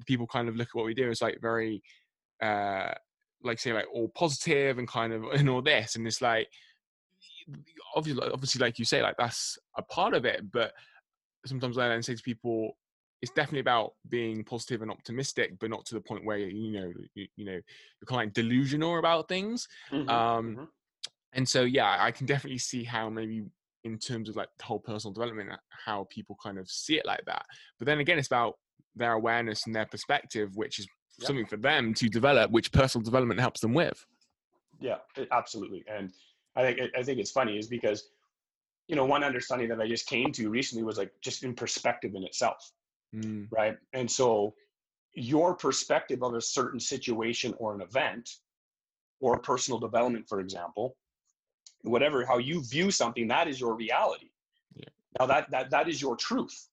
people 0.07 0.27
kind 0.27 0.49
of 0.49 0.57
look 0.57 0.69
at 0.69 0.75
what 0.75 0.87
we 0.87 0.95
do 0.95 1.11
as 1.11 1.23
like 1.23 1.41
very 1.41 1.83
uh 2.43 2.93
like 3.43 3.59
say 3.59 3.73
like 3.73 3.87
all 3.93 4.09
positive 4.15 4.79
and 4.79 4.89
kind 4.89 5.13
of 5.13 5.25
and 5.35 5.49
all 5.49 5.63
this 5.63 5.97
and 5.97 6.07
it's 6.07 6.23
like 6.23 6.49
obviously 7.97 8.23
obviously 8.33 8.61
like 8.61 8.79
you 8.79 8.85
say 8.85 9.03
like 9.03 9.17
that's 9.19 9.59
a 9.77 9.83
part 9.83 10.15
of 10.15 10.25
it 10.25 10.51
but 10.53 10.73
sometimes 11.47 11.79
i 11.79 11.89
then 11.89 12.03
say 12.03 12.15
to 12.15 12.23
people 12.23 12.77
it's 13.23 13.33
definitely 13.33 13.61
about 13.61 13.93
being 14.09 14.43
positive 14.45 14.83
and 14.83 14.91
optimistic, 14.91 15.59
but 15.59 15.71
not 15.71 15.85
to 15.87 15.95
the 15.95 16.01
point 16.01 16.25
where 16.25 16.39
you 16.39 16.73
know 16.73 16.93
you, 17.15 17.27
you 17.37 17.45
know 17.45 17.53
you're 17.53 18.07
kind 18.07 18.23
of 18.23 18.27
like 18.27 18.33
delusional 18.33 18.99
about 18.99 19.29
things. 19.29 19.69
Mm-hmm, 19.93 20.09
um, 20.09 20.47
mm-hmm. 20.47 20.65
And 21.33 21.49
so 21.49 21.63
yeah, 21.63 21.97
I 21.99 22.11
can 22.11 22.27
definitely 22.27 22.59
see 22.59 22.85
how 22.85 23.09
maybe 23.09 23.43
in 23.85 23.99
terms 23.99 24.29
of 24.29 24.37
like 24.37 24.49
the 24.59 24.65
whole 24.65 24.79
personal 24.79 25.13
development, 25.13 25.51
how 25.71 26.07
people 26.11 26.37
kind 26.43 26.59
of 26.59 26.69
see 26.69 26.97
it 26.97 27.07
like 27.07 27.25
that. 27.27 27.45
But 27.79 27.87
then 27.87 28.01
again, 28.01 28.19
it's 28.19 28.27
about 28.27 28.55
their 28.95 29.13
awareness 29.13 29.67
and 29.67 29.75
their 29.75 29.87
perspective, 29.87 30.57
which 30.57 30.79
is 30.79 30.87
yep. 31.19 31.27
something 31.29 31.47
for 31.47 31.57
them 31.57 31.95
to 31.95 32.09
develop, 32.09 32.51
which 32.51 32.73
personal 32.73 33.05
development 33.05 33.41
helps 33.41 33.61
them 33.61 33.73
with. 33.73 34.05
Yeah, 34.81 34.97
absolutely. 35.33 35.85
And 35.87 36.13
I 36.57 36.63
think 36.63 36.81
I 36.99 37.03
think 37.03 37.21
it's 37.21 37.31
funny 37.31 37.59
is 37.59 37.69
because 37.69 38.09
you 38.89 38.97
know 38.97 39.05
one 39.05 39.23
understanding 39.23 39.69
that 39.69 39.81
I 39.81 39.87
just 39.87 40.07
came 40.07 40.33
to 40.33 40.51
recently 40.51 40.83
was 40.83 40.99
like 40.99 41.13
just 41.23 41.45
in 41.45 41.55
perspective 41.55 42.15
in 42.15 42.25
itself 42.25 42.73
mm. 43.15 43.47
right? 43.51 43.77
And 43.93 44.11
so 44.11 44.55
your 45.15 45.55
perspective 45.55 46.23
of 46.23 46.35
a 46.35 46.41
certain 46.41 46.81
situation 46.81 47.55
or 47.59 47.75
an 47.75 47.81
event 47.81 48.29
or 49.21 49.39
personal 49.39 49.79
development, 49.79 50.27
for 50.29 50.41
example, 50.41 50.97
whatever, 51.83 52.25
how 52.25 52.39
you 52.39 52.63
view 52.63 52.91
something, 52.91 53.29
that 53.29 53.49
is 53.49 53.61
your 53.61 53.75
reality. 53.75 54.31
Yeah. 54.75 54.85
Now 55.19 55.27
that, 55.27 55.51
that, 55.51 55.71
that 55.71 55.89
is 55.89 56.01
your 56.01 56.17
truth. 56.17 56.69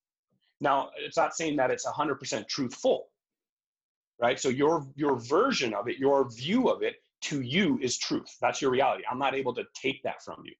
Now 0.60 0.90
it's 0.98 1.18
not 1.18 1.36
saying 1.36 1.56
that 1.58 1.72
it's 1.72 1.86
hundred 1.86 2.16
percent 2.16 2.48
truthful, 2.48 3.10
right? 4.20 4.40
So 4.40 4.50
your, 4.50 4.88
your 4.96 5.20
version 5.20 5.74
of 5.74 5.88
it, 5.88 5.98
your 5.98 6.30
view 6.32 6.70
of 6.70 6.82
it 6.82 6.96
to 7.22 7.42
you 7.42 7.80
is 7.82 7.98
truth. 7.98 8.38
That's 8.42 8.62
your 8.62 8.72
reality. 8.72 9.04
I'm 9.10 9.20
not 9.20 9.36
able 9.36 9.54
to 9.56 9.64
take 9.80 10.02
that 10.04 10.24
from 10.24 10.42
you. 10.46 10.54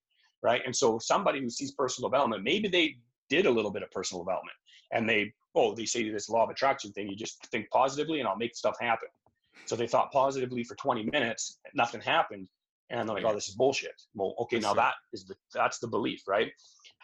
Right. 0.44 0.62
And 0.66 0.76
so 0.76 1.00
somebody 1.00 1.42
who 1.42 1.50
sees 1.50 1.72
personal 1.72 2.10
development, 2.10 2.44
maybe 2.44 2.68
they 2.68 2.98
did 3.28 3.48
a 3.48 3.52
little 3.52 3.72
bit 3.72 3.82
of 3.82 3.90
personal 3.90 4.24
development 4.24 4.56
and 4.92 5.10
they 5.10 5.34
oh, 5.58 5.74
they 5.74 5.86
say 5.86 6.10
this 6.10 6.30
law 6.30 6.44
of 6.44 6.50
attraction 6.50 6.92
thing, 6.92 7.10
you 7.10 7.16
just 7.16 7.44
think 7.48 7.70
positively 7.72 8.20
and 8.20 8.28
I'll 8.28 8.38
make 8.38 8.56
stuff 8.56 8.78
happen. 8.80 9.10
So 9.66 9.76
they 9.76 9.88
thought 9.88 10.12
positively 10.12 10.64
for 10.64 10.76
20 10.76 11.10
minutes, 11.12 11.60
nothing 11.74 12.00
happened. 12.00 12.48
And 12.90 13.08
they're 13.08 13.16
like, 13.16 13.26
oh, 13.26 13.30
oh 13.30 13.36
this 13.36 13.50
is 13.50 13.56
bullshit. 13.56 14.02
Well, 14.14 14.36
okay, 14.42 14.60
now 14.60 14.74
that 14.74 14.94
is 15.14 15.26
the, 15.26 15.36
that's 15.54 15.80
the 15.80 15.88
belief, 15.88 16.22
right? 16.28 16.52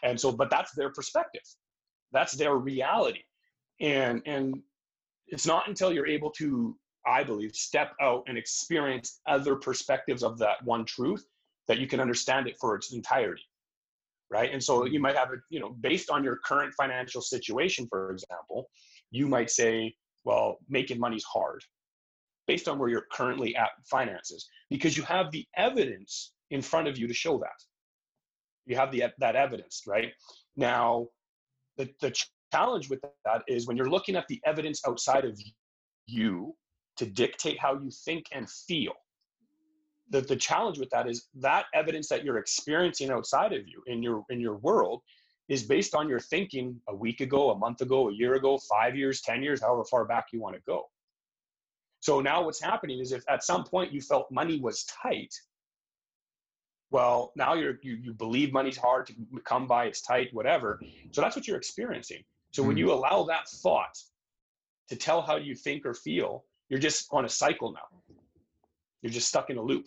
And 0.04 0.19
so, 0.19 0.32
but 0.32 0.50
that's 0.50 0.74
their 0.76 0.91
perspective. 0.91 1.41
That's 2.12 2.34
their 2.34 2.56
reality. 2.56 3.22
And, 3.82 4.22
and 4.26 4.62
it's 5.28 5.46
not 5.46 5.67
until 5.67 5.91
you're 5.91 6.08
able 6.08 6.32
to, 6.32 6.78
I 7.06 7.24
believe, 7.24 7.54
step 7.56 7.93
out 8.02 8.24
and 8.28 8.38
experience 8.38 9.19
other 9.28 9.56
perspectives 9.56 10.24
of 10.24 10.38
that 10.39 10.63
one 10.63 10.86
truth 10.86 11.26
that 11.67 11.80
you 11.80 11.88
can 11.88 12.00
understand 12.00 12.48
it 12.48 12.56
for 12.60 12.76
its 12.76 12.93
entirety 12.93 13.43
right? 14.34 14.52
And 14.52 14.62
so 14.62 14.86
you 14.86 14.93
mm-hmm. 14.93 15.04
might 15.04 15.15
have 15.15 15.30
a, 15.30 15.38
you 15.50 15.60
know, 15.60 15.69
based 15.80 16.10
on 16.10 16.24
your 16.24 16.38
current 16.43 16.74
financial 16.74 17.22
situation, 17.22 17.88
for 17.88 18.12
example, 18.12 18.67
you 19.12 19.28
might 19.28 19.52
say, 19.52 19.93
well, 20.26 20.58
making 20.67 21.00
money's 21.00 21.24
hard 21.24 21.63
based 22.47 22.67
on 22.67 22.77
where 22.77 22.89
you're 22.89 23.08
currently 23.12 23.56
at 23.56 23.69
finances 23.89 24.47
because 24.69 24.97
you 24.97 25.03
have 25.03 25.32
the 25.32 25.45
evidence 25.56 26.34
in 26.51 26.62
front 26.62 26.88
of 26.88 26.97
you 26.97 27.08
to 27.08 27.13
show 27.13 27.38
that. 27.39 27.63
You 28.65 28.75
have 28.75 28.91
the 28.91 29.06
that 29.19 29.36
evidence, 29.36 29.84
right? 29.88 30.12
Now, 30.56 31.08
the, 31.77 31.89
the 32.01 32.15
challenge 32.53 32.89
with 32.89 33.01
that 33.25 33.43
is 33.47 33.67
when 33.67 33.75
you're 33.75 33.89
looking 33.89 34.15
at 34.15 34.27
the 34.27 34.39
evidence 34.45 34.82
outside 34.88 35.25
of 35.25 35.39
you 36.06 36.56
to 36.97 37.06
dictate 37.06 37.60
how 37.60 37.73
you 37.73 37.89
think 38.06 38.25
and 38.32 38.49
feel 38.49 38.93
the, 40.10 40.21
the 40.21 40.36
challenge 40.36 40.79
with 40.79 40.89
that 40.91 41.08
is 41.10 41.27
that 41.36 41.65
evidence 41.73 42.08
that 42.10 42.23
you're 42.23 42.38
experiencing 42.38 43.10
outside 43.10 43.53
of 43.53 43.67
you 43.67 43.82
in 43.88 44.01
your 44.03 44.23
in 44.29 44.39
your 44.39 44.58
world 44.58 45.01
is 45.49 45.63
based 45.63 45.95
on 45.95 46.08
your 46.08 46.19
thinking 46.19 46.79
a 46.88 46.95
week 46.95 47.19
ago 47.19 47.51
a 47.51 47.58
month 47.58 47.82
ago 47.82 48.10
a 48.10 48.13
year 48.13 48.36
ago 48.36 48.58
five 48.69 48.95
years 48.95 49.21
ten 49.21 49.41
years 49.41 49.62
however 49.62 49.84
far 49.89 50.06
back 50.06 50.27
you 50.32 50.39
want 50.39 50.56
to 50.56 50.62
go 50.67 50.84
so 52.04 52.20
now 52.20 52.44
what's 52.44 52.62
happening 52.62 53.00
is 53.00 53.13
if 53.13 53.24
at 53.30 53.46
some 53.46 53.63
point 53.63 53.94
you 53.94 54.02
felt 54.02 54.30
money 54.30 54.60
was 54.60 54.84
tight 54.84 55.34
well 56.92 57.32
now 57.38 57.54
you're 57.54 57.76
you, 57.82 57.96
you 57.96 58.13
believe 58.13 58.52
money's 58.52 58.76
hard 58.76 59.08
to 59.08 59.13
come 59.46 59.68
by 59.68 59.86
it's 59.86 60.02
tight 60.02 60.28
whatever. 60.34 60.82
So 61.12 61.22
that's 61.22 61.38
what 61.38 61.48
you're 61.48 61.56
experiencing. 61.56 62.22
So 62.52 62.62
when 62.62 62.74
hmm. 62.74 62.80
you 62.80 62.92
allow 62.92 63.24
that 63.24 63.48
thought 63.48 63.98
to 64.89 64.98
tell 64.98 65.22
how 65.22 65.38
you 65.38 65.56
think 65.56 65.86
or 65.86 65.94
feel 65.94 66.44
you're 66.68 66.82
just 66.82 67.08
on 67.12 67.24
a 67.24 67.30
cycle 67.30 67.72
now. 67.72 67.88
You're 69.02 69.13
just 69.13 69.30
stuck 69.30 69.50
in 69.50 69.56
a 69.56 69.62
loop. 69.62 69.86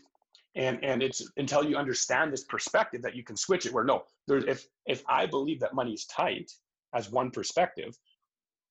And 0.55 0.83
and 0.83 1.03
it's 1.03 1.23
until 1.37 1.69
you 1.69 1.77
understand 1.77 2.33
this 2.33 2.45
perspective 2.45 3.03
that 3.03 3.15
you 3.15 3.25
can 3.25 3.37
switch 3.37 3.67
it 3.67 3.75
where 3.75 3.85
no 3.85 4.05
there's 4.27 4.45
if 4.45 4.67
if 4.87 5.03
i 5.07 5.27
believe 5.27 5.61
that 5.61 5.75
money 5.75 5.93
is 5.93 6.07
tight 6.07 6.51
as 6.95 7.11
one 7.11 7.31
perspective 7.31 7.95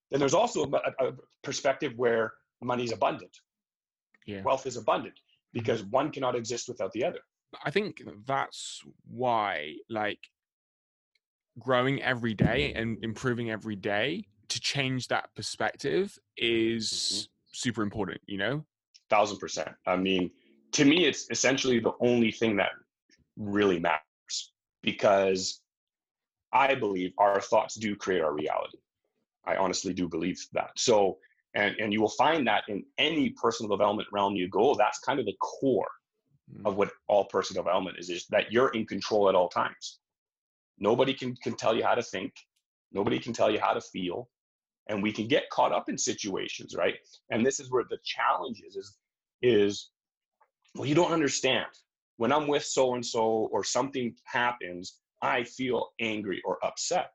then 0.10 0.20
there's 0.20 0.34
also 0.34 0.64
a, 0.64 1.06
a 1.06 1.12
perspective 1.44 1.94
where 1.96 2.34
money 2.66 2.84
is 2.84 2.92
abundant 2.92 3.38
yeah. 4.26 4.42
wealth 4.44 4.66
is 4.66 4.78
abundant 4.78 5.20
because 5.54 5.82
mm-hmm. 5.82 5.92
one 5.92 6.12
cannot 6.12 6.36
exist 6.36 6.68
without 6.68 6.92
the 6.94 7.04
other 7.04 7.20
i 7.64 7.72
think 7.72 8.02
that's 8.26 8.82
why 9.10 9.76
like 9.90 10.20
growing 11.60 12.02
every 12.02 12.34
day 12.34 12.74
and 12.74 12.98
improving 13.02 13.50
every 13.50 13.76
day 13.76 14.26
to 14.50 14.60
change 14.60 15.08
that 15.08 15.30
perspective 15.36 16.18
is 16.38 16.92
mm-hmm. 16.92 17.26
super 17.54 17.82
important 17.82 18.20
you 18.26 18.38
know 18.38 18.66
thousand 19.10 19.38
percent 19.38 19.70
i 19.86 19.96
mean 19.96 20.30
to 20.76 20.84
me, 20.84 21.06
it's 21.06 21.28
essentially 21.32 21.80
the 21.80 21.94
only 22.02 22.32
thing 22.32 22.58
that 22.58 22.72
really 23.38 23.80
matters 23.80 24.52
because 24.84 25.62
I 26.52 26.76
believe 26.76 27.14
our 27.18 27.40
thoughts 27.40 27.76
do 27.76 27.96
create 27.96 28.22
our 28.22 28.34
reality. 28.34 28.80
I 29.46 29.56
honestly 29.56 29.94
do 29.94 30.10
believe 30.10 30.46
that. 30.52 30.72
So, 30.76 31.18
and, 31.56 31.76
and 31.80 31.94
you 31.94 32.02
will 32.02 32.10
find 32.10 32.46
that 32.48 32.64
in 32.68 32.84
any 32.98 33.30
personal 33.30 33.70
development 33.70 34.10
realm 34.12 34.36
you 34.36 34.48
go, 34.50 34.76
that's 34.76 35.00
kind 35.00 35.20
of 35.20 35.26
the 35.26 35.36
core 35.40 35.88
of 36.66 36.74
mm. 36.74 36.78
what 36.78 36.92
all 37.08 37.26
personal 37.26 37.64
development 37.64 37.98
is, 37.98 38.10
is 38.10 38.26
that 38.28 38.52
you're 38.52 38.70
in 38.70 38.86
control 38.86 39.30
at 39.30 39.36
all 39.36 39.50
times. 39.50 40.00
Nobody 40.78 41.14
can, 41.14 41.36
can 41.38 41.56
tell 41.56 41.76
you 41.76 41.84
how 41.84 41.96
to 41.96 42.04
think. 42.04 42.34
Nobody 42.92 43.20
can 43.20 43.34
tell 43.34 43.50
you 43.50 43.60
how 43.60 43.74
to 43.74 43.82
feel. 43.82 44.30
And 44.88 45.02
we 45.02 45.12
can 45.12 45.28
get 45.28 45.50
caught 45.50 45.72
up 45.72 45.90
in 45.90 45.98
situations, 45.98 46.76
right? 46.76 46.96
And 47.32 47.44
this 47.46 47.60
is 47.60 47.72
where 47.72 47.86
the 47.90 47.98
challenge 48.04 48.62
is, 48.68 48.76
is, 48.76 48.98
is 49.42 49.90
well, 50.76 50.86
you 50.86 50.94
don't 50.94 51.12
understand. 51.12 51.66
When 52.18 52.32
I'm 52.32 52.48
with 52.48 52.64
so 52.64 52.96
and 52.96 53.06
so 53.06 53.50
or 53.52 53.64
something 53.64 54.14
happens, 54.26 55.00
I 55.22 55.44
feel 55.44 55.90
angry 56.00 56.42
or 56.46 56.64
upset. 56.64 57.12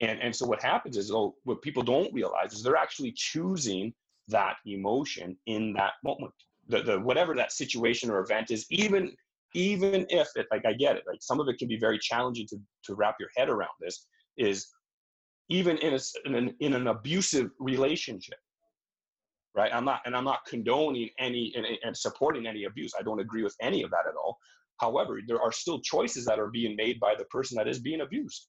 And, 0.00 0.20
and 0.20 0.34
so 0.34 0.46
what 0.46 0.62
happens 0.62 0.96
is, 0.96 1.10
oh, 1.10 1.34
what 1.44 1.62
people 1.62 1.82
don't 1.82 2.12
realize 2.12 2.52
is 2.52 2.62
they're 2.62 2.76
actually 2.76 3.12
choosing 3.16 3.94
that 4.28 4.56
emotion 4.66 5.36
in 5.46 5.72
that 5.74 5.92
moment. 6.04 6.32
The, 6.68 6.82
the 6.82 7.00
whatever 7.00 7.34
that 7.36 7.52
situation 7.52 8.10
or 8.10 8.20
event 8.20 8.50
is, 8.50 8.66
even 8.70 9.12
even 9.54 10.04
if 10.10 10.28
it 10.34 10.46
like 10.50 10.66
I 10.66 10.72
get 10.72 10.96
it, 10.96 11.04
like 11.06 11.22
some 11.22 11.40
of 11.40 11.48
it 11.48 11.58
can 11.58 11.68
be 11.68 11.78
very 11.78 11.98
challenging 11.98 12.46
to 12.48 12.56
to 12.84 12.94
wrap 12.94 13.16
your 13.20 13.30
head 13.36 13.48
around 13.48 13.70
this, 13.80 14.06
is 14.36 14.66
even 15.48 15.78
in 15.78 15.94
a 15.94 15.98
in 16.24 16.34
an, 16.34 16.54
in 16.60 16.74
an 16.74 16.88
abusive 16.88 17.50
relationship, 17.60 18.38
right? 19.54 19.72
I'm 19.72 19.84
not 19.84 20.00
and 20.04 20.16
I'm 20.16 20.24
not 20.24 20.44
condoning 20.46 21.08
any 21.18 21.52
and, 21.56 21.64
and 21.84 21.96
supporting 21.96 22.46
any 22.46 22.64
abuse. 22.64 22.92
I 22.98 23.02
don't 23.02 23.20
agree 23.20 23.44
with 23.44 23.56
any 23.62 23.82
of 23.82 23.90
that 23.90 24.06
at 24.08 24.16
all. 24.16 24.36
However, 24.78 25.20
there 25.26 25.40
are 25.40 25.52
still 25.52 25.80
choices 25.80 26.26
that 26.26 26.38
are 26.38 26.50
being 26.50 26.76
made 26.76 27.00
by 27.00 27.14
the 27.16 27.24
person 27.26 27.56
that 27.56 27.68
is 27.68 27.78
being 27.78 28.02
abused. 28.02 28.48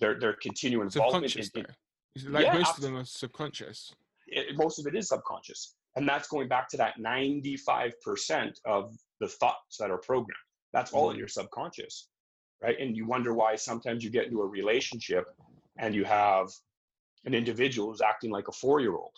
Their 0.00 0.18
their 0.18 0.34
continuing 0.34 0.86
involvement. 0.86 1.36
In, 1.36 1.44
in, 1.54 2.32
like 2.32 2.46
yeah, 2.46 2.58
most 2.58 2.76
of 2.76 2.82
them 2.82 2.96
are 2.96 3.04
subconscious. 3.04 3.92
It, 4.26 4.56
most 4.56 4.78
of 4.78 4.86
it 4.86 4.94
is 4.94 5.08
subconscious, 5.08 5.74
and 5.96 6.08
that's 6.08 6.28
going 6.28 6.48
back 6.48 6.68
to 6.70 6.76
that 6.78 6.94
95% 6.98 8.52
of 8.64 8.94
the 9.20 9.28
thoughts 9.28 9.76
that 9.78 9.90
are 9.90 9.98
programmed. 9.98 10.32
That's 10.72 10.92
all 10.92 11.06
mm-hmm. 11.06 11.12
in 11.12 11.18
your 11.18 11.28
subconscious, 11.28 12.08
right? 12.62 12.78
And 12.78 12.96
you 12.96 13.06
wonder 13.06 13.34
why 13.34 13.54
sometimes 13.54 14.02
you 14.02 14.10
get 14.10 14.26
into 14.26 14.40
a 14.40 14.46
relationship 14.46 15.26
and 15.78 15.94
you 15.94 16.04
have 16.04 16.48
an 17.24 17.34
individual 17.34 17.90
who's 17.90 18.00
acting 18.00 18.30
like 18.30 18.48
a 18.48 18.52
four-year-old 18.52 19.12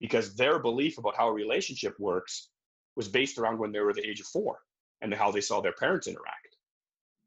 because 0.00 0.34
their 0.34 0.58
belief 0.58 0.98
about 0.98 1.16
how 1.16 1.28
a 1.28 1.32
relationship 1.32 1.98
works 1.98 2.50
was 2.96 3.08
based 3.08 3.38
around 3.38 3.58
when 3.58 3.72
they 3.72 3.80
were 3.80 3.92
the 3.92 4.06
age 4.06 4.20
of 4.20 4.26
four 4.26 4.58
and 5.00 5.12
how 5.14 5.30
they 5.30 5.40
saw 5.40 5.60
their 5.60 5.72
parents 5.72 6.06
interact 6.06 6.47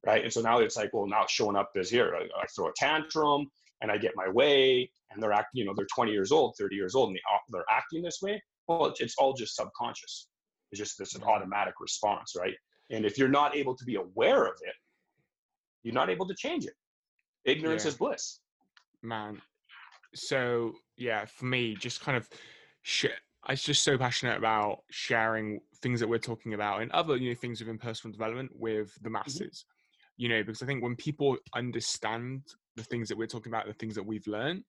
right? 0.05 0.23
And 0.23 0.31
so 0.31 0.41
now 0.41 0.59
it's 0.59 0.77
like 0.77 0.91
well 0.93 1.07
now 1.07 1.23
it's 1.23 1.31
showing 1.31 1.55
up 1.55 1.71
as 1.77 1.89
here 1.89 2.15
I, 2.15 2.23
I, 2.39 2.45
throw 2.55 2.67
a 2.67 2.73
tantrum 2.75 3.49
and 3.81 3.91
i 3.91 3.97
get 3.97 4.13
my 4.15 4.29
way 4.29 4.89
and 5.11 5.21
they're 5.21 5.33
acting 5.33 5.59
you 5.59 5.65
know 5.65 5.73
they're 5.75 5.87
20 5.93 6.11
years 6.11 6.31
old 6.31 6.55
30 6.59 6.75
years 6.75 6.95
old 6.95 7.09
and 7.09 7.17
they, 7.17 7.21
they're 7.49 7.65
acting 7.69 8.01
this 8.01 8.19
way. 8.21 8.41
Well 8.67 8.87
it's, 8.87 9.01
it's 9.01 9.15
all 9.17 9.33
just 9.33 9.55
subconscious. 9.55 10.27
It's 10.71 10.79
just 10.79 10.97
this 10.97 11.15
an 11.15 11.23
automatic 11.23 11.75
response 11.79 12.35
right? 12.37 12.55
And 12.89 13.05
if 13.05 13.17
you're 13.17 13.29
not 13.29 13.55
able 13.55 13.75
to 13.75 13.85
be 13.85 13.95
aware 13.95 14.45
of 14.45 14.55
it 14.61 14.75
you're 15.83 15.93
not 15.93 16.09
able 16.09 16.27
to 16.27 16.35
change 16.35 16.65
it. 16.65 16.73
Ignorance 17.45 17.85
yeah. 17.85 17.89
is 17.89 17.97
bliss. 17.97 18.39
Man. 19.01 19.41
So 20.15 20.73
yeah 20.97 21.25
for 21.25 21.45
me 21.45 21.75
just 21.75 22.01
kind 22.01 22.17
of 22.17 22.27
shit 22.83 23.19
I'm 23.43 23.55
just 23.55 23.83
so 23.83 23.97
passionate 23.97 24.37
about 24.37 24.83
sharing 24.91 25.61
things 25.81 25.99
that 25.99 26.07
we're 26.07 26.19
talking 26.19 26.53
about 26.53 26.81
and 26.81 26.91
other 26.91 27.17
you 27.17 27.29
know 27.29 27.35
things 27.35 27.59
within 27.59 27.77
personal 27.77 28.11
development 28.11 28.51
with 28.53 28.93
the 28.95 29.09
mm-hmm. 29.09 29.13
masses. 29.13 29.65
You 30.21 30.29
know, 30.29 30.43
because 30.43 30.61
I 30.61 30.67
think 30.67 30.83
when 30.83 30.95
people 30.95 31.35
understand 31.55 32.43
the 32.75 32.83
things 32.83 33.09
that 33.09 33.17
we're 33.17 33.25
talking 33.25 33.51
about, 33.51 33.65
the 33.65 33.73
things 33.73 33.95
that 33.95 34.05
we've 34.05 34.27
learned, 34.27 34.63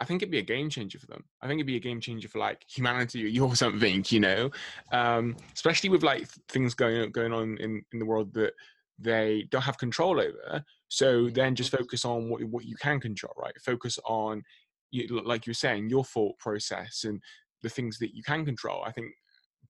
I 0.00 0.04
think 0.04 0.22
it'd 0.22 0.32
be 0.32 0.40
a 0.40 0.42
game 0.42 0.68
changer 0.70 0.98
for 0.98 1.06
them. 1.06 1.22
I 1.40 1.46
think 1.46 1.58
it'd 1.58 1.68
be 1.68 1.76
a 1.76 1.80
game 1.88 2.00
changer 2.00 2.26
for 2.26 2.40
like 2.40 2.64
humanity 2.68 3.38
or 3.38 3.54
something, 3.64 4.04
you 4.08 4.18
know, 4.18 4.50
um, 4.90 5.36
especially 5.54 5.88
with 5.88 6.02
like 6.02 6.26
things 6.48 6.74
going 6.74 7.12
going 7.12 7.32
on 7.32 7.58
in 7.58 7.84
in 7.92 8.00
the 8.00 8.04
world 8.04 8.34
that 8.34 8.54
they 8.98 9.46
don't 9.52 9.62
have 9.62 9.78
control 9.78 10.18
over. 10.18 10.64
So 10.88 11.30
then 11.30 11.54
just 11.54 11.70
focus 11.70 12.04
on 12.04 12.28
what 12.28 12.42
what 12.42 12.64
you 12.64 12.74
can 12.74 12.98
control, 12.98 13.34
right? 13.36 13.54
Focus 13.64 14.00
on 14.04 14.42
you, 14.90 15.06
like 15.24 15.46
you 15.46 15.52
were 15.52 15.54
saying, 15.54 15.90
your 15.90 16.04
thought 16.04 16.36
process 16.40 17.04
and 17.04 17.22
the 17.62 17.70
things 17.70 18.00
that 18.00 18.16
you 18.16 18.24
can 18.24 18.44
control. 18.44 18.82
I 18.84 18.90
think 18.90 19.12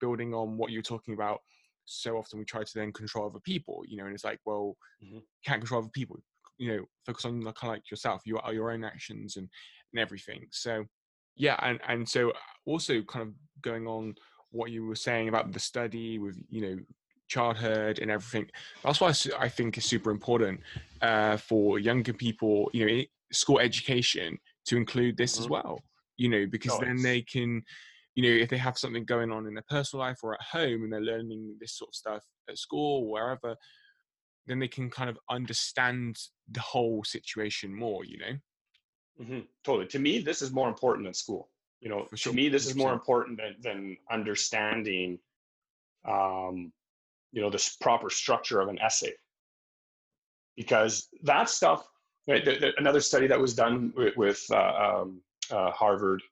building 0.00 0.32
on 0.32 0.56
what 0.56 0.72
you're 0.72 0.80
talking 0.80 1.12
about, 1.12 1.40
so 1.84 2.16
often 2.16 2.38
we 2.38 2.44
try 2.44 2.62
to 2.62 2.72
then 2.74 2.92
control 2.92 3.26
other 3.26 3.40
people, 3.40 3.82
you 3.86 3.96
know, 3.96 4.04
and 4.04 4.14
it's 4.14 4.24
like, 4.24 4.40
well, 4.44 4.76
mm-hmm. 5.02 5.18
can't 5.44 5.60
control 5.60 5.80
other 5.80 5.90
people. 5.92 6.16
You 6.58 6.76
know, 6.76 6.84
focus 7.06 7.24
on 7.24 7.40
the 7.40 7.52
kind 7.52 7.72
of 7.72 7.76
like 7.76 7.90
yourself, 7.90 8.22
your 8.24 8.40
your 8.52 8.70
own 8.70 8.84
actions 8.84 9.36
and 9.36 9.48
and 9.92 10.00
everything. 10.00 10.46
So 10.50 10.84
yeah, 11.36 11.56
and 11.62 11.80
and 11.88 12.08
so 12.08 12.30
uh, 12.30 12.34
also 12.66 13.02
kind 13.02 13.26
of 13.26 13.34
going 13.62 13.86
on 13.86 14.14
what 14.50 14.70
you 14.70 14.86
were 14.86 14.94
saying 14.94 15.28
about 15.28 15.52
the 15.52 15.58
study 15.58 16.18
with 16.18 16.38
you 16.50 16.60
know 16.60 16.76
childhood 17.28 17.98
and 17.98 18.10
everything. 18.10 18.48
That's 18.84 19.00
why 19.00 19.12
I 19.38 19.48
think 19.48 19.78
is 19.78 19.84
super 19.84 20.10
important 20.10 20.60
uh, 21.00 21.36
for 21.36 21.78
younger 21.78 22.12
people. 22.12 22.70
You 22.72 22.86
know, 22.86 23.02
school 23.32 23.58
education 23.58 24.38
to 24.66 24.76
include 24.76 25.16
this 25.16 25.34
mm-hmm. 25.34 25.44
as 25.44 25.48
well 25.48 25.82
you 26.22 26.28
know, 26.28 26.46
because 26.46 26.78
then 26.78 27.02
they 27.02 27.22
can, 27.22 27.62
you 28.14 28.22
know, 28.22 28.42
if 28.42 28.50
they 28.50 28.58
have 28.58 28.78
something 28.78 29.04
going 29.04 29.30
on 29.30 29.46
in 29.46 29.54
their 29.54 29.64
personal 29.68 30.04
life 30.04 30.18
or 30.22 30.34
at 30.34 30.42
home 30.42 30.84
and 30.84 30.92
they're 30.92 31.00
learning 31.00 31.56
this 31.60 31.76
sort 31.76 31.90
of 31.90 31.94
stuff 31.94 32.24
at 32.48 32.58
school 32.58 33.04
or 33.04 33.10
wherever, 33.10 33.56
then 34.46 34.58
they 34.58 34.68
can 34.68 34.90
kind 34.90 35.08
of 35.08 35.18
understand 35.30 36.16
the 36.50 36.60
whole 36.60 37.02
situation 37.04 37.74
more, 37.74 38.04
you 38.04 38.18
know? 38.18 39.24
Mm-hmm. 39.24 39.40
Totally. 39.64 39.86
To 39.88 39.98
me, 39.98 40.18
this 40.18 40.42
is 40.42 40.52
more 40.52 40.68
important 40.68 41.06
than 41.06 41.14
school. 41.14 41.48
You 41.80 41.88
know, 41.88 42.06
sure. 42.14 42.32
to 42.32 42.36
me, 42.36 42.48
this 42.48 42.66
is 42.66 42.76
more 42.76 42.92
important 42.92 43.38
than, 43.38 43.56
than 43.60 43.96
understanding, 44.10 45.18
um, 46.08 46.72
you 47.32 47.42
know, 47.42 47.50
this 47.50 47.76
proper 47.76 48.10
structure 48.10 48.60
of 48.60 48.68
an 48.68 48.78
essay. 48.78 49.12
Because 50.56 51.08
that 51.22 51.48
stuff, 51.48 51.88
right, 52.28 52.44
the, 52.44 52.58
the, 52.58 52.72
another 52.76 53.00
study 53.00 53.26
that 53.26 53.40
was 53.40 53.54
done 53.54 53.92
with, 53.96 54.16
with 54.16 54.44
uh, 54.50 55.00
um, 55.02 55.22
uh, 55.50 55.70
Harvard 55.70 56.22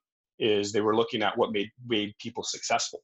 is 0.41 0.71
they 0.71 0.81
were 0.81 0.95
looking 0.95 1.21
at 1.21 1.37
what 1.37 1.53
made 1.53 1.69
made 1.87 2.13
people 2.19 2.43
successful. 2.43 3.01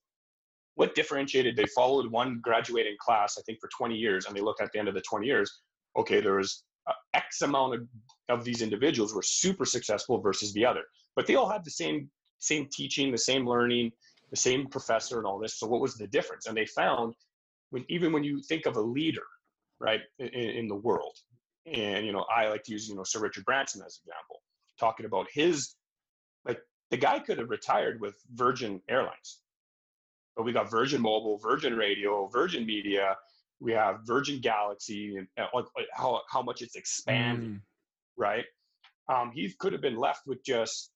What 0.75 0.95
differentiated? 0.95 1.55
They 1.55 1.65
followed 1.67 2.11
one 2.11 2.39
graduating 2.41 2.97
class, 2.99 3.37
I 3.37 3.41
think, 3.43 3.59
for 3.61 3.69
20 3.77 3.95
years, 3.95 4.25
and 4.25 4.35
they 4.35 4.41
looked 4.41 4.61
at 4.61 4.71
the 4.73 4.79
end 4.79 4.87
of 4.87 4.93
the 4.93 5.01
20 5.01 5.25
years. 5.25 5.61
Okay, 5.97 6.19
there 6.19 6.35
was 6.35 6.63
uh, 6.87 6.93
X 7.13 7.41
amount 7.41 7.75
of, 7.75 7.87
of 8.29 8.43
these 8.43 8.61
individuals 8.61 9.13
were 9.13 9.23
super 9.23 9.65
successful 9.65 10.19
versus 10.19 10.51
the 10.53 10.65
other, 10.65 10.83
but 11.15 11.25
they 11.25 11.35
all 11.35 11.49
had 11.49 11.63
the 11.63 11.71
same 11.71 12.09
same 12.39 12.67
teaching, 12.71 13.11
the 13.11 13.17
same 13.17 13.47
learning, 13.47 13.91
the 14.31 14.37
same 14.37 14.67
professor, 14.67 15.17
and 15.17 15.25
all 15.25 15.39
this. 15.39 15.59
So 15.59 15.67
what 15.67 15.81
was 15.81 15.95
the 15.95 16.07
difference? 16.07 16.47
And 16.47 16.57
they 16.57 16.65
found 16.65 17.13
when 17.69 17.85
even 17.87 18.11
when 18.11 18.23
you 18.23 18.41
think 18.41 18.65
of 18.65 18.77
a 18.77 18.81
leader, 18.81 19.25
right, 19.79 20.01
in, 20.19 20.27
in 20.27 20.67
the 20.67 20.75
world, 20.75 21.15
and 21.71 22.05
you 22.05 22.11
know, 22.11 22.25
I 22.35 22.47
like 22.47 22.63
to 22.63 22.71
use 22.71 22.87
you 22.89 22.95
know 22.95 23.03
Sir 23.03 23.19
Richard 23.19 23.45
Branson 23.45 23.81
as 23.85 23.99
an 24.03 24.09
example, 24.09 24.41
talking 24.79 25.05
about 25.05 25.27
his 25.31 25.75
like 26.45 26.59
the 26.91 26.97
guy 26.97 27.19
could 27.19 27.37
have 27.37 27.49
retired 27.49 27.99
with 27.99 28.15
Virgin 28.33 28.81
Airlines, 28.89 29.39
but 30.35 30.43
we 30.43 30.53
got 30.53 30.69
Virgin 30.69 31.01
Mobile, 31.01 31.37
Virgin 31.37 31.75
Radio, 31.75 32.27
Virgin 32.27 32.65
Media. 32.65 33.17
We 33.59 33.71
have 33.73 34.01
Virgin 34.05 34.39
Galaxy, 34.39 35.17
and 35.17 35.27
how 35.93 36.21
how 36.29 36.41
much 36.41 36.61
it's 36.61 36.75
expanding, 36.75 37.49
mm. 37.49 37.61
right? 38.15 38.45
Um, 39.09 39.31
he 39.33 39.51
could 39.59 39.73
have 39.73 39.81
been 39.81 39.97
left 39.97 40.27
with 40.27 40.43
just 40.43 40.91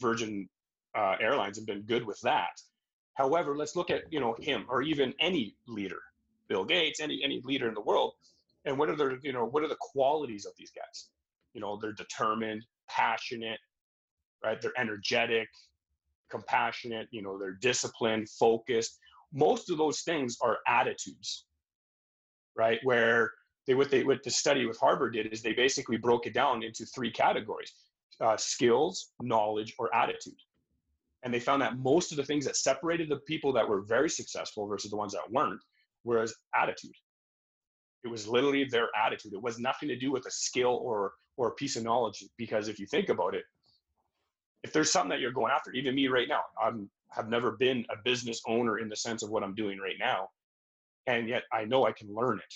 Virgin 0.00 0.48
uh, 0.94 1.16
Airlines 1.20 1.58
and 1.58 1.66
been 1.66 1.82
good 1.82 2.06
with 2.06 2.20
that. 2.22 2.60
However, 3.14 3.56
let's 3.56 3.76
look 3.76 3.90
at 3.90 4.04
you 4.12 4.20
know 4.20 4.34
him 4.38 4.64
or 4.68 4.82
even 4.82 5.12
any 5.20 5.56
leader, 5.66 6.00
Bill 6.48 6.64
Gates, 6.64 7.00
any 7.00 7.20
any 7.22 7.40
leader 7.44 7.68
in 7.68 7.74
the 7.74 7.80
world, 7.80 8.14
and 8.64 8.78
what 8.78 8.88
are 8.88 8.96
the 8.96 9.18
you 9.22 9.32
know 9.32 9.44
what 9.44 9.62
are 9.62 9.68
the 9.68 9.76
qualities 9.80 10.46
of 10.46 10.52
these 10.56 10.70
guys? 10.70 11.08
You 11.52 11.60
know, 11.60 11.78
they're 11.80 11.92
determined, 11.92 12.64
passionate, 12.88 13.60
right? 14.44 14.60
They're 14.60 14.78
energetic, 14.78 15.48
compassionate, 16.30 17.08
you 17.10 17.22
know, 17.22 17.38
they're 17.38 17.58
disciplined, 17.60 18.28
focused. 18.28 18.98
Most 19.32 19.70
of 19.70 19.78
those 19.78 20.02
things 20.02 20.36
are 20.42 20.58
attitudes, 20.68 21.46
right? 22.56 22.78
Where 22.82 23.32
they 23.66 23.74
what 23.74 23.90
they 23.90 24.04
what 24.04 24.22
the 24.22 24.30
study 24.30 24.66
with 24.66 24.78
Harvard 24.78 25.14
did 25.14 25.32
is 25.32 25.42
they 25.42 25.52
basically 25.52 25.96
broke 25.96 26.26
it 26.26 26.34
down 26.34 26.62
into 26.62 26.84
three 26.86 27.10
categories: 27.10 27.72
uh, 28.20 28.36
skills, 28.36 29.12
knowledge, 29.20 29.74
or 29.78 29.94
attitude. 29.94 30.34
And 31.22 31.32
they 31.32 31.40
found 31.40 31.62
that 31.62 31.78
most 31.78 32.10
of 32.12 32.18
the 32.18 32.24
things 32.24 32.44
that 32.44 32.56
separated 32.56 33.08
the 33.08 33.16
people 33.16 33.50
that 33.54 33.66
were 33.66 33.80
very 33.80 34.10
successful 34.10 34.66
versus 34.66 34.90
the 34.90 34.96
ones 34.96 35.12
that 35.12 35.30
weren't 35.30 35.62
was 36.04 36.36
attitude. 36.54 36.92
It 38.04 38.08
was 38.08 38.28
literally 38.28 38.64
their 38.64 38.88
attitude. 38.94 39.32
It 39.32 39.40
was 39.42 39.58
nothing 39.58 39.88
to 39.88 39.96
do 39.96 40.12
with 40.12 40.26
a 40.26 40.30
skill 40.30 40.78
or 40.82 41.14
or 41.36 41.48
a 41.48 41.54
piece 41.54 41.76
of 41.76 41.82
knowledge. 41.82 42.22
Because 42.36 42.68
if 42.68 42.78
you 42.78 42.86
think 42.86 43.08
about 43.08 43.34
it, 43.34 43.44
if 44.64 44.72
there's 44.72 44.90
something 44.90 45.10
that 45.10 45.20
you're 45.20 45.30
going 45.30 45.52
after, 45.52 45.70
even 45.72 45.94
me 45.94 46.08
right 46.08 46.26
now, 46.26 46.40
I'm 46.60 46.90
have 47.10 47.28
never 47.28 47.52
been 47.52 47.86
a 47.90 47.96
business 48.02 48.42
owner 48.48 48.78
in 48.78 48.88
the 48.88 48.96
sense 48.96 49.22
of 49.22 49.30
what 49.30 49.44
I'm 49.44 49.54
doing 49.54 49.78
right 49.78 49.94
now, 50.00 50.30
and 51.06 51.28
yet 51.28 51.44
I 51.52 51.64
know 51.64 51.86
I 51.86 51.92
can 51.92 52.12
learn 52.12 52.38
it. 52.38 52.54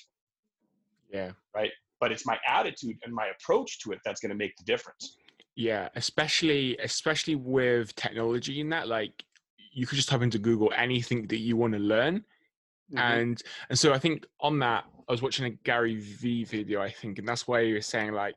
Yeah. 1.15 1.31
Right. 1.55 1.71
But 2.01 2.11
it's 2.11 2.27
my 2.27 2.39
attitude 2.49 2.97
and 3.05 3.15
my 3.15 3.29
approach 3.29 3.79
to 3.81 3.93
it 3.93 4.01
that's 4.05 4.21
going 4.21 4.31
to 4.31 4.37
make 4.37 4.57
the 4.57 4.65
difference. 4.65 5.17
Yeah, 5.55 5.89
especially 5.97 6.77
especially 6.79 7.35
with 7.35 7.95
technology 7.95 8.61
in 8.61 8.69
that, 8.71 8.89
like 8.89 9.25
you 9.73 9.87
could 9.87 9.97
just 9.97 10.09
type 10.09 10.23
into 10.23 10.39
Google 10.39 10.73
anything 10.77 11.27
that 11.29 11.39
you 11.39 11.57
want 11.57 11.75
to 11.75 11.79
learn. 11.79 12.25
Mm-hmm. 12.93 12.99
And 12.99 13.43
and 13.69 13.79
so 13.79 13.93
I 13.93 13.99
think 13.99 14.27
on 14.41 14.59
that, 14.61 14.85
I 15.09 15.13
was 15.13 15.21
watching 15.21 15.47
a 15.47 15.51
Gary 15.51 15.97
V 15.97 16.45
video, 16.45 16.81
I 16.81 16.91
think, 16.91 17.19
and 17.19 17.29
that's 17.29 17.47
why 17.47 17.65
he 17.65 17.73
was 17.75 17.87
saying 17.87 18.13
like 18.13 18.35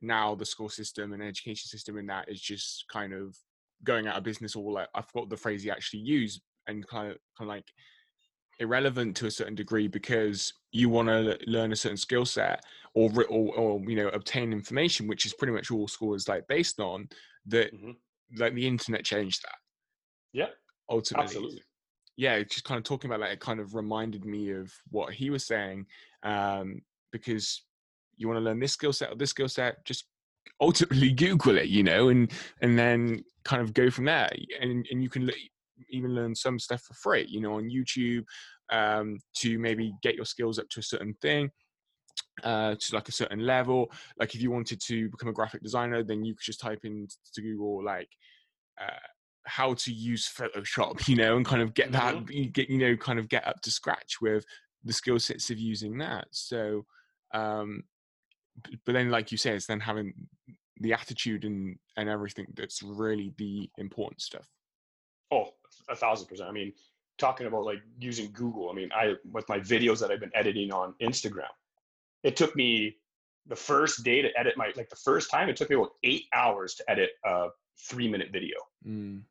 now 0.00 0.34
the 0.34 0.46
school 0.46 0.68
system 0.68 1.12
and 1.12 1.22
education 1.22 1.68
system 1.68 1.98
in 1.98 2.06
that 2.06 2.28
is 2.28 2.40
just 2.40 2.86
kind 2.88 3.12
of 3.12 3.36
going 3.84 4.06
out 4.06 4.16
of 4.16 4.24
business 4.24 4.56
or 4.56 4.72
like 4.72 4.88
I 4.94 5.02
forgot 5.02 5.30
the 5.30 5.36
phrase 5.36 5.62
he 5.62 5.70
actually 5.70 6.00
used 6.00 6.42
and 6.66 6.86
kind 6.86 7.12
of 7.12 7.18
kind 7.36 7.48
of 7.50 7.56
like 7.56 7.72
irrelevant 8.60 9.16
to 9.16 9.26
a 9.26 9.30
certain 9.30 9.54
degree 9.54 9.86
because 9.88 10.52
you 10.72 10.88
want 10.88 11.08
to 11.08 11.38
learn 11.46 11.72
a 11.72 11.76
certain 11.76 11.96
skill 11.96 12.26
set 12.26 12.64
or, 12.94 13.10
or 13.28 13.54
or 13.56 13.80
you 13.90 13.96
know 13.96 14.08
obtain 14.08 14.52
information 14.52 15.06
which 15.06 15.24
is 15.26 15.34
pretty 15.34 15.52
much 15.52 15.70
all 15.70 15.86
school 15.88 16.14
is 16.14 16.28
like 16.28 16.46
based 16.48 16.80
on 16.80 17.08
that 17.46 17.72
Mhm. 17.72 17.98
like 18.36 18.54
the 18.54 18.66
internet 18.66 19.04
changed 19.04 19.42
that 19.44 19.56
Yeah, 20.32 20.50
ultimately 20.90 21.34
absolutely. 21.36 21.62
yeah 22.16 22.42
just 22.42 22.64
kind 22.64 22.78
of 22.78 22.84
talking 22.84 23.10
about 23.10 23.20
that 23.20 23.32
it 23.32 23.40
kind 23.40 23.60
of 23.60 23.74
reminded 23.74 24.24
me 24.24 24.50
of 24.52 24.72
what 24.90 25.14
he 25.14 25.30
was 25.30 25.46
saying 25.46 25.86
um 26.24 26.82
because 27.12 27.64
you 28.18 28.28
want 28.28 28.38
to 28.38 28.44
learn 28.44 28.60
this 28.60 28.72
skill 28.72 28.92
set 28.92 29.10
or 29.10 29.16
this 29.16 29.30
skill 29.30 29.48
set 29.48 29.84
just 29.84 30.04
ultimately 30.60 31.12
google 31.14 31.56
it 31.56 31.68
you 31.68 31.82
know 31.82 32.08
and 32.08 32.32
and 32.62 32.78
then 32.78 33.22
kind 33.44 33.62
of 33.62 33.72
go 33.74 33.90
from 33.90 34.04
there 34.04 34.30
and 34.60 34.86
and 34.90 35.02
you 35.02 35.08
can 35.08 35.30
even 35.90 36.14
learn 36.14 36.34
some 36.34 36.58
stuff 36.58 36.82
for 36.82 36.94
free 36.94 37.26
you 37.28 37.40
know 37.40 37.54
on 37.54 37.70
youtube 37.70 38.24
um 38.70 39.18
to 39.34 39.58
maybe 39.58 39.92
get 40.02 40.14
your 40.14 40.24
skills 40.24 40.58
up 40.58 40.68
to 40.68 40.80
a 40.80 40.82
certain 40.82 41.14
thing 41.22 41.50
uh, 42.44 42.74
to 42.78 42.94
like 42.94 43.08
a 43.08 43.12
certain 43.12 43.40
level. 43.40 43.90
Like 44.18 44.34
if 44.34 44.42
you 44.42 44.50
wanted 44.50 44.80
to 44.82 45.08
become 45.10 45.28
a 45.28 45.32
graphic 45.32 45.62
designer, 45.62 46.02
then 46.02 46.24
you 46.24 46.34
could 46.34 46.44
just 46.44 46.60
type 46.60 46.80
into 46.84 47.16
Google 47.36 47.84
like 47.84 48.08
uh, 48.80 49.06
how 49.44 49.74
to 49.74 49.92
use 49.92 50.28
Photoshop, 50.28 51.08
you 51.08 51.16
know, 51.16 51.36
and 51.36 51.46
kind 51.46 51.62
of 51.62 51.74
get 51.74 51.92
that 51.92 52.30
you 52.30 52.46
get 52.46 52.70
you 52.70 52.78
know 52.78 52.96
kind 52.96 53.18
of 53.18 53.28
get 53.28 53.46
up 53.46 53.60
to 53.62 53.70
scratch 53.70 54.20
with 54.20 54.44
the 54.84 54.92
skill 54.92 55.18
sets 55.18 55.50
of 55.50 55.58
using 55.58 55.98
that. 55.98 56.26
So, 56.30 56.84
um, 57.34 57.82
but 58.84 58.92
then 58.92 59.10
like 59.10 59.30
you 59.32 59.38
say, 59.38 59.54
it's 59.54 59.66
then 59.66 59.80
having 59.80 60.12
the 60.80 60.92
attitude 60.92 61.44
and 61.44 61.76
and 61.96 62.08
everything 62.08 62.46
that's 62.54 62.82
really 62.82 63.32
the 63.38 63.68
important 63.78 64.20
stuff. 64.20 64.46
Oh, 65.30 65.48
a 65.88 65.96
thousand 65.96 66.26
percent. 66.28 66.48
I 66.48 66.52
mean, 66.52 66.72
talking 67.18 67.46
about 67.46 67.64
like 67.64 67.82
using 67.98 68.30
Google. 68.32 68.70
I 68.70 68.74
mean, 68.74 68.90
I 68.94 69.14
with 69.32 69.48
my 69.48 69.58
videos 69.60 70.00
that 70.00 70.10
I've 70.10 70.20
been 70.20 70.30
editing 70.34 70.72
on 70.72 70.94
Instagram, 71.02 71.52
it 72.22 72.36
took 72.36 72.54
me 72.56 72.96
the 73.46 73.56
first 73.56 74.04
day 74.04 74.22
to 74.22 74.28
edit 74.38 74.56
my 74.56 74.72
like 74.76 74.88
the 74.90 74.96
first 74.96 75.30
time 75.30 75.48
it 75.48 75.56
took 75.56 75.70
me 75.70 75.76
about 75.76 75.92
eight 76.04 76.24
hours 76.34 76.74
to 76.74 76.90
edit 76.90 77.10
a 77.24 77.48
three 77.88 78.08
minute 78.08 78.30
video 78.32 78.56
Mm. 78.86 79.22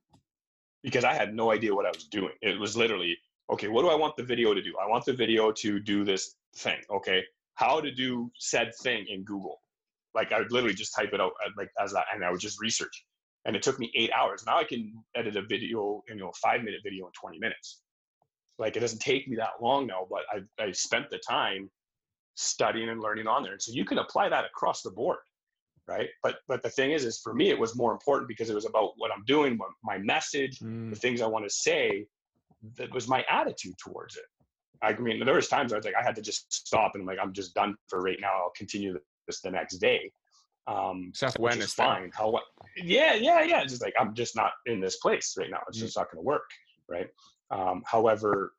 because 0.83 1.03
I 1.03 1.13
had 1.13 1.33
no 1.35 1.51
idea 1.51 1.73
what 1.73 1.85
I 1.85 1.89
was 1.89 2.05
doing. 2.05 2.33
It 2.41 2.59
was 2.59 2.75
literally, 2.75 3.17
okay, 3.51 3.67
what 3.67 3.81
do 3.83 3.89
I 3.89 3.95
want 3.95 4.15
the 4.17 4.23
video 4.23 4.53
to 4.53 4.61
do? 4.61 4.73
I 4.81 4.87
want 4.87 5.05
the 5.05 5.13
video 5.13 5.51
to 5.51 5.79
do 5.79 6.03
this 6.03 6.35
thing. 6.55 6.79
Okay, 6.89 7.23
how 7.57 7.81
to 7.81 7.91
do 7.91 8.31
said 8.37 8.71
thing 8.83 9.05
in 9.09 9.23
Google? 9.23 9.59
Like 10.15 10.31
I 10.31 10.39
would 10.39 10.51
literally 10.51 10.75
just 10.75 10.95
type 10.95 11.11
it 11.13 11.21
out 11.21 11.33
uh, 11.45 11.49
like 11.57 11.69
as 11.83 11.91
that, 11.93 12.05
and 12.13 12.23
I 12.23 12.31
would 12.31 12.39
just 12.39 12.61
research. 12.61 13.05
And 13.45 13.55
it 13.55 13.61
took 13.61 13.79
me 13.79 13.91
eight 13.95 14.11
hours. 14.11 14.43
Now 14.45 14.57
I 14.57 14.63
can 14.63 14.93
edit 15.15 15.35
a 15.37 15.41
video, 15.41 16.03
you 16.07 16.15
know, 16.15 16.29
a 16.29 16.33
five 16.33 16.63
minute 16.63 16.81
video 16.83 17.05
in 17.05 17.11
20 17.19 17.39
minutes. 17.39 17.81
Like 18.59 18.75
it 18.75 18.79
doesn't 18.81 18.99
take 18.99 19.27
me 19.27 19.35
that 19.37 19.61
long 19.61 19.87
now, 19.87 20.07
but 20.09 20.21
I, 20.31 20.63
I 20.63 20.71
spent 20.71 21.09
the 21.09 21.19
time 21.19 21.69
studying 22.35 22.89
and 22.89 23.01
learning 23.01 23.27
on 23.27 23.43
there. 23.43 23.53
And 23.53 23.61
so 23.61 23.71
you 23.71 23.85
can 23.85 23.99
apply 23.99 24.29
that 24.29 24.45
across 24.45 24.81
the 24.81 24.91
board 24.91 25.19
right 25.87 26.09
but 26.21 26.35
but 26.47 26.61
the 26.63 26.69
thing 26.69 26.91
is 26.91 27.05
is 27.05 27.19
for 27.23 27.33
me 27.33 27.49
it 27.49 27.57
was 27.57 27.75
more 27.77 27.91
important 27.93 28.27
because 28.27 28.49
it 28.49 28.55
was 28.55 28.65
about 28.65 28.91
what 28.97 29.09
i'm 29.11 29.23
doing 29.25 29.57
what 29.57 29.69
my 29.83 29.97
message 29.99 30.59
Mm. 30.59 30.89
the 30.89 30.95
things 30.95 31.21
i 31.21 31.25
want 31.27 31.45
to 31.45 31.49
say 31.49 32.05
that 32.75 32.93
was 32.93 33.07
my 33.07 33.23
attitude 33.29 33.75
towards 33.77 34.17
it 34.17 34.25
i 34.81 34.93
mean 34.97 35.23
there 35.25 35.35
was 35.35 35.47
times 35.47 35.73
i 35.73 35.75
was 35.75 35.85
like 35.85 35.95
i 35.99 36.03
had 36.03 36.15
to 36.15 36.21
just 36.21 36.51
stop 36.53 36.91
and 36.95 37.05
like 37.05 37.17
i'm 37.21 37.33
just 37.33 37.53
done 37.53 37.75
for 37.87 38.01
right 38.01 38.17
now. 38.21 38.33
I'll 38.43 38.53
continue 38.55 38.97
this 39.27 39.41
the 39.41 39.51
next 39.51 39.77
day 39.77 40.11
um 40.67 41.11
Self 41.15 41.37
awareness. 41.39 41.73
fine. 41.73 42.11
How 42.13 42.39
yeah 42.75 43.13
yeah 43.13 43.41
yeah. 43.43 43.61
It's 43.61 43.71
just 43.71 43.81
like 43.83 43.93
i'm 43.99 44.13
just 44.13 44.35
not 44.35 44.51
in 44.65 44.79
this 44.79 44.97
place 44.97 45.35
right 45.37 45.49
now. 45.49 45.59
It's 45.67 45.77
Mm. 45.77 45.81
just 45.81 45.97
not 45.97 46.11
going 46.11 46.21
to 46.23 46.25
work 46.27 46.49
right? 46.89 47.07
Um 47.51 47.83
however 47.85 48.53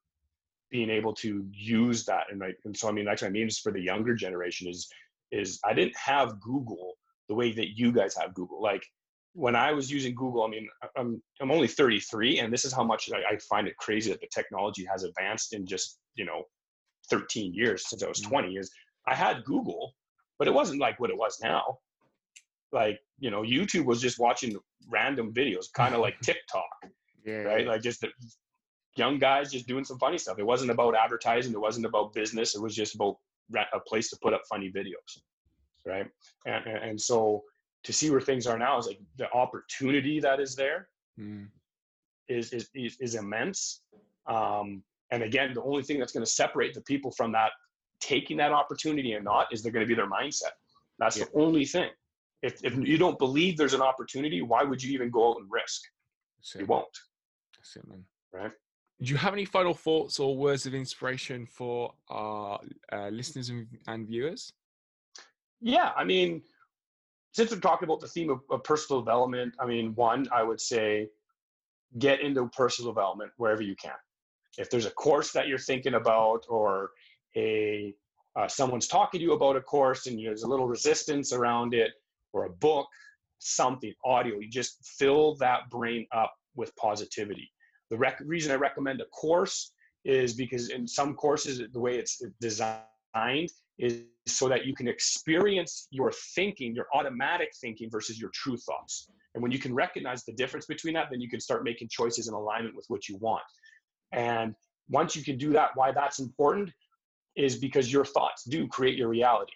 being 0.71 0.91
able 0.91 1.14
to 1.14 1.47
use 1.53 2.05
that 2.05 2.25
and 2.31 2.41
like 2.41 2.57
and 2.66 2.77
so 2.77 2.89
i 2.89 2.93
mean 2.93 3.07
that's 3.07 3.23
what 3.23 3.29
i 3.29 3.31
mean 3.31 3.47
is 3.47 3.59
for 3.59 3.73
the 3.73 3.81
younger 3.81 4.14
generation 4.14 4.69
is 4.69 4.89
is 5.33 5.59
i 5.64 5.73
didn't 5.73 5.97
have 5.97 6.39
google 6.41 6.93
the 7.29 7.35
way 7.35 7.53
that 7.53 7.77
you 7.79 7.91
guys 7.93 8.14
have 8.14 8.35
google. 8.35 8.61
Like 8.62 8.85
when 9.33 9.57
i 9.57 9.73
was 9.73 9.91
using 9.91 10.14
google 10.14 10.43
i 10.45 10.49
mean 10.49 10.69
i'm 10.99 11.23
i'm 11.41 11.51
only 11.51 11.69
33 11.69 12.41
and 12.41 12.53
this 12.53 12.64
is 12.66 12.73
how 12.73 12.85
much 12.85 13.09
i, 13.14 13.35
I 13.35 13.39
find 13.39 13.66
it 13.66 13.77
crazy 13.79 14.11
that 14.11 14.21
the 14.21 14.29
technology 14.35 14.85
has 14.91 15.05
advanced 15.05 15.55
in 15.55 15.64
just 15.66 15.99
you 16.19 16.25
know 16.25 16.43
13 17.11 17.55
years 17.55 17.89
since 17.89 18.03
i 18.03 18.09
was 18.09 18.21
Mhm. 18.21 18.29
20 18.29 18.57
is 18.57 18.71
i 19.07 19.14
had 19.14 19.45
google 19.45 19.95
but 20.39 20.47
it 20.49 20.55
wasn't 20.61 20.81
like 20.87 20.99
what 21.01 21.11
it 21.11 21.16
was 21.25 21.39
now 21.43 21.64
like 22.73 22.99
you 23.19 23.31
know 23.31 23.43
youtube 23.43 23.87
was 23.87 24.01
just 24.07 24.19
watching 24.19 24.53
random 24.91 25.33
videos 25.33 25.66
kind 25.73 25.95
of 25.95 26.01
like 26.07 26.16
tiktok 26.29 26.77
Yeah. 27.25 27.43
right? 27.51 27.66
Like 27.66 27.83
just 27.83 28.01
the 28.01 28.11
young 28.97 29.19
guys 29.19 29.53
just 29.53 29.66
doing 29.73 29.85
some 29.85 29.99
funny 29.99 30.19
stuff. 30.19 30.39
It 30.39 30.47
wasn't 30.53 30.71
about 30.77 30.95
advertising. 31.05 31.53
It 31.53 31.61
wasn't 31.69 31.87
about 31.91 32.14
business. 32.21 32.55
It 32.57 32.62
was 32.66 32.75
just 32.75 32.95
about 32.95 33.16
a 33.79 33.81
place 33.91 34.09
to 34.11 34.16
put 34.23 34.33
up 34.37 34.43
funny 34.53 34.71
videos, 34.79 35.11
right? 35.93 36.09
And, 36.47 36.66
and, 36.87 37.01
so 37.11 37.16
to 37.87 37.93
see 37.93 38.09
where 38.11 38.21
things 38.29 38.47
are 38.47 38.59
now 38.59 38.75
is 38.81 38.87
like 38.87 39.01
the 39.16 39.29
opportunity 39.33 40.21
that 40.27 40.39
is 40.41 40.53
there 40.62 40.81
Mm. 41.21 41.49
is 42.29 42.53
is 42.59 42.64
is, 42.75 42.97
is 43.07 43.14
immense. 43.23 43.61
Um, 44.27 44.83
and 45.11 45.22
again, 45.22 45.54
the 45.54 45.62
only 45.62 45.82
thing 45.82 45.98
that's 45.98 46.12
going 46.12 46.24
to 46.24 46.30
separate 46.30 46.74
the 46.74 46.82
people 46.82 47.11
from 47.11 47.32
that 47.32 47.50
taking 48.00 48.36
that 48.36 48.52
opportunity 48.52 49.12
and 49.12 49.24
not 49.24 49.52
is 49.52 49.62
they're 49.62 49.72
going 49.72 49.84
to 49.84 49.88
be 49.88 49.94
their 49.94 50.09
mindset. 50.09 50.52
That's 50.98 51.16
the 51.16 51.28
only 51.34 51.64
thing. 51.64 51.90
If 52.42 52.64
if 52.64 52.76
you 52.76 52.98
don't 52.98 53.18
believe 53.18 53.56
there's 53.56 53.74
an 53.74 53.82
opportunity, 53.82 54.42
why 54.42 54.62
would 54.62 54.82
you 54.82 54.92
even 54.92 55.11
go 55.11 55.30
out 55.30 55.38
and 55.38 55.46
risk? 55.50 55.82
That's 56.38 56.54
You 56.54 56.66
won't, 56.66 56.86
That's 57.56 57.76
it, 57.76 57.88
man. 57.88 58.04
right? 58.32 58.52
Do 59.00 59.11
you 59.12 59.16
have 59.16 59.32
any 59.32 59.44
final 59.44 59.74
thoughts 59.74 60.18
or 60.18 60.36
words 60.36 60.66
of 60.66 60.74
inspiration 60.74 61.46
for 61.46 61.92
our 62.09 62.61
uh, 62.92 63.09
listeners 63.09 63.48
and, 63.48 63.66
and 63.86 64.06
viewers? 64.06 64.52
Yeah, 65.61 65.92
I 65.96 66.04
mean, 66.04 66.42
since 67.32 67.50
we're 67.50 67.61
talking 67.61 67.86
about 67.86 68.00
the 68.00 68.09
theme 68.09 68.30
of, 68.30 68.40
of 68.50 68.64
personal 68.64 69.00
development, 69.00 69.54
I 69.61 69.66
mean, 69.66 69.94
one, 69.94 70.26
I 70.32 70.42
would 70.42 70.61
say 70.61 71.09
get 71.98 72.20
into 72.20 72.46
personal 72.48 72.92
development 72.92 73.32
wherever 73.36 73.62
you 73.62 73.76
can. 73.76 73.92
If 74.59 74.68
there's 74.70 74.86
a 74.86 74.90
course 74.90 75.32
that 75.32 75.48
you're 75.48 75.59
thinking 75.59 75.94
about, 75.94 76.44
or 76.48 76.90
a 77.36 77.94
uh, 78.36 78.46
someone's 78.46 78.86
talking 78.86 79.18
to 79.18 79.24
you 79.24 79.32
about 79.32 79.56
a 79.56 79.61
course 79.61 80.06
and 80.06 80.18
there's 80.18 80.42
a 80.42 80.48
little 80.48 80.68
resistance 80.68 81.32
around 81.32 81.74
it, 81.74 81.90
or 82.32 82.44
a 82.44 82.50
book, 82.50 82.86
something, 83.38 83.92
audio, 84.04 84.38
you 84.38 84.48
just 84.48 84.78
fill 84.98 85.34
that 85.36 85.68
brain 85.70 86.06
up 86.12 86.34
with 86.54 86.74
positivity. 86.76 87.50
The 87.90 87.96
rec- 87.96 88.20
reason 88.24 88.52
I 88.52 88.56
recommend 88.56 89.00
a 89.00 89.06
course 89.06 89.72
is 90.04 90.34
because 90.34 90.70
in 90.70 90.86
some 90.86 91.14
courses, 91.14 91.62
the 91.72 91.80
way 91.80 91.98
it's 91.98 92.22
designed 92.40 93.50
is 93.78 94.02
so 94.26 94.48
that 94.48 94.66
you 94.66 94.74
can 94.74 94.88
experience 94.88 95.88
your 95.90 96.12
thinking, 96.34 96.74
your 96.74 96.86
automatic 96.94 97.50
thinking 97.61 97.88
versus 97.90 98.20
your 98.20 98.30
true 98.34 98.56
thoughts. 98.56 99.09
And 99.34 99.42
when 99.42 99.52
you 99.52 99.59
can 99.59 99.74
recognize 99.74 100.24
the 100.24 100.32
difference 100.32 100.66
between 100.66 100.94
that, 100.94 101.06
then 101.11 101.20
you 101.20 101.28
can 101.28 101.40
start 101.40 101.64
making 101.64 101.88
choices 101.90 102.28
in 102.28 102.34
alignment 102.34 102.74
with 102.74 102.86
what 102.88 103.09
you 103.09 103.16
want. 103.18 103.42
And 104.12 104.54
once 104.88 105.14
you 105.14 105.22
can 105.22 105.36
do 105.36 105.52
that, 105.52 105.70
why 105.74 105.92
that's 105.92 106.18
important 106.18 106.72
is 107.36 107.56
because 107.56 107.92
your 107.92 108.04
thoughts 108.04 108.44
do 108.44 108.66
create 108.68 108.96
your 108.96 109.09
reality. 109.09 109.52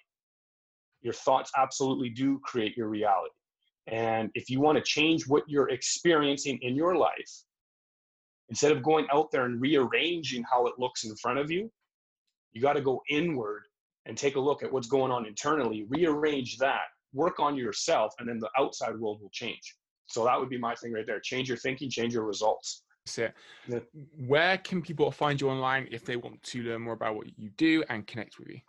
Your 1.03 1.14
thoughts 1.14 1.50
absolutely 1.57 2.11
do 2.11 2.38
create 2.44 2.76
your 2.76 2.88
reality. 2.88 3.34
And 3.88 4.30
if 4.34 4.48
you 4.48 4.61
want 4.61 4.78
to 4.78 4.84
change 4.84 5.26
what 5.26 5.42
you're 5.48 5.70
experiencing 5.70 6.59
in 6.62 6.76
your 6.76 6.94
life, 6.94 7.42
instead 8.48 8.70
of 8.70 8.82
going 8.82 9.07
out 9.12 9.30
there 9.32 9.44
and 9.44 9.61
rearranging 9.61 10.44
how 10.50 10.66
it 10.66 10.74
looks 10.78 11.05
in 11.05 11.16
front 11.16 11.38
of 11.38 11.50
you, 11.50 11.70
you 12.53 12.61
got 12.61 12.74
to 12.74 12.80
go 12.82 13.03
inward 13.11 13.62
and 14.07 14.16
take 14.16 14.36
a 14.36 14.40
look 14.40 14.62
at 14.62 14.72
what's 14.72 14.88
going 14.88 15.11
on 15.11 15.26
internally, 15.26 15.86
rearrange 15.88 16.59
that, 16.59 16.86
work 17.14 17.40
on 17.40 17.57
yourself, 17.57 18.14
and 18.18 18.28
then 18.28 18.38
the 18.38 18.50
outside 18.59 18.96
world 18.98 19.20
will 19.20 19.30
change. 19.30 19.74
So 20.07 20.24
that 20.24 20.38
would 20.38 20.50
be 20.50 20.59
my 20.59 20.74
thing 20.74 20.92
right 20.92 21.07
there. 21.07 21.20
Change 21.20 21.48
your 21.48 21.57
thinking, 21.57 21.88
change 21.88 22.12
your 22.14 22.24
results. 22.24 22.82
It. 23.05 23.34
Yeah. 23.68 23.80
Where 24.26 24.59
can 24.59 24.80
people 24.80 25.11
find 25.11 25.40
you 25.40 25.50
online 25.50 25.88
if 25.90 26.05
they 26.05 26.14
want 26.16 26.40
to 26.44 26.62
learn 26.62 26.82
more 26.82 26.94
about 26.94 27.16
what 27.16 27.26
you 27.36 27.50
do 27.57 27.82
and 27.88 28.07
connect 28.07 28.38
with 28.38 28.48
you? 28.48 28.61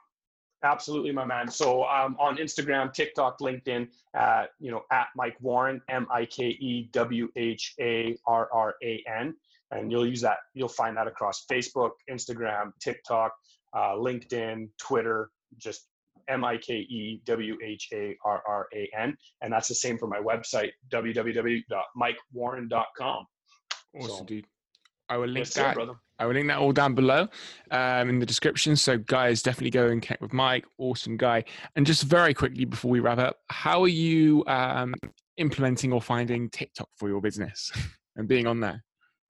Absolutely, 0.64 1.12
my 1.12 1.26
man. 1.26 1.52
So 1.52 1.84
um, 1.84 2.16
on 2.20 2.38
Instagram, 2.38 2.92
TikTok, 2.94 3.40
LinkedIn, 3.40 3.90
uh, 4.18 4.46
you 4.60 4.72
know, 4.72 4.86
at 4.92 5.10
Mike 5.16 5.38
Wharran, 5.44 5.82
M 5.90 6.08
I 6.10 6.26
K 6.26 6.48
E 6.48 6.90
W 6.94 7.30
H 7.36 7.76
A 7.80 8.18
R 8.26 8.50
R 8.52 8.74
A 8.82 9.04
N, 9.08 9.36
and 9.72 9.92
you'll 9.92 10.08
use 10.08 10.22
that. 10.22 10.38
You'll 10.54 10.70
find 10.70 10.96
that 10.96 11.08
across 11.08 11.46
Facebook, 11.52 11.92
Instagram, 12.10 12.72
TikTok, 12.80 13.34
uh, 13.74 13.96
LinkedIn, 13.96 14.70
Twitter, 14.80 15.32
just 15.58 15.88
M 16.30 16.46
I 16.46 16.56
K 16.58 16.76
E 16.76 17.22
W 17.26 17.58
H 17.62 17.90
A 17.92 18.16
R 18.24 18.42
R 18.48 18.68
A 18.74 18.90
N, 18.98 19.18
and 19.42 19.52
that's 19.52 19.68
the 19.68 19.76
same 19.76 19.98
for 19.98 20.08
my 20.08 20.20
website, 20.20 20.72
www.mikewharran.com. 20.90 23.28
Awesome, 23.96 24.18
So- 24.18 24.24
dude. 24.26 24.48
I 25.10 25.18
will 25.18 25.28
link 25.28 25.46
Yes, 25.46 25.54
that. 25.56 25.78
I 26.18 26.26
will 26.26 26.34
link 26.34 26.48
that 26.48 26.58
all 26.60 26.72
down 26.72 26.96
below 26.96 27.28
um, 27.72 28.10
in 28.10 28.20
the 28.20 28.26
description. 28.26 28.76
So, 28.76 28.98
guys, 28.98 29.42
definitely 29.44 29.70
go 29.70 29.90
and 29.90 30.02
connect 30.02 30.22
with 30.22 30.32
Mike. 30.34 30.66
Awesome 30.78 31.18
guy. 31.18 31.44
And 31.76 31.86
just 31.86 32.04
very 32.04 32.34
quickly 32.34 32.64
before 32.66 32.90
we 32.90 33.02
wrap 33.02 33.20
up, 33.20 33.40
how 33.50 33.82
are 33.84 33.90
you 33.90 34.44
um, 34.48 34.96
implementing 35.38 35.92
or 35.92 36.02
finding 36.02 36.50
TikTok 36.50 36.88
for 36.96 37.10
your 37.10 37.20
business 37.22 37.72
and 38.16 38.28
being 38.30 38.48
on 38.48 38.62
there? 38.62 38.84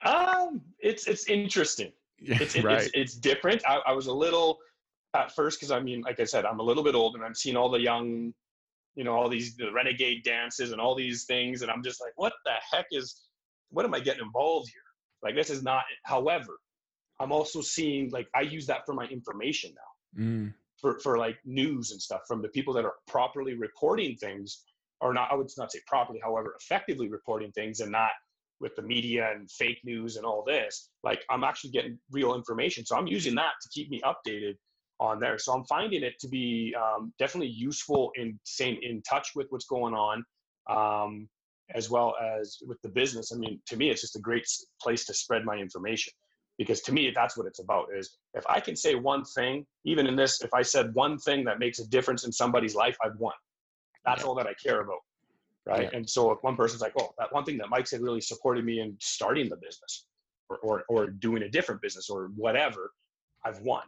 Um, 0.05 0.61
it's 0.79 1.07
it's 1.07 1.27
interesting. 1.27 1.91
Yeah, 2.19 2.37
it's, 2.39 2.55
it- 2.55 2.63
right. 2.63 2.81
it's 2.83 2.91
it's 2.93 3.15
different. 3.15 3.63
I, 3.67 3.79
I 3.87 3.91
was 3.93 4.07
a 4.07 4.13
little 4.13 4.59
at 5.15 5.33
first 5.35 5.59
because 5.59 5.71
I 5.71 5.79
mean, 5.79 6.01
like 6.01 6.19
I 6.19 6.23
said, 6.25 6.45
I'm 6.45 6.59
a 6.59 6.63
little 6.63 6.83
bit 6.83 6.93
old 6.95 7.15
and 7.15 7.23
I'm 7.25 7.35
seeing 7.35 7.57
all 7.57 7.69
the 7.69 7.79
young, 7.81 8.33
you 8.95 9.03
know, 9.03 9.13
all 9.13 9.27
these 9.27 9.55
the 9.55 9.71
renegade 9.71 10.23
dances 10.23 10.71
and 10.71 10.79
all 10.79 10.93
these 10.95 11.23
things, 11.25 11.61
and 11.63 11.71
I'm 11.71 11.83
just 11.83 11.99
like, 11.99 12.13
what 12.15 12.33
the 12.45 12.53
heck 12.71 12.85
is, 12.91 13.21
what 13.73 13.85
am 13.85 13.93
I 13.93 13.99
getting 13.99 14.23
involved 14.23 14.69
here? 14.69 14.81
Like 15.23 15.35
this 15.35 15.49
is 15.49 15.63
not. 15.63 15.83
However, 16.03 16.53
I'm 17.19 17.31
also 17.31 17.61
seeing 17.61 18.09
like 18.11 18.27
I 18.35 18.41
use 18.41 18.65
that 18.67 18.85
for 18.85 18.93
my 18.93 19.05
information 19.05 19.71
now, 19.75 20.21
Mm. 20.23 20.53
for 20.79 20.99
for 20.99 21.17
like 21.17 21.37
news 21.45 21.91
and 21.91 22.01
stuff 22.01 22.21
from 22.27 22.41
the 22.41 22.49
people 22.49 22.73
that 22.75 22.85
are 22.85 22.95
properly 23.07 23.55
reporting 23.55 24.15
things, 24.17 24.63
or 25.01 25.13
not. 25.13 25.31
I 25.31 25.35
would 25.35 25.49
not 25.57 25.71
say 25.71 25.79
properly, 25.87 26.19
however, 26.23 26.55
effectively 26.61 27.09
reporting 27.09 27.51
things, 27.51 27.79
and 27.79 27.91
not 27.91 28.11
with 28.59 28.75
the 28.75 28.81
media 28.81 29.31
and 29.33 29.49
fake 29.51 29.79
news 29.83 30.15
and 30.17 30.25
all 30.25 30.43
this. 30.45 30.89
Like 31.03 31.21
I'm 31.29 31.43
actually 31.43 31.71
getting 31.71 31.97
real 32.11 32.35
information, 32.35 32.85
so 32.85 32.95
I'm 32.95 33.07
using 33.07 33.35
that 33.35 33.53
to 33.61 33.69
keep 33.75 33.89
me 33.89 34.01
updated 34.01 34.55
on 34.99 35.19
there. 35.19 35.37
So 35.37 35.53
I'm 35.53 35.65
finding 35.65 36.03
it 36.03 36.19
to 36.19 36.27
be 36.29 36.73
um, 36.83 37.13
definitely 37.19 37.49
useful 37.69 38.11
in 38.15 38.39
staying 38.43 38.77
in 38.83 39.01
touch 39.01 39.29
with 39.35 39.47
what's 39.49 39.65
going 39.65 39.93
on, 39.95 40.23
um, 40.69 41.27
as 41.73 41.89
well 41.89 42.15
as 42.21 42.57
with 42.65 42.81
the 42.81 42.89
business. 42.89 43.31
I 43.33 43.37
mean, 43.37 43.59
to 43.67 43.77
me, 43.77 43.89
it's 43.89 44.01
just 44.01 44.15
a 44.15 44.19
great 44.19 44.45
place 44.81 45.05
to 45.05 45.13
spread 45.13 45.45
my 45.45 45.55
information 45.55 46.13
because 46.57 46.81
to 46.81 46.91
me, 46.91 47.11
that's 47.15 47.37
what 47.37 47.47
it's 47.47 47.59
about. 47.59 47.87
Is 47.97 48.17
if 48.33 48.45
I 48.47 48.59
can 48.59 48.75
say 48.75 48.95
one 48.95 49.23
thing, 49.23 49.65
even 49.85 50.05
in 50.07 50.15
this, 50.15 50.41
if 50.41 50.53
I 50.53 50.61
said 50.61 50.93
one 50.93 51.17
thing 51.17 51.43
that 51.45 51.59
makes 51.59 51.79
a 51.79 51.87
difference 51.87 52.25
in 52.25 52.31
somebody's 52.31 52.75
life, 52.75 52.97
I've 53.03 53.17
won. 53.17 53.33
That's 54.05 54.21
Yeah. 54.21 54.27
all 54.27 54.35
that 54.35 54.47
I 54.47 54.53
care 54.55 54.81
about. 54.81 54.99
Right. 55.65 55.83
Yeah. 55.83 55.97
And 55.97 56.09
so 56.09 56.31
if 56.31 56.39
one 56.43 56.57
person's 56.57 56.81
like, 56.81 56.93
oh, 56.99 57.13
that 57.17 57.31
one 57.31 57.45
thing 57.45 57.57
that 57.59 57.69
Mike 57.69 57.87
said 57.87 58.01
really 58.01 58.19
supported 58.21 58.65
me 58.65 58.81
in 58.81 58.97
starting 58.99 59.49
the 59.49 59.55
business 59.55 60.07
or, 60.49 60.57
or, 60.57 60.83
or 60.89 61.07
doing 61.07 61.43
a 61.43 61.49
different 61.49 61.81
business 61.81 62.09
or 62.09 62.31
whatever, 62.35 62.91
I've 63.45 63.61
won. 63.61 63.83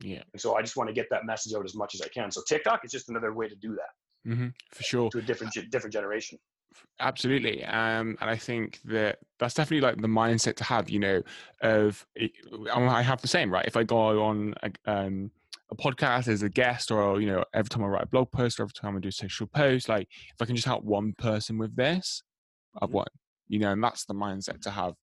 Yeah. 0.00 0.22
And 0.32 0.40
so 0.40 0.56
I 0.56 0.62
just 0.62 0.76
want 0.76 0.88
to 0.88 0.94
get 0.94 1.06
that 1.10 1.26
message 1.26 1.52
out 1.54 1.66
as 1.66 1.74
much 1.74 1.94
as 1.94 2.00
I 2.00 2.08
can. 2.08 2.30
So 2.30 2.40
TikTok 2.48 2.84
is 2.84 2.90
just 2.90 3.10
another 3.10 3.34
way 3.34 3.46
to 3.48 3.56
do 3.56 3.74
that 3.74 4.30
hmm 4.32 4.48
For 4.72 4.82
sure. 4.82 5.10
to 5.10 5.18
a 5.18 5.22
different 5.22 5.52
different 5.70 5.92
generation. 5.92 6.38
Absolutely. 7.00 7.64
Um, 7.64 8.16
and 8.20 8.28
I 8.28 8.36
think 8.36 8.80
that 8.84 9.18
that's 9.38 9.54
definitely 9.54 9.86
like 9.86 10.00
the 10.00 10.08
mindset 10.08 10.56
to 10.56 10.64
have, 10.64 10.90
you 10.90 10.98
know, 10.98 11.22
of 11.62 12.06
I 12.70 13.02
have 13.02 13.22
the 13.22 13.28
same, 13.28 13.52
right? 13.52 13.66
If 13.66 13.76
I 13.76 13.84
go 13.84 14.22
on 14.22 14.54
a, 14.62 14.70
um, 14.90 15.30
a 15.70 15.76
podcast 15.76 16.28
as 16.28 16.42
a 16.42 16.48
guest 16.48 16.90
or, 16.90 17.20
you 17.20 17.26
know, 17.26 17.44
every 17.54 17.68
time 17.68 17.84
I 17.84 17.86
write 17.86 18.02
a 18.04 18.08
blog 18.08 18.32
post 18.32 18.58
or 18.58 18.64
every 18.64 18.72
time 18.72 18.96
I 18.96 19.00
do 19.00 19.08
a 19.08 19.12
social 19.12 19.46
post, 19.46 19.88
like 19.88 20.08
if 20.10 20.40
I 20.40 20.44
can 20.44 20.56
just 20.56 20.66
help 20.66 20.82
one 20.82 21.14
person 21.18 21.56
with 21.58 21.76
this, 21.76 22.22
I've 22.80 22.88
Mhm. 22.90 22.94
won, 22.94 23.06
you 23.48 23.58
know, 23.60 23.72
and 23.72 23.82
that's 23.82 24.04
the 24.04 24.14
mindset 24.14 24.60
to 24.62 24.70
have 24.70 24.94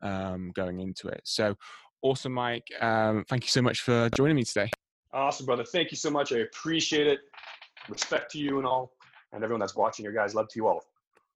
um, 0.00 0.50
going 0.54 0.80
into 0.80 1.08
it. 1.08 1.20
So 1.24 1.54
awesome, 2.02 2.32
Mike. 2.32 2.66
Um, 2.80 3.24
thank 3.28 3.44
you 3.44 3.48
so 3.50 3.62
much 3.62 3.82
for 3.82 4.10
joining 4.10 4.36
me 4.36 4.44
today. 4.44 4.70
Awesome, 5.12 5.46
brother. 5.46 5.64
Thank 5.64 5.90
you 5.90 5.96
so 5.96 6.10
much. 6.10 6.32
I 6.32 6.38
appreciate 6.38 7.06
it. 7.06 7.20
Respect 7.88 8.30
to 8.32 8.38
you 8.38 8.58
and 8.58 8.66
all, 8.66 8.94
and 9.32 9.44
everyone 9.44 9.60
that's 9.60 9.76
watching. 9.76 10.04
Your 10.04 10.14
guys, 10.14 10.34
love 10.34 10.48
to 10.48 10.56
you 10.56 10.66
all. 10.66 10.82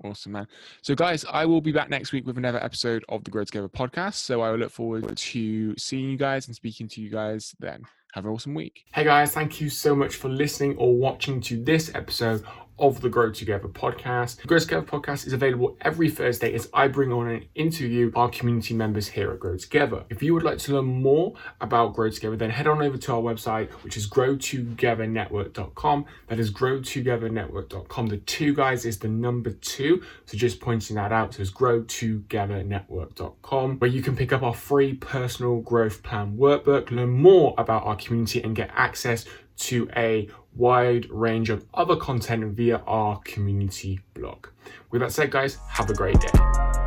Awesome, 0.04 0.32
man. 0.32 0.46
So, 0.82 0.94
guys, 0.94 1.24
I 1.30 1.46
will 1.46 1.60
be 1.60 1.72
back 1.72 1.88
next 1.88 2.12
week 2.12 2.26
with 2.26 2.36
another 2.36 2.62
episode 2.62 3.04
of 3.08 3.24
the 3.24 3.30
Grow2Gether 3.30 3.70
podcast. 3.70 4.14
So, 4.14 4.42
I 4.42 4.50
will 4.50 4.58
look 4.58 4.70
forward 4.70 5.16
to 5.16 5.74
seeing 5.76 6.10
you 6.10 6.16
guys 6.16 6.46
and 6.46 6.54
speaking 6.54 6.86
to 6.88 7.00
you 7.00 7.10
guys 7.10 7.54
then. 7.60 7.82
Have 8.12 8.24
an 8.24 8.30
awesome 8.30 8.54
week. 8.54 8.84
Hey, 8.92 9.04
guys, 9.04 9.32
thank 9.32 9.60
you 9.60 9.68
so 9.68 9.94
much 9.94 10.16
for 10.16 10.28
listening 10.28 10.76
or 10.78 10.94
watching 10.96 11.40
to 11.42 11.62
this 11.62 11.94
episode 11.94 12.44
of 12.78 13.00
the 13.00 13.08
Grow2Gether 13.08 13.72
podcast. 13.72 14.42
The 14.42 14.48
Grow2Gether 14.48 14.84
podcast 14.84 15.26
is 15.26 15.32
available 15.32 15.78
every 15.80 16.10
Thursday 16.10 16.52
as 16.54 16.68
I 16.74 16.88
bring 16.88 17.10
on 17.10 17.26
and 17.28 17.46
interview 17.54 18.12
our 18.14 18.28
community 18.28 18.74
members 18.74 19.08
here 19.08 19.32
at 19.32 19.40
Grow2Gether. 19.40 20.04
If 20.10 20.22
you 20.22 20.34
would 20.34 20.42
like 20.42 20.58
to 20.58 20.74
learn 20.74 20.84
more 20.84 21.32
about 21.60 21.96
Grow2Gether, 21.96 22.36
then 22.38 22.50
head 22.50 22.66
on 22.66 22.82
over 22.82 22.98
to 22.98 23.12
our 23.12 23.22
website, 23.22 23.70
which 23.82 23.96
is 23.96 24.06
grow2gethernetwork.com. 24.08 26.04
That 26.28 26.38
is 26.38 26.52
grow2gethernetwork.com. 26.52 28.06
The 28.08 28.18
two 28.18 28.54
guys 28.54 28.84
is 28.84 28.98
the 28.98 29.08
number 29.08 29.52
two. 29.52 30.02
So 30.26 30.36
just 30.36 30.60
pointing 30.60 30.96
that 30.96 31.12
out. 31.12 31.32
So 31.34 31.40
it's 31.42 31.50
grow2gethernetwork.com, 31.50 33.78
where 33.78 33.90
you 33.90 34.02
can 34.02 34.16
pick 34.16 34.32
up 34.32 34.42
our 34.42 34.54
free 34.54 34.94
personal 34.94 35.60
growth 35.60 36.02
plan 36.02 36.36
workbook, 36.36 36.90
learn 36.90 37.10
more 37.10 37.54
about 37.56 37.84
our 37.84 37.96
community, 37.96 38.42
and 38.42 38.54
get 38.54 38.70
access 38.74 39.24
to 39.56 39.88
a 39.96 40.28
wide 40.56 41.08
range 41.10 41.50
of 41.50 41.64
other 41.74 41.96
content 41.96 42.44
via 42.54 42.78
our 42.86 43.18
community 43.20 44.00
blog. 44.14 44.46
With 44.90 45.02
that 45.02 45.12
said, 45.12 45.30
guys, 45.30 45.58
have 45.68 45.90
a 45.90 45.94
great 45.94 46.18
day. 46.20 46.85